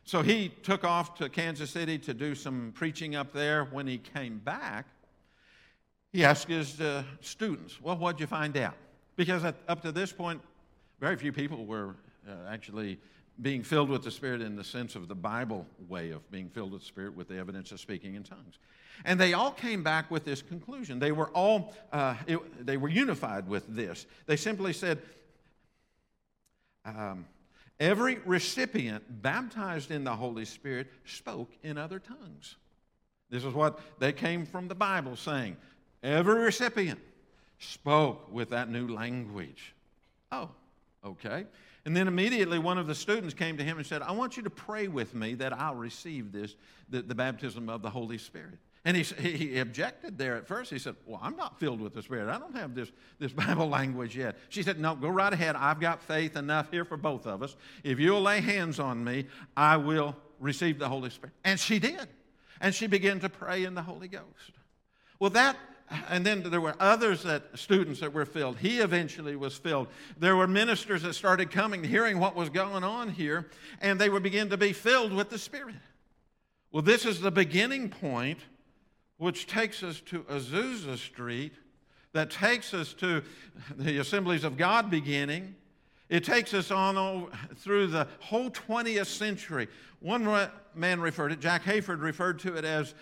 So 0.03 0.21
he 0.21 0.49
took 0.61 0.83
off 0.83 1.15
to 1.15 1.29
Kansas 1.29 1.69
City 1.69 1.97
to 1.99 2.13
do 2.13 2.35
some 2.35 2.73
preaching 2.75 3.15
up 3.15 3.31
there. 3.31 3.63
When 3.65 3.87
he 3.87 3.97
came 3.97 4.39
back, 4.39 4.87
he 6.11 6.23
asked 6.23 6.47
his 6.47 6.79
uh, 6.81 7.03
students, 7.21 7.81
Well, 7.81 7.97
what'd 7.97 8.19
you 8.19 8.27
find 8.27 8.55
out? 8.57 8.75
Because 9.15 9.43
at, 9.43 9.55
up 9.67 9.81
to 9.83 9.91
this 9.91 10.11
point, 10.11 10.41
very 10.99 11.15
few 11.15 11.31
people 11.31 11.65
were 11.65 11.95
uh, 12.27 12.49
actually 12.49 12.99
being 13.41 13.63
filled 13.63 13.89
with 13.89 14.03
the 14.03 14.11
Spirit 14.11 14.41
in 14.41 14.55
the 14.55 14.63
sense 14.63 14.95
of 14.95 15.07
the 15.07 15.15
Bible 15.15 15.65
way 15.87 16.11
of 16.11 16.29
being 16.31 16.49
filled 16.49 16.71
with 16.71 16.81
the 16.81 16.87
Spirit 16.87 17.15
with 17.15 17.27
the 17.27 17.37
evidence 17.37 17.71
of 17.71 17.79
speaking 17.79 18.15
in 18.15 18.23
tongues. 18.23 18.59
And 19.05 19.19
they 19.19 19.33
all 19.33 19.51
came 19.51 19.83
back 19.83 20.11
with 20.11 20.25
this 20.25 20.41
conclusion. 20.41 20.99
They 20.99 21.11
were 21.11 21.29
all, 21.29 21.73
uh, 21.91 22.15
it, 22.27 22.65
they 22.65 22.77
were 22.77 22.89
unified 22.89 23.47
with 23.47 23.65
this. 23.67 24.05
They 24.27 24.35
simply 24.35 24.73
said, 24.73 25.01
um, 26.85 27.25
every 27.79 28.19
recipient 28.25 29.03
baptized 29.21 29.91
in 29.91 30.03
the 30.03 30.15
Holy 30.15 30.45
Spirit 30.45 30.87
spoke 31.05 31.51
in 31.63 31.77
other 31.77 31.99
tongues. 31.99 32.57
This 33.29 33.45
is 33.45 33.53
what 33.53 33.79
they 33.97 34.11
came 34.11 34.45
from 34.45 34.67
the 34.67 34.75
Bible 34.75 35.15
saying. 35.15 35.57
Every 36.03 36.41
recipient 36.41 36.99
spoke 37.59 38.31
with 38.31 38.49
that 38.49 38.69
new 38.69 38.87
language. 38.87 39.73
Oh, 40.31 40.49
okay. 41.05 41.45
And 41.85 41.95
then 41.95 42.07
immediately 42.07 42.59
one 42.59 42.77
of 42.77 42.87
the 42.87 42.95
students 42.95 43.33
came 43.33 43.57
to 43.57 43.63
him 43.63 43.77
and 43.77 43.85
said, 43.85 44.01
I 44.01 44.11
want 44.11 44.37
you 44.37 44.43
to 44.43 44.49
pray 44.49 44.87
with 44.87 45.15
me 45.15 45.33
that 45.35 45.53
I'll 45.53 45.75
receive 45.75 46.31
this, 46.31 46.55
the, 46.89 47.01
the 47.01 47.15
baptism 47.15 47.69
of 47.69 47.81
the 47.81 47.89
Holy 47.89 48.17
Spirit. 48.17 48.59
And 48.83 48.97
he, 48.97 49.03
he 49.03 49.59
objected 49.59 50.17
there 50.17 50.35
at 50.35 50.47
first. 50.47 50.71
He 50.71 50.79
said, 50.79 50.95
Well, 51.05 51.19
I'm 51.21 51.35
not 51.35 51.59
filled 51.59 51.81
with 51.81 51.93
the 51.93 52.01
Spirit. 52.01 52.29
I 52.29 52.39
don't 52.39 52.55
have 52.55 52.73
this, 52.73 52.91
this 53.19 53.31
Bible 53.33 53.69
language 53.69 54.17
yet. 54.17 54.37
She 54.49 54.63
said, 54.63 54.79
No, 54.79 54.95
go 54.95 55.07
right 55.07 55.31
ahead. 55.31 55.55
I've 55.55 55.79
got 55.79 56.01
faith 56.01 56.35
enough 56.35 56.71
here 56.71 56.83
for 56.83 56.97
both 56.97 57.27
of 57.27 57.43
us. 57.43 57.55
If 57.83 57.99
you'll 57.99 58.21
lay 58.21 58.41
hands 58.41 58.79
on 58.79 59.03
me, 59.03 59.27
I 59.55 59.77
will 59.77 60.15
receive 60.39 60.79
the 60.79 60.89
Holy 60.89 61.11
Spirit. 61.11 61.33
And 61.43 61.59
she 61.59 61.77
did. 61.77 62.07
And 62.59 62.73
she 62.73 62.87
began 62.87 63.19
to 63.19 63.29
pray 63.29 63.65
in 63.65 63.75
the 63.75 63.83
Holy 63.83 64.07
Ghost. 64.07 64.51
Well, 65.19 65.31
that 65.31 65.57
and 66.09 66.25
then 66.25 66.43
there 66.43 66.61
were 66.61 66.75
others 66.79 67.23
that 67.23 67.43
students 67.55 67.99
that 67.99 68.13
were 68.13 68.25
filled. 68.25 68.57
He 68.57 68.79
eventually 68.79 69.35
was 69.35 69.57
filled. 69.57 69.87
There 70.17 70.35
were 70.35 70.47
ministers 70.47 71.03
that 71.03 71.13
started 71.13 71.51
coming 71.51 71.83
hearing 71.83 72.19
what 72.19 72.35
was 72.35 72.49
going 72.49 72.83
on 72.83 73.09
here 73.09 73.47
and 73.81 73.99
they 73.99 74.09
would 74.09 74.23
begin 74.23 74.49
to 74.49 74.57
be 74.57 74.73
filled 74.73 75.13
with 75.13 75.29
the 75.29 75.37
spirit. 75.37 75.75
Well 76.71 76.81
this 76.81 77.05
is 77.05 77.19
the 77.19 77.31
beginning 77.31 77.89
point 77.89 78.39
which 79.17 79.47
takes 79.47 79.83
us 79.83 80.01
to 80.01 80.23
azusa 80.23 80.97
street 80.97 81.53
that 82.13 82.29
takes 82.31 82.73
us 82.73 82.93
to 82.95 83.21
the 83.77 83.99
assemblies 83.99 84.43
of 84.43 84.57
god 84.57 84.89
beginning. 84.89 85.55
It 86.09 86.25
takes 86.25 86.53
us 86.53 86.71
on 86.71 87.31
through 87.55 87.87
the 87.87 88.07
whole 88.19 88.49
20th 88.49 89.05
century. 89.05 89.67
One 90.01 90.49
man 90.75 90.99
referred 90.99 91.29
to 91.29 91.33
it 91.35 91.39
jack 91.41 91.63
hayford 91.63 92.01
referred 92.01 92.39
to 92.39 92.55
it 92.55 92.65
as 92.65 92.93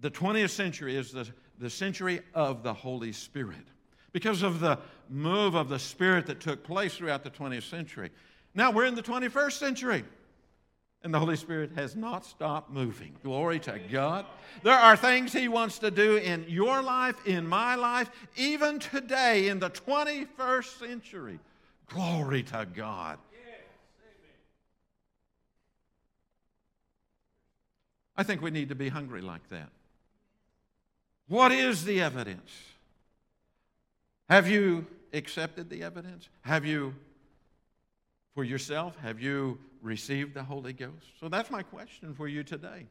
the 0.00 0.10
20th 0.10 0.50
century 0.50 0.96
is 0.96 1.12
the 1.12 1.26
the 1.58 1.70
century 1.70 2.20
of 2.34 2.62
the 2.62 2.72
Holy 2.72 3.12
Spirit 3.12 3.64
because 4.12 4.42
of 4.42 4.60
the 4.60 4.78
move 5.08 5.54
of 5.54 5.68
the 5.68 5.78
Spirit 5.78 6.26
that 6.26 6.40
took 6.40 6.62
place 6.62 6.96
throughout 6.96 7.22
the 7.22 7.30
20th 7.30 7.68
century. 7.68 8.10
Now 8.54 8.70
we're 8.70 8.86
in 8.86 8.94
the 8.94 9.02
21st 9.02 9.52
century. 9.52 10.04
And 11.02 11.14
the 11.14 11.20
Holy 11.20 11.36
Spirit 11.36 11.70
has 11.76 11.94
not 11.94 12.24
stopped 12.24 12.70
moving. 12.70 13.14
Glory 13.22 13.60
to 13.60 13.78
God. 13.92 14.26
There 14.64 14.74
are 14.74 14.96
things 14.96 15.32
He 15.32 15.46
wants 15.46 15.78
to 15.78 15.90
do 15.90 16.16
in 16.16 16.44
your 16.48 16.82
life, 16.82 17.14
in 17.26 17.46
my 17.46 17.76
life, 17.76 18.10
even 18.34 18.80
today 18.80 19.48
in 19.48 19.60
the 19.60 19.70
21st 19.70 20.80
century. 20.80 21.38
Glory 21.86 22.42
to 22.44 22.66
God. 22.74 23.18
I 28.16 28.22
think 28.22 28.40
we 28.40 28.50
need 28.50 28.70
to 28.70 28.74
be 28.74 28.88
hungry 28.88 29.20
like 29.20 29.46
that. 29.50 29.68
What 31.28 31.52
is 31.52 31.84
the 31.84 32.00
evidence? 32.00 32.50
Have 34.28 34.48
you 34.48 34.86
accepted 35.12 35.70
the 35.70 35.82
evidence? 35.82 36.28
Have 36.42 36.64
you, 36.64 36.94
for 38.34 38.44
yourself, 38.44 38.96
have 39.02 39.20
you 39.20 39.58
received 39.82 40.34
the 40.34 40.42
Holy 40.42 40.72
Ghost? 40.72 41.06
So 41.20 41.28
that's 41.28 41.50
my 41.50 41.62
question 41.62 42.14
for 42.14 42.28
you 42.28 42.42
today. 42.42 42.86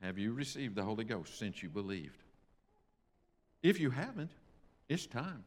Have 0.00 0.18
you 0.18 0.32
received 0.32 0.74
the 0.74 0.82
Holy 0.82 1.04
Ghost 1.04 1.38
since 1.38 1.62
you 1.62 1.68
believed? 1.68 2.22
If 3.62 3.78
you 3.78 3.90
haven't, 3.90 4.30
it's 4.88 5.06
time. 5.06 5.44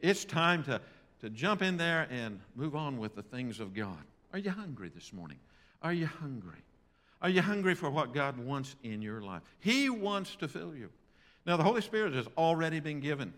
It's 0.00 0.24
time 0.24 0.64
to, 0.64 0.80
to 1.20 1.30
jump 1.30 1.62
in 1.62 1.76
there 1.76 2.08
and 2.10 2.40
move 2.56 2.74
on 2.74 2.98
with 2.98 3.14
the 3.14 3.22
things 3.22 3.60
of 3.60 3.74
God. 3.74 4.02
Are 4.32 4.38
you 4.38 4.50
hungry 4.50 4.90
this 4.94 5.12
morning? 5.12 5.38
Are 5.82 5.92
you 5.92 6.06
hungry? 6.06 6.62
Are 7.20 7.28
you 7.28 7.42
hungry 7.42 7.74
for 7.74 7.90
what 7.90 8.14
God 8.14 8.38
wants 8.38 8.74
in 8.82 9.02
your 9.02 9.20
life? 9.20 9.42
He 9.60 9.90
wants 9.90 10.36
to 10.36 10.48
fill 10.48 10.74
you. 10.74 10.90
Now, 11.44 11.56
the 11.56 11.62
Holy 11.62 11.80
Spirit 11.80 12.14
has 12.14 12.26
already 12.36 12.80
been 12.80 13.00
given. 13.00 13.32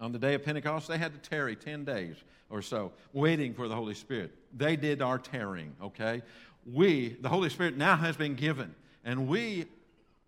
On 0.00 0.12
the 0.12 0.18
day 0.18 0.34
of 0.34 0.44
Pentecost, 0.44 0.86
they 0.86 0.98
had 0.98 1.12
to 1.12 1.28
tarry 1.28 1.56
10 1.56 1.84
days 1.84 2.16
or 2.50 2.62
so, 2.62 2.92
waiting 3.12 3.52
for 3.52 3.68
the 3.68 3.74
Holy 3.74 3.94
Spirit. 3.94 4.32
They 4.56 4.76
did 4.76 5.02
our 5.02 5.18
tarrying, 5.18 5.74
okay? 5.82 6.22
We, 6.64 7.16
the 7.20 7.28
Holy 7.28 7.50
Spirit 7.50 7.76
now 7.76 7.96
has 7.96 8.16
been 8.16 8.34
given, 8.34 8.74
and 9.04 9.28
we 9.28 9.66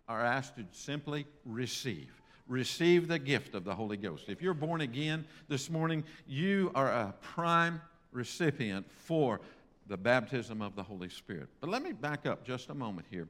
are 0.07 0.23
asked 0.23 0.57
to 0.57 0.65
simply 0.71 1.25
receive. 1.45 2.09
Receive 2.47 3.07
the 3.07 3.17
gift 3.17 3.55
of 3.55 3.63
the 3.63 3.73
Holy 3.73 3.95
Ghost. 3.97 4.25
If 4.27 4.41
you're 4.41 4.53
born 4.53 4.81
again 4.81 5.25
this 5.47 5.69
morning, 5.69 6.03
you 6.27 6.71
are 6.75 6.89
a 6.89 7.13
prime 7.21 7.81
recipient 8.11 8.85
for 8.91 9.39
the 9.87 9.97
baptism 9.97 10.61
of 10.61 10.75
the 10.75 10.83
Holy 10.83 11.09
Spirit. 11.09 11.47
But 11.61 11.69
let 11.69 11.81
me 11.81 11.93
back 11.93 12.25
up 12.25 12.45
just 12.45 12.69
a 12.69 12.73
moment 12.73 13.07
here. 13.09 13.27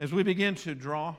As 0.00 0.12
we 0.12 0.22
begin 0.22 0.54
to 0.56 0.74
draw 0.74 1.14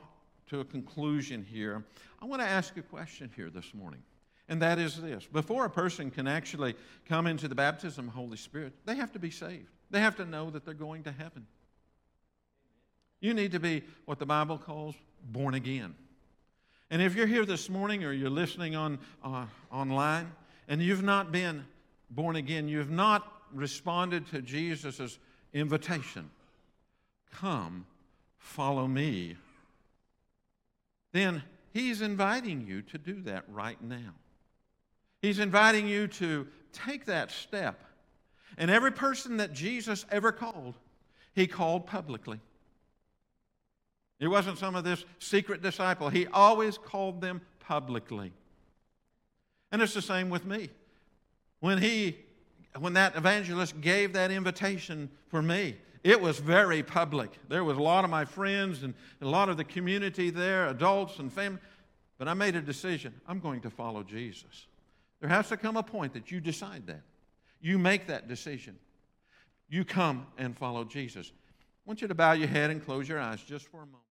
to 0.46 0.60
a 0.60 0.64
conclusion 0.64 1.44
here, 1.48 1.84
I 2.20 2.24
want 2.24 2.42
to 2.42 2.48
ask 2.48 2.76
a 2.76 2.82
question 2.82 3.30
here 3.34 3.50
this 3.50 3.74
morning. 3.74 4.02
And 4.48 4.62
that 4.62 4.78
is 4.78 5.00
this 5.00 5.26
before 5.26 5.64
a 5.64 5.70
person 5.70 6.10
can 6.10 6.28
actually 6.28 6.74
come 7.08 7.26
into 7.26 7.48
the 7.48 7.54
baptism 7.54 8.08
of 8.08 8.14
the 8.14 8.20
Holy 8.20 8.36
Spirit, 8.36 8.72
they 8.84 8.94
have 8.94 9.12
to 9.12 9.18
be 9.18 9.30
saved. 9.30 9.68
They 9.90 10.00
have 10.00 10.16
to 10.16 10.24
know 10.24 10.50
that 10.50 10.64
they're 10.64 10.74
going 10.74 11.04
to 11.04 11.12
heaven. 11.12 11.46
You 13.20 13.34
need 13.34 13.52
to 13.52 13.60
be 13.60 13.82
what 14.04 14.18
the 14.18 14.26
Bible 14.26 14.58
calls 14.58 14.94
born 15.24 15.54
again. 15.54 15.94
And 16.90 17.02
if 17.02 17.16
you're 17.16 17.26
here 17.26 17.44
this 17.44 17.68
morning 17.68 18.04
or 18.04 18.12
you're 18.12 18.30
listening 18.30 18.76
on, 18.76 18.98
uh, 19.24 19.46
online 19.72 20.30
and 20.68 20.80
you've 20.80 21.02
not 21.02 21.32
been 21.32 21.64
born 22.10 22.36
again, 22.36 22.68
you've 22.68 22.90
not 22.90 23.32
responded 23.52 24.28
to 24.28 24.42
Jesus' 24.42 25.18
invitation, 25.52 26.30
come, 27.32 27.86
follow 28.38 28.86
me 28.86 29.36
then 31.16 31.42
He's 31.72 32.00
inviting 32.00 32.66
you 32.66 32.82
to 32.82 32.98
do 32.98 33.20
that 33.22 33.44
right 33.48 33.80
now. 33.82 34.14
He's 35.20 35.38
inviting 35.38 35.86
you 35.86 36.08
to 36.08 36.46
take 36.72 37.06
that 37.06 37.30
step. 37.30 37.82
And 38.56 38.70
every 38.70 38.92
person 38.92 39.36
that 39.38 39.52
Jesus 39.52 40.06
ever 40.10 40.32
called, 40.32 40.74
He 41.34 41.46
called 41.46 41.86
publicly. 41.86 42.40
It 44.18 44.28
wasn't 44.28 44.58
some 44.58 44.74
of 44.74 44.84
this 44.84 45.04
secret 45.18 45.62
disciple. 45.62 46.08
He 46.08 46.26
always 46.26 46.78
called 46.78 47.20
them 47.20 47.42
publicly. 47.60 48.32
And 49.70 49.82
it's 49.82 49.94
the 49.94 50.02
same 50.02 50.30
with 50.30 50.46
me. 50.46 50.70
When 51.60 51.78
he 51.78 52.16
when 52.78 52.92
that 52.92 53.16
evangelist 53.16 53.80
gave 53.80 54.12
that 54.12 54.30
invitation 54.30 55.10
for 55.28 55.40
me, 55.40 55.76
it 56.06 56.20
was 56.20 56.38
very 56.38 56.84
public. 56.84 57.32
There 57.48 57.64
was 57.64 57.76
a 57.76 57.82
lot 57.82 58.04
of 58.04 58.10
my 58.10 58.24
friends 58.24 58.84
and 58.84 58.94
a 59.20 59.26
lot 59.26 59.48
of 59.48 59.56
the 59.56 59.64
community 59.64 60.30
there, 60.30 60.68
adults 60.68 61.18
and 61.18 61.32
family. 61.32 61.58
But 62.16 62.28
I 62.28 62.34
made 62.34 62.54
a 62.54 62.60
decision. 62.60 63.12
I'm 63.26 63.40
going 63.40 63.60
to 63.62 63.70
follow 63.70 64.04
Jesus. 64.04 64.68
There 65.20 65.28
has 65.28 65.48
to 65.48 65.56
come 65.56 65.76
a 65.76 65.82
point 65.82 66.12
that 66.12 66.30
you 66.30 66.40
decide 66.40 66.86
that. 66.86 67.02
You 67.60 67.76
make 67.76 68.06
that 68.06 68.28
decision. 68.28 68.78
You 69.68 69.84
come 69.84 70.28
and 70.38 70.56
follow 70.56 70.84
Jesus. 70.84 71.32
I 71.34 71.90
want 71.90 72.00
you 72.00 72.06
to 72.06 72.14
bow 72.14 72.32
your 72.32 72.46
head 72.46 72.70
and 72.70 72.84
close 72.84 73.08
your 73.08 73.18
eyes 73.18 73.42
just 73.42 73.66
for 73.66 73.78
a 73.78 73.86
moment. 73.86 74.05